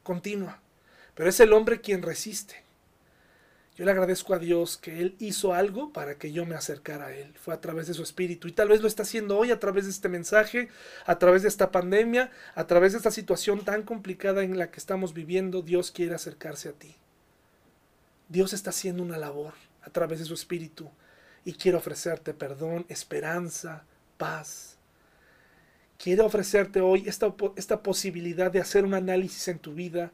continua. 0.03 0.59
Pero 1.15 1.29
es 1.29 1.39
el 1.39 1.53
hombre 1.53 1.81
quien 1.81 2.01
resiste. 2.01 2.63
Yo 3.79 3.85
le 3.85 3.91
agradezco 3.91 4.33
a 4.33 4.39
Dios 4.39 4.75
que 4.75 4.99
Él 4.99 5.15
hizo 5.19 5.53
algo 5.53 5.93
para 5.93 6.15
que 6.15 6.33
yo 6.33 6.45
me 6.45 6.55
acercara 6.55 7.05
a 7.05 7.15
Él. 7.15 7.33
Fue 7.35 7.53
a 7.53 7.61
través 7.61 7.87
de 7.87 7.93
su 7.93 8.03
espíritu. 8.03 8.49
Y 8.49 8.51
tal 8.51 8.67
vez 8.67 8.81
lo 8.81 8.89
está 8.89 9.03
haciendo 9.03 9.37
hoy 9.37 9.51
a 9.51 9.59
través 9.61 9.85
de 9.85 9.91
este 9.91 10.09
mensaje, 10.09 10.67
a 11.05 11.17
través 11.17 11.43
de 11.43 11.47
esta 11.47 11.71
pandemia, 11.71 12.29
a 12.55 12.67
través 12.67 12.91
de 12.91 12.97
esta 12.97 13.09
situación 13.09 13.63
tan 13.63 13.83
complicada 13.83 14.43
en 14.43 14.57
la 14.57 14.69
que 14.69 14.81
estamos 14.81 15.13
viviendo. 15.13 15.61
Dios 15.61 15.91
quiere 15.91 16.13
acercarse 16.13 16.67
a 16.67 16.73
ti. 16.73 16.97
Dios 18.27 18.51
está 18.51 18.71
haciendo 18.71 19.01
una 19.01 19.17
labor 19.17 19.53
a 19.81 19.89
través 19.91 20.19
de 20.19 20.25
su 20.25 20.33
Espíritu 20.33 20.91
y 21.45 21.53
quiere 21.53 21.77
ofrecerte 21.77 22.33
perdón, 22.33 22.85
esperanza, 22.89 23.85
paz. 24.17 24.75
Quiere 25.97 26.21
ofrecerte 26.21 26.81
hoy 26.81 27.05
esta, 27.07 27.33
esta 27.55 27.81
posibilidad 27.81 28.51
de 28.51 28.59
hacer 28.59 28.83
un 28.83 28.93
análisis 28.93 29.47
en 29.47 29.59
tu 29.59 29.73
vida 29.73 30.11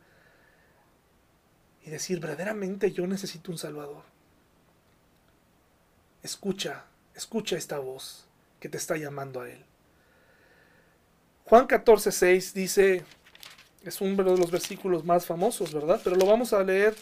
y 1.85 1.91
decir, 1.91 2.19
verdaderamente 2.19 2.91
yo 2.91 3.05
necesito 3.05 3.51
un 3.51 3.59
Salvador. 3.59 4.03
Escucha, 6.23 6.85
escucha 7.13 7.55
esta 7.55 7.77
voz 7.77 8.25
que 8.59 8.69
te 8.69 8.77
está 8.77 8.97
llamando 8.97 9.41
a 9.41 9.49
Él. 9.49 9.63
Juan 11.45 11.67
14, 11.67 12.11
6 12.11 12.53
dice, 12.55 13.05
es 13.83 14.01
uno 14.01 14.23
de 14.23 14.37
los 14.37 14.49
versículos 14.49 15.05
más 15.05 15.27
famosos, 15.27 15.71
¿verdad? 15.71 16.01
Pero 16.03 16.15
lo 16.15 16.25
vamos 16.25 16.53
a 16.53 16.63
leer 16.63 16.95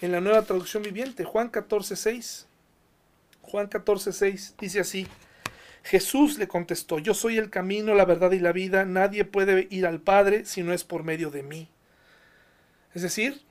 en 0.00 0.12
la 0.12 0.20
nueva 0.20 0.42
traducción 0.42 0.84
viviente, 0.84 1.24
Juan 1.24 1.48
14, 1.48 1.96
6. 1.96 2.46
Juan 3.42 3.66
14, 3.66 4.12
6 4.12 4.54
dice 4.60 4.78
así. 4.78 5.08
Jesús 5.82 6.38
le 6.38 6.46
contestó, 6.46 7.00
yo 7.00 7.14
soy 7.14 7.36
el 7.36 7.50
camino, 7.50 7.94
la 7.94 8.04
verdad 8.04 8.30
y 8.30 8.38
la 8.38 8.52
vida, 8.52 8.84
nadie 8.84 9.24
puede 9.24 9.66
ir 9.70 9.86
al 9.86 10.00
Padre 10.00 10.44
si 10.44 10.62
no 10.62 10.72
es 10.72 10.84
por 10.84 11.02
medio 11.02 11.30
de 11.30 11.42
mí. 11.42 11.68
Es 12.94 13.02
decir, 13.02 13.42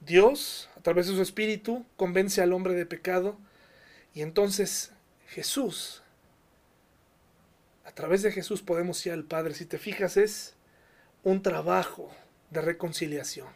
Dios, 0.00 0.68
a 0.76 0.82
través 0.82 1.06
de 1.06 1.14
su 1.14 1.22
Espíritu, 1.22 1.84
convence 1.96 2.42
al 2.42 2.52
hombre 2.52 2.74
de 2.74 2.86
pecado 2.86 3.38
y 4.14 4.22
entonces 4.22 4.92
Jesús, 5.28 6.02
a 7.84 7.92
través 7.92 8.22
de 8.22 8.32
Jesús 8.32 8.62
podemos 8.62 9.04
ir 9.06 9.12
al 9.12 9.24
Padre. 9.24 9.54
Si 9.54 9.66
te 9.66 9.78
fijas, 9.78 10.16
es 10.16 10.54
un 11.22 11.42
trabajo 11.42 12.10
de 12.50 12.60
reconciliación 12.60 13.48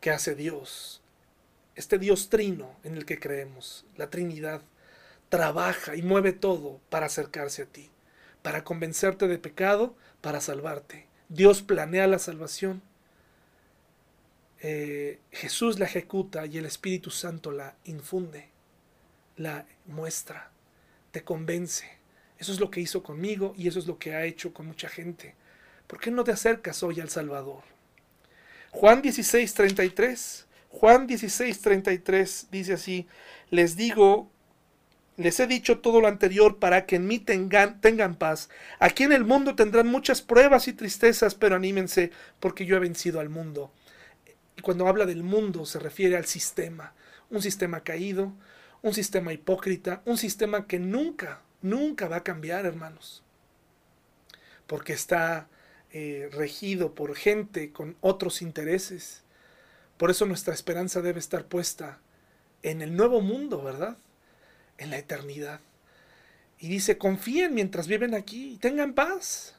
que 0.00 0.10
hace 0.10 0.34
Dios. 0.34 1.02
Este 1.74 1.98
Dios 1.98 2.28
trino 2.28 2.76
en 2.84 2.96
el 2.96 3.04
que 3.04 3.18
creemos, 3.18 3.84
la 3.96 4.10
Trinidad, 4.10 4.62
trabaja 5.28 5.96
y 5.96 6.02
mueve 6.02 6.32
todo 6.32 6.80
para 6.88 7.06
acercarse 7.06 7.62
a 7.62 7.66
ti, 7.66 7.90
para 8.42 8.64
convencerte 8.64 9.28
de 9.28 9.38
pecado, 9.38 9.96
para 10.20 10.40
salvarte. 10.40 11.06
Dios 11.28 11.62
planea 11.62 12.06
la 12.06 12.18
salvación. 12.18 12.82
Eh, 14.60 15.20
Jesús 15.30 15.78
la 15.78 15.84
ejecuta 15.86 16.46
y 16.46 16.58
el 16.58 16.66
Espíritu 16.66 17.10
Santo 17.10 17.50
la 17.50 17.76
infunde, 17.84 18.48
la 19.36 19.66
muestra, 19.86 20.50
te 21.10 21.22
convence. 21.22 21.86
Eso 22.38 22.52
es 22.52 22.60
lo 22.60 22.70
que 22.70 22.80
hizo 22.80 23.02
conmigo 23.02 23.54
y 23.56 23.68
eso 23.68 23.78
es 23.78 23.86
lo 23.86 23.98
que 23.98 24.14
ha 24.14 24.24
hecho 24.24 24.52
con 24.52 24.66
mucha 24.66 24.88
gente. 24.88 25.34
¿Por 25.86 26.00
qué 26.00 26.10
no 26.10 26.24
te 26.24 26.32
acercas 26.32 26.82
hoy 26.82 27.00
al 27.00 27.08
Salvador? 27.08 27.62
Juan 28.70 29.02
16, 29.02 29.54
33. 29.54 30.46
Juan 30.68 31.06
16, 31.06 31.60
33 31.60 32.48
dice 32.50 32.74
así, 32.74 33.06
les 33.50 33.76
digo, 33.76 34.30
les 35.16 35.40
he 35.40 35.46
dicho 35.46 35.78
todo 35.78 36.00
lo 36.00 36.08
anterior 36.08 36.58
para 36.58 36.84
que 36.84 36.96
en 36.96 37.06
mí 37.06 37.18
tengan, 37.18 37.80
tengan 37.80 38.16
paz. 38.16 38.50
Aquí 38.78 39.04
en 39.04 39.12
el 39.12 39.24
mundo 39.24 39.54
tendrán 39.54 39.86
muchas 39.86 40.20
pruebas 40.20 40.68
y 40.68 40.74
tristezas, 40.74 41.34
pero 41.34 41.56
anímense 41.56 42.10
porque 42.40 42.66
yo 42.66 42.76
he 42.76 42.80
vencido 42.80 43.20
al 43.20 43.30
mundo. 43.30 43.72
Y 44.56 44.62
cuando 44.62 44.88
habla 44.88 45.06
del 45.06 45.22
mundo 45.22 45.66
se 45.66 45.78
refiere 45.78 46.16
al 46.16 46.26
sistema, 46.26 46.94
un 47.30 47.42
sistema 47.42 47.82
caído, 47.82 48.32
un 48.82 48.94
sistema 48.94 49.32
hipócrita, 49.32 50.02
un 50.04 50.16
sistema 50.16 50.66
que 50.66 50.78
nunca, 50.78 51.42
nunca 51.62 52.08
va 52.08 52.16
a 52.16 52.24
cambiar, 52.24 52.66
hermanos. 52.66 53.22
Porque 54.66 54.92
está 54.92 55.48
eh, 55.92 56.28
regido 56.32 56.94
por 56.94 57.16
gente 57.16 57.72
con 57.72 57.96
otros 58.00 58.42
intereses. 58.42 59.22
Por 59.96 60.10
eso 60.10 60.26
nuestra 60.26 60.54
esperanza 60.54 61.02
debe 61.02 61.18
estar 61.18 61.46
puesta 61.46 62.00
en 62.62 62.82
el 62.82 62.96
nuevo 62.96 63.20
mundo, 63.20 63.62
¿verdad? 63.62 63.96
En 64.78 64.90
la 64.90 64.98
eternidad. 64.98 65.60
Y 66.58 66.68
dice, 66.68 66.98
confíen 66.98 67.54
mientras 67.54 67.86
viven 67.86 68.14
aquí 68.14 68.54
y 68.54 68.58
tengan 68.58 68.94
paz, 68.94 69.55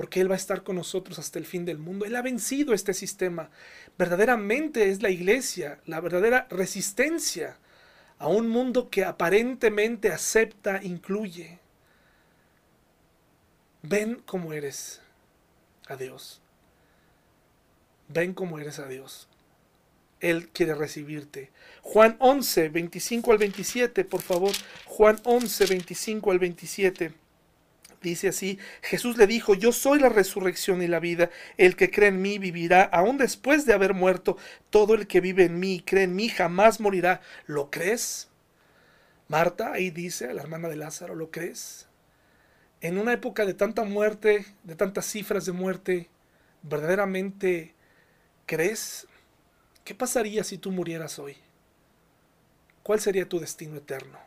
porque 0.00 0.22
Él 0.22 0.30
va 0.30 0.34
a 0.34 0.38
estar 0.38 0.62
con 0.62 0.76
nosotros 0.76 1.18
hasta 1.18 1.38
el 1.38 1.44
fin 1.44 1.66
del 1.66 1.76
mundo. 1.76 2.06
Él 2.06 2.16
ha 2.16 2.22
vencido 2.22 2.72
este 2.72 2.94
sistema. 2.94 3.50
Verdaderamente 3.98 4.88
es 4.88 5.02
la 5.02 5.10
iglesia, 5.10 5.78
la 5.84 6.00
verdadera 6.00 6.46
resistencia 6.48 7.58
a 8.18 8.26
un 8.28 8.48
mundo 8.48 8.88
que 8.88 9.04
aparentemente 9.04 10.10
acepta, 10.10 10.82
incluye. 10.82 11.58
Ven 13.82 14.22
como 14.24 14.54
eres 14.54 15.02
a 15.86 15.96
Dios. 15.96 16.40
Ven 18.08 18.32
como 18.32 18.58
eres 18.58 18.78
a 18.78 18.86
Dios. 18.86 19.28
Él 20.20 20.48
quiere 20.48 20.74
recibirte. 20.74 21.50
Juan 21.82 22.16
11, 22.20 22.70
25 22.70 23.32
al 23.32 23.36
27, 23.36 24.06
por 24.06 24.22
favor. 24.22 24.52
Juan 24.86 25.20
11, 25.24 25.66
25 25.66 26.30
al 26.30 26.38
27. 26.38 27.12
Dice 28.02 28.28
así, 28.28 28.58
Jesús 28.80 29.18
le 29.18 29.26
dijo, 29.26 29.54
yo 29.54 29.72
soy 29.72 29.98
la 29.98 30.08
resurrección 30.08 30.82
y 30.82 30.86
la 30.86 31.00
vida, 31.00 31.30
el 31.58 31.76
que 31.76 31.90
cree 31.90 32.08
en 32.08 32.22
mí 32.22 32.38
vivirá, 32.38 32.82
aún 32.82 33.18
después 33.18 33.66
de 33.66 33.74
haber 33.74 33.92
muerto, 33.92 34.38
todo 34.70 34.94
el 34.94 35.06
que 35.06 35.20
vive 35.20 35.44
en 35.44 35.60
mí 35.60 35.74
y 35.74 35.80
cree 35.82 36.04
en 36.04 36.16
mí 36.16 36.30
jamás 36.30 36.80
morirá. 36.80 37.20
¿Lo 37.46 37.70
crees? 37.70 38.28
Marta 39.28 39.72
ahí 39.72 39.90
dice, 39.90 40.32
la 40.32 40.42
hermana 40.42 40.68
de 40.68 40.76
Lázaro, 40.76 41.14
¿lo 41.14 41.30
crees? 41.30 41.90
en 42.80 42.98
una 42.98 43.12
época 43.12 43.44
de 43.44 43.54
tanta 43.54 43.84
muerte, 43.84 44.46
de 44.64 44.74
tantas 44.74 45.06
cifras 45.06 45.44
de 45.44 45.52
muerte, 45.52 46.08
¿verdaderamente 46.62 47.74
crees? 48.46 49.06
¿Qué 49.84 49.94
pasaría 49.94 50.44
si 50.44 50.58
tú 50.58 50.70
murieras 50.70 51.18
hoy? 51.18 51.36
¿Cuál 52.82 53.00
sería 53.00 53.28
tu 53.28 53.38
destino 53.38 53.76
eterno? 53.76 54.18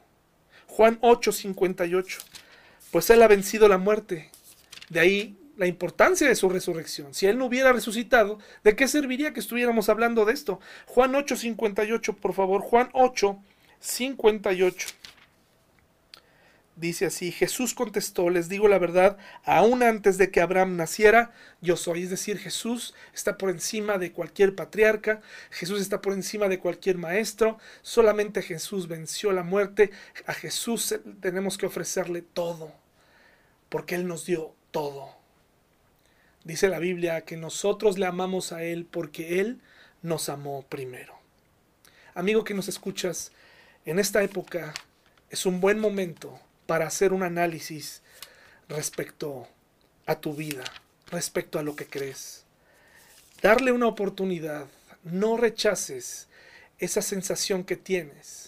Juan 0.68 0.98
8, 1.02 1.32
58. 1.32 2.20
Pues 2.94 3.10
Él 3.10 3.24
ha 3.24 3.28
vencido 3.28 3.68
la 3.68 3.80
muerte. 3.80 4.30
De 4.90 5.00
ahí 5.00 5.36
la 5.58 5.66
importancia 5.66 6.28
de 6.28 6.36
su 6.36 6.48
resurrección. 6.48 7.16
Si 7.16 7.26
Él 7.26 7.40
no 7.40 7.46
hubiera 7.46 7.74
resucitado, 7.74 8.38
¿de 8.64 8.76
qué 8.76 8.88
serviría 8.88 9.34
que 9.34 9.40
estuviéramos 9.40 9.90
hablando 9.90 10.26
de 10.26 10.34
esto? 10.34 10.60
Juan 10.86 11.16
8, 11.16 11.36
58, 11.36 12.16
por 12.18 12.36
favor. 12.36 12.62
Juan 12.62 12.90
8, 12.94 13.40
58. 13.80 14.88
Dice 16.76 17.08
así, 17.08 17.32
Jesús 17.32 17.74
contestó, 17.74 18.30
les 18.30 18.48
digo 18.48 18.68
la 18.68 18.78
verdad, 18.78 19.18
aún 19.44 19.82
antes 19.82 20.20
de 20.20 20.30
que 20.30 20.42
Abraham 20.42 20.76
naciera, 20.76 21.32
yo 21.62 21.78
soy. 21.78 22.04
Es 22.04 22.12
decir, 22.12 22.38
Jesús 22.38 22.94
está 23.12 23.40
por 23.40 23.50
encima 23.50 23.98
de 23.98 24.12
cualquier 24.12 24.54
patriarca, 24.54 25.22
Jesús 25.50 25.82
está 25.82 26.00
por 26.00 26.14
encima 26.14 26.48
de 26.48 26.60
cualquier 26.60 27.00
maestro, 27.00 27.58
solamente 27.82 28.44
Jesús 28.44 28.88
venció 28.88 29.32
la 29.32 29.44
muerte, 29.44 29.90
a 30.28 30.34
Jesús 30.34 30.96
tenemos 31.22 31.58
que 31.58 31.66
ofrecerle 31.66 32.22
todo, 32.22 32.83
porque 33.74 33.96
Él 33.96 34.06
nos 34.06 34.28
dio 34.28 34.54
todo. 34.70 35.10
Dice 36.44 36.68
la 36.68 36.78
Biblia 36.78 37.22
que 37.22 37.38
nosotros 37.38 37.98
le 37.98 38.06
amamos 38.06 38.52
a 38.52 38.64
Él 38.64 38.86
porque 38.86 39.40
Él 39.40 39.62
nos 40.04 40.30
amó 40.30 40.62
primero. 40.70 41.18
Amigo 42.14 42.44
que 42.44 42.54
nos 42.54 42.68
escuchas, 42.68 43.32
en 43.86 43.98
esta 43.98 44.22
época 44.22 44.76
es 45.32 45.48
un 45.48 45.60
buen 45.60 45.80
momento 45.80 46.40
para 46.68 46.86
hacer 46.86 47.14
un 47.14 47.24
análisis 47.24 48.04
respecto 48.70 49.48
a 50.06 50.20
tu 50.20 50.36
vida, 50.36 50.66
respecto 51.08 51.58
a 51.58 51.64
lo 51.64 51.76
que 51.76 51.88
crees. 51.88 52.46
Darle 53.42 53.72
una 53.72 53.88
oportunidad, 53.88 54.68
no 55.04 55.36
rechaces 55.36 56.28
esa 56.78 57.02
sensación 57.02 57.64
que 57.64 57.76
tienes 57.76 58.43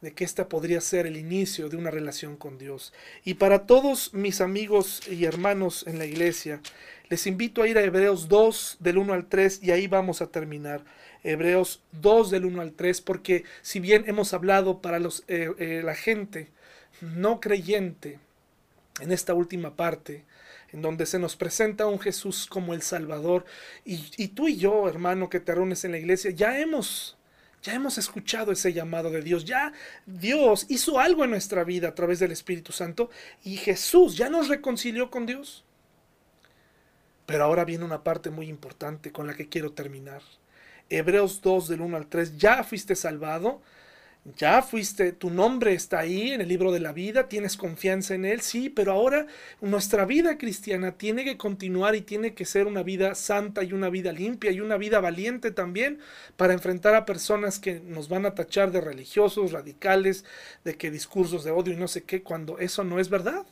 de 0.00 0.12
que 0.12 0.24
esta 0.24 0.48
podría 0.48 0.80
ser 0.80 1.06
el 1.06 1.16
inicio 1.16 1.68
de 1.68 1.76
una 1.76 1.90
relación 1.90 2.36
con 2.36 2.58
Dios. 2.58 2.92
Y 3.24 3.34
para 3.34 3.66
todos 3.66 4.14
mis 4.14 4.40
amigos 4.40 5.02
y 5.10 5.24
hermanos 5.24 5.86
en 5.86 5.98
la 5.98 6.06
iglesia, 6.06 6.60
les 7.08 7.26
invito 7.26 7.62
a 7.62 7.68
ir 7.68 7.76
a 7.76 7.82
Hebreos 7.82 8.28
2 8.28 8.76
del 8.80 8.98
1 8.98 9.12
al 9.12 9.26
3 9.26 9.60
y 9.62 9.72
ahí 9.72 9.86
vamos 9.88 10.22
a 10.22 10.28
terminar. 10.28 10.84
Hebreos 11.22 11.82
2 11.92 12.30
del 12.30 12.44
1 12.46 12.62
al 12.62 12.72
3, 12.72 13.00
porque 13.00 13.44
si 13.62 13.80
bien 13.80 14.04
hemos 14.06 14.32
hablado 14.32 14.80
para 14.80 14.98
los, 14.98 15.24
eh, 15.28 15.50
eh, 15.58 15.82
la 15.84 15.94
gente 15.94 16.48
no 17.00 17.40
creyente 17.40 18.18
en 19.00 19.12
esta 19.12 19.34
última 19.34 19.76
parte, 19.76 20.24
en 20.72 20.82
donde 20.82 21.04
se 21.06 21.18
nos 21.18 21.36
presenta 21.36 21.86
un 21.86 21.98
Jesús 21.98 22.46
como 22.46 22.74
el 22.74 22.82
Salvador, 22.82 23.44
y, 23.84 24.28
tú 24.28 24.48
y 24.48 24.56
yo, 24.56 24.88
hermano, 24.88 25.28
que 25.28 25.40
te 25.40 25.54
reúnes 25.54 25.84
en 25.84 25.92
la 25.92 25.98
iglesia, 25.98 26.30
ya 26.30 26.58
hemos 26.58 27.16
ya 27.62 27.74
hemos 27.74 27.98
escuchado 27.98 28.52
ese 28.52 28.72
llamado 28.72 29.10
de 29.10 29.22
Dios. 29.22 29.44
Ya 29.44 29.72
Dios 30.06 30.66
hizo 30.68 30.98
algo 30.98 31.24
en 31.24 31.30
nuestra 31.30 31.64
vida 31.64 31.88
a 31.88 31.94
través 31.94 32.18
del 32.18 32.32
Espíritu 32.32 32.72
Santo 32.72 33.10
y 33.44 33.56
Jesús 33.56 34.16
ya 34.16 34.30
nos 34.30 34.48
reconcilió 34.48 35.10
con 35.10 35.26
Dios. 35.26 35.64
Pero 37.26 37.44
ahora 37.44 37.64
viene 37.64 37.84
una 37.84 38.02
parte 38.02 38.30
muy 38.30 38.48
importante 38.48 39.12
con 39.12 39.26
la 39.26 39.34
que 39.34 39.48
quiero 39.48 39.72
terminar. 39.72 40.22
Hebreos 40.88 41.42
2 41.42 41.68
del 41.68 41.82
1 41.82 41.96
al 41.96 42.06
3. 42.08 42.38
Ya 42.38 42.64
fuiste 42.64 42.96
salvado 42.96 43.62
ya 44.36 44.60
fuiste, 44.60 45.12
tu 45.12 45.30
nombre 45.30 45.72
está 45.72 46.00
ahí 46.00 46.32
en 46.32 46.42
el 46.42 46.48
libro 46.48 46.72
de 46.72 46.80
la 46.80 46.92
vida, 46.92 47.28
tienes 47.28 47.56
confianza 47.56 48.14
en 48.14 48.26
él, 48.26 48.42
sí, 48.42 48.68
pero 48.68 48.92
ahora 48.92 49.26
nuestra 49.62 50.04
vida 50.04 50.36
cristiana 50.36 50.92
tiene 50.92 51.24
que 51.24 51.38
continuar 51.38 51.94
y 51.94 52.02
tiene 52.02 52.34
que 52.34 52.44
ser 52.44 52.66
una 52.66 52.82
vida 52.82 53.14
santa 53.14 53.62
y 53.64 53.72
una 53.72 53.88
vida 53.88 54.12
limpia 54.12 54.50
y 54.50 54.60
una 54.60 54.76
vida 54.76 55.00
valiente 55.00 55.50
también 55.52 56.00
para 56.36 56.52
enfrentar 56.52 56.94
a 56.94 57.06
personas 57.06 57.58
que 57.58 57.80
nos 57.80 58.10
van 58.10 58.26
a 58.26 58.34
tachar 58.34 58.72
de 58.72 58.82
religiosos, 58.82 59.52
radicales, 59.52 60.24
de 60.64 60.76
que 60.76 60.90
discursos 60.90 61.42
de 61.42 61.52
odio 61.52 61.72
y 61.72 61.76
no 61.76 61.88
sé 61.88 62.02
qué, 62.02 62.22
cuando 62.22 62.58
eso 62.58 62.84
no 62.84 63.00
es 63.00 63.08
verdad. 63.08 63.46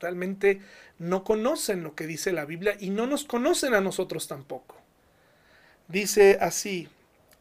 Realmente 0.00 0.60
no 0.98 1.22
conocen 1.22 1.82
lo 1.82 1.94
que 1.94 2.06
dice 2.06 2.32
la 2.32 2.46
Biblia 2.46 2.76
y 2.80 2.90
no 2.90 3.06
nos 3.06 3.24
conocen 3.24 3.74
a 3.74 3.80
nosotros 3.80 4.26
tampoco. 4.26 4.76
Dice 5.88 6.38
así, 6.40 6.88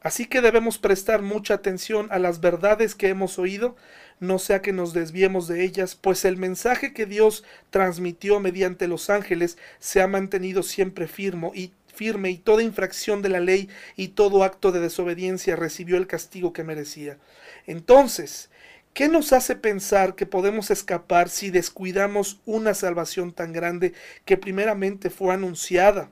Así 0.04 0.26
que 0.26 0.42
debemos 0.42 0.78
prestar 0.78 1.22
mucha 1.22 1.54
atención 1.54 2.10
a 2.12 2.20
las 2.20 2.42
verdades 2.42 2.94
que 2.94 3.08
hemos 3.08 3.40
oído, 3.40 3.78
no 4.20 4.38
sea 4.38 4.62
que 4.62 4.74
nos 4.74 4.94
desviemos 4.94 5.48
de 5.48 5.64
ellas, 5.64 5.96
pues 5.96 6.26
el 6.26 6.36
mensaje 6.36 6.94
que 6.94 7.06
Dios 7.06 7.46
transmitió 7.70 8.42
mediante 8.42 8.90
los 8.90 9.10
ángeles 9.10 9.58
se 9.80 10.02
ha 10.02 10.08
mantenido 10.08 10.62
siempre 10.62 11.08
firme 11.08 11.52
y 11.56 11.72
firme 11.94 12.32
y 12.32 12.38
toda 12.38 12.64
infracción 12.64 13.22
de 13.22 13.30
la 13.30 13.40
ley 13.40 13.70
y 13.96 14.10
todo 14.10 14.44
acto 14.44 14.74
de 14.74 14.82
desobediencia 14.82 15.56
recibió 15.56 15.96
el 15.96 16.08
castigo 16.08 16.52
que 16.52 16.66
merecía. 16.66 17.18
Entonces, 17.66 18.50
¿qué 18.94 19.08
nos 19.08 19.32
hace 19.32 19.56
pensar 19.56 20.16
que 20.16 20.26
podemos 20.26 20.70
escapar 20.70 21.30
si 21.30 21.50
descuidamos 21.50 22.42
una 22.46 22.74
salvación 22.74 23.32
tan 23.32 23.54
grande 23.54 23.94
que 24.26 24.38
primeramente 24.38 25.10
fue 25.10 25.34
anunciada? 25.34 26.12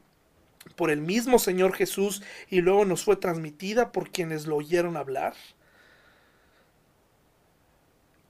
Por 0.76 0.91
el 0.91 1.01
mismo 1.01 1.39
Señor 1.39 1.74
Jesús 1.74 2.22
y 2.49 2.62
luego 2.62 2.86
nos 2.86 3.03
fue 3.03 3.16
transmitida 3.16 3.91
por 3.91 4.12
quienes 4.12 4.45
lo 4.45 4.57
oyeron 4.57 4.97
hablar? 4.97 5.34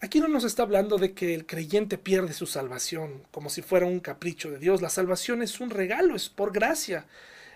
Aquí 0.04 0.20
no 0.20 0.28
nos 0.28 0.44
está 0.46 0.64
hablando 0.64 0.98
de 0.98 1.14
que 1.14 1.36
el 1.36 1.46
creyente 1.46 2.00
pierde 2.00 2.34
su 2.34 2.48
salvación 2.48 3.24
como 3.30 3.52
si 3.52 3.62
fuera 3.62 3.86
un 3.86 4.00
capricho 4.00 4.50
de 4.50 4.58
Dios. 4.58 4.82
La 4.82 4.90
salvación 4.90 5.44
es 5.44 5.60
un 5.60 5.70
regalo, 5.70 6.16
es 6.16 6.28
por 6.28 6.52
gracia. 6.52 7.06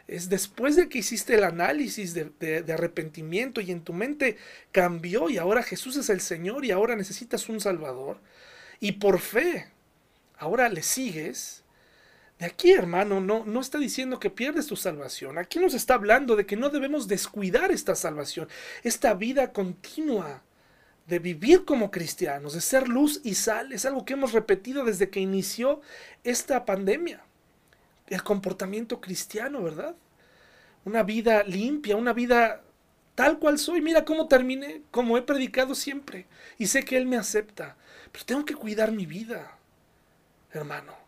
Es 0.08 0.30
después 0.30 0.76
de 0.76 0.88
que 0.88 1.00
hiciste 1.00 1.34
el 1.34 1.44
análisis 1.44 2.14
de, 2.14 2.26
de, 2.62 2.72
arrepentimiento 2.74 3.62
y 3.62 3.72
en 3.72 3.82
tu 3.82 3.94
mente 3.94 4.38
cambió 4.72 5.32
y 5.32 5.40
ahora 5.40 5.64
Jesús 5.64 5.98
es 5.98 6.10
el 6.12 6.22
Señor 6.22 6.64
y 6.64 6.70
ahora 6.70 6.96
necesitas 6.96 7.50
un 7.50 7.60
Salvador. 7.60 8.20
Y 8.80 8.94
por 8.94 9.20
fe, 9.20 9.66
ahora 10.38 10.70
le 10.70 10.84
sigues 10.84 11.64
de 12.40 12.46
aquí, 12.46 12.72
hermano, 12.72 13.22
no, 13.22 13.46
no 13.46 13.62
está 13.62 13.78
diciendo 13.78 14.20
que 14.20 14.30
pierdes 14.30 14.68
tu 14.68 14.76
salvación. 14.76 15.38
Aquí 15.38 15.58
nos 15.60 15.74
está 15.74 15.94
hablando 15.94 16.36
de 16.36 16.46
que 16.46 16.58
no 16.58 16.70
debemos 16.70 17.08
descuidar 17.08 17.72
esta 17.72 17.96
salvación, 17.96 18.50
esta 18.84 19.14
vida 19.14 19.54
continua 19.54 20.44
de 21.08 21.20
vivir 21.20 21.64
como 21.66 21.92
cristianos, 21.92 22.54
de 22.54 22.62
ser 22.62 22.90
luz 22.90 23.22
y 23.24 23.36
sal. 23.36 23.72
Es 23.72 23.86
algo 23.86 24.04
que 24.04 24.14
hemos 24.14 24.34
repetido 24.34 24.84
desde 24.84 25.10
que 25.10 25.22
inició 25.22 25.82
esta 26.24 26.66
pandemia. 26.66 27.24
El 28.08 28.24
comportamiento 28.24 29.00
cristiano, 29.00 29.64
¿verdad? 29.64 29.96
Una 30.84 31.04
vida 31.04 31.44
limpia, 31.44 31.96
una 31.96 32.12
vida 32.12 32.64
tal 33.14 33.40
cual 33.40 33.60
soy. 33.60 33.82
Mira 33.82 34.04
cómo 34.04 34.28
terminé, 34.28 34.82
como 34.92 35.18
he 35.18 35.22
predicado 35.22 35.74
siempre. 35.74 36.26
Y 36.58 36.68
sé 36.68 36.84
que 36.84 36.98
Él 36.98 37.06
me 37.06 37.18
acepta. 37.18 37.78
Pero 38.12 38.26
tengo 38.26 38.46
que 38.46 38.56
cuidar 38.56 38.92
mi 38.92 39.06
vida, 39.06 39.58
hermano. 40.52 41.05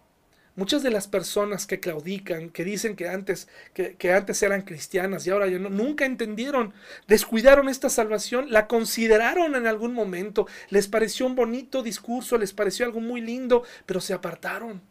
Muchas 0.58 0.82
de 0.82 0.90
las 0.90 1.08
personas 1.08 1.68
que 1.68 1.80
claudican, 1.80 2.50
que 2.50 2.64
dicen 2.64 2.96
que 2.96 3.08
antes, 3.08 3.48
que, 3.76 4.12
antes 4.12 4.42
eran 4.42 4.64
cristianas 4.64 5.28
y 5.28 5.30
ahora 5.30 5.46
ya 5.46 5.60
no, 5.60 5.70
nunca 5.70 6.04
entendieron, 6.04 6.74
descuidaron 7.08 7.70
esta 7.70 7.92
salvación, 7.92 8.48
la 8.50 8.66
consideraron 8.66 9.56
en 9.56 9.68
algún 9.68 9.94
momento, 9.94 10.48
les 10.72 10.88
pareció 10.88 11.28
un 11.28 11.36
bonito 11.36 11.84
discurso, 11.84 12.40
les 12.40 12.54
pareció 12.54 12.88
algo 12.88 13.00
muy 13.00 13.22
lindo, 13.22 13.66
pero 13.86 14.02
se 14.02 14.16
apartaron. 14.16 14.82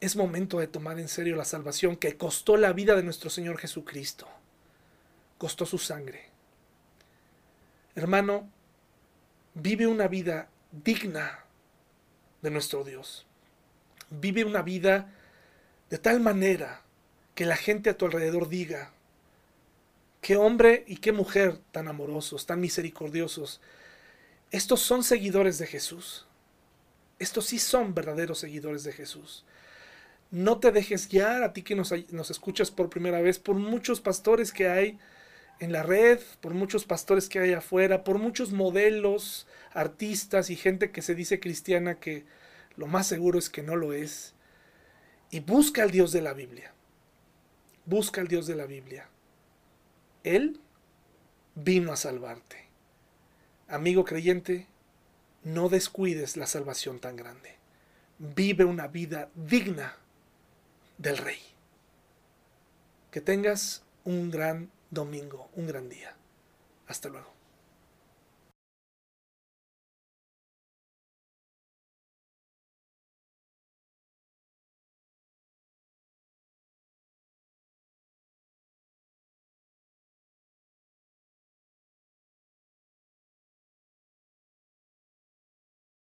Es 0.00 0.16
momento 0.16 0.60
de 0.60 0.66
tomar 0.66 0.98
en 0.98 1.08
serio 1.08 1.36
la 1.36 1.44
salvación 1.44 1.96
que 1.96 2.16
costó 2.16 2.56
la 2.56 2.72
vida 2.72 2.96
de 2.96 3.02
nuestro 3.02 3.28
Señor 3.28 3.58
Jesucristo. 3.58 4.26
Costó 5.36 5.66
su 5.66 5.76
sangre. 5.76 6.30
Hermano, 7.94 8.48
vive 9.52 9.86
una 9.86 10.08
vida 10.08 10.48
digna 10.72 11.44
de 12.40 12.50
nuestro 12.50 12.82
Dios 12.82 13.27
vive 14.10 14.44
una 14.44 14.62
vida 14.62 15.12
de 15.90 15.98
tal 15.98 16.20
manera 16.20 16.82
que 17.34 17.46
la 17.46 17.56
gente 17.56 17.90
a 17.90 17.96
tu 17.96 18.04
alrededor 18.04 18.48
diga, 18.48 18.92
qué 20.20 20.36
hombre 20.36 20.84
y 20.86 20.96
qué 20.96 21.12
mujer 21.12 21.58
tan 21.72 21.88
amorosos, 21.88 22.46
tan 22.46 22.60
misericordiosos. 22.60 23.60
Estos 24.50 24.80
son 24.80 25.04
seguidores 25.04 25.58
de 25.58 25.66
Jesús. 25.66 26.26
Estos 27.18 27.46
sí 27.46 27.58
son 27.58 27.94
verdaderos 27.94 28.38
seguidores 28.38 28.84
de 28.84 28.92
Jesús. 28.92 29.44
No 30.30 30.58
te 30.58 30.72
dejes 30.72 31.08
guiar 31.08 31.42
a 31.42 31.52
ti 31.52 31.62
que 31.62 31.74
nos, 31.74 31.92
nos 32.10 32.30
escuchas 32.30 32.70
por 32.70 32.90
primera 32.90 33.20
vez 33.20 33.38
por 33.38 33.56
muchos 33.56 34.00
pastores 34.00 34.52
que 34.52 34.68
hay 34.68 34.98
en 35.60 35.72
la 35.72 35.82
red, 35.82 36.20
por 36.40 36.54
muchos 36.54 36.84
pastores 36.84 37.28
que 37.28 37.38
hay 37.38 37.52
afuera, 37.52 38.04
por 38.04 38.18
muchos 38.18 38.52
modelos, 38.52 39.46
artistas 39.72 40.50
y 40.50 40.56
gente 40.56 40.90
que 40.90 41.02
se 41.02 41.14
dice 41.14 41.40
cristiana 41.40 41.98
que 41.98 42.24
lo 42.78 42.86
más 42.86 43.08
seguro 43.08 43.40
es 43.40 43.50
que 43.50 43.62
no 43.62 43.74
lo 43.74 43.92
es. 43.92 44.34
Y 45.30 45.40
busca 45.40 45.82
al 45.82 45.90
Dios 45.90 46.12
de 46.12 46.22
la 46.22 46.32
Biblia. 46.32 46.72
Busca 47.84 48.20
al 48.20 48.28
Dios 48.28 48.46
de 48.46 48.54
la 48.54 48.66
Biblia. 48.66 49.08
Él 50.22 50.60
vino 51.56 51.92
a 51.92 51.96
salvarte. 51.96 52.68
Amigo 53.66 54.04
creyente, 54.04 54.68
no 55.42 55.68
descuides 55.68 56.36
la 56.36 56.46
salvación 56.46 57.00
tan 57.00 57.16
grande. 57.16 57.56
Vive 58.20 58.64
una 58.64 58.86
vida 58.86 59.28
digna 59.34 59.96
del 60.98 61.18
Rey. 61.18 61.40
Que 63.10 63.20
tengas 63.20 63.82
un 64.04 64.30
gran 64.30 64.70
domingo, 64.90 65.50
un 65.56 65.66
gran 65.66 65.88
día. 65.88 66.14
Hasta 66.86 67.08
luego. 67.08 67.37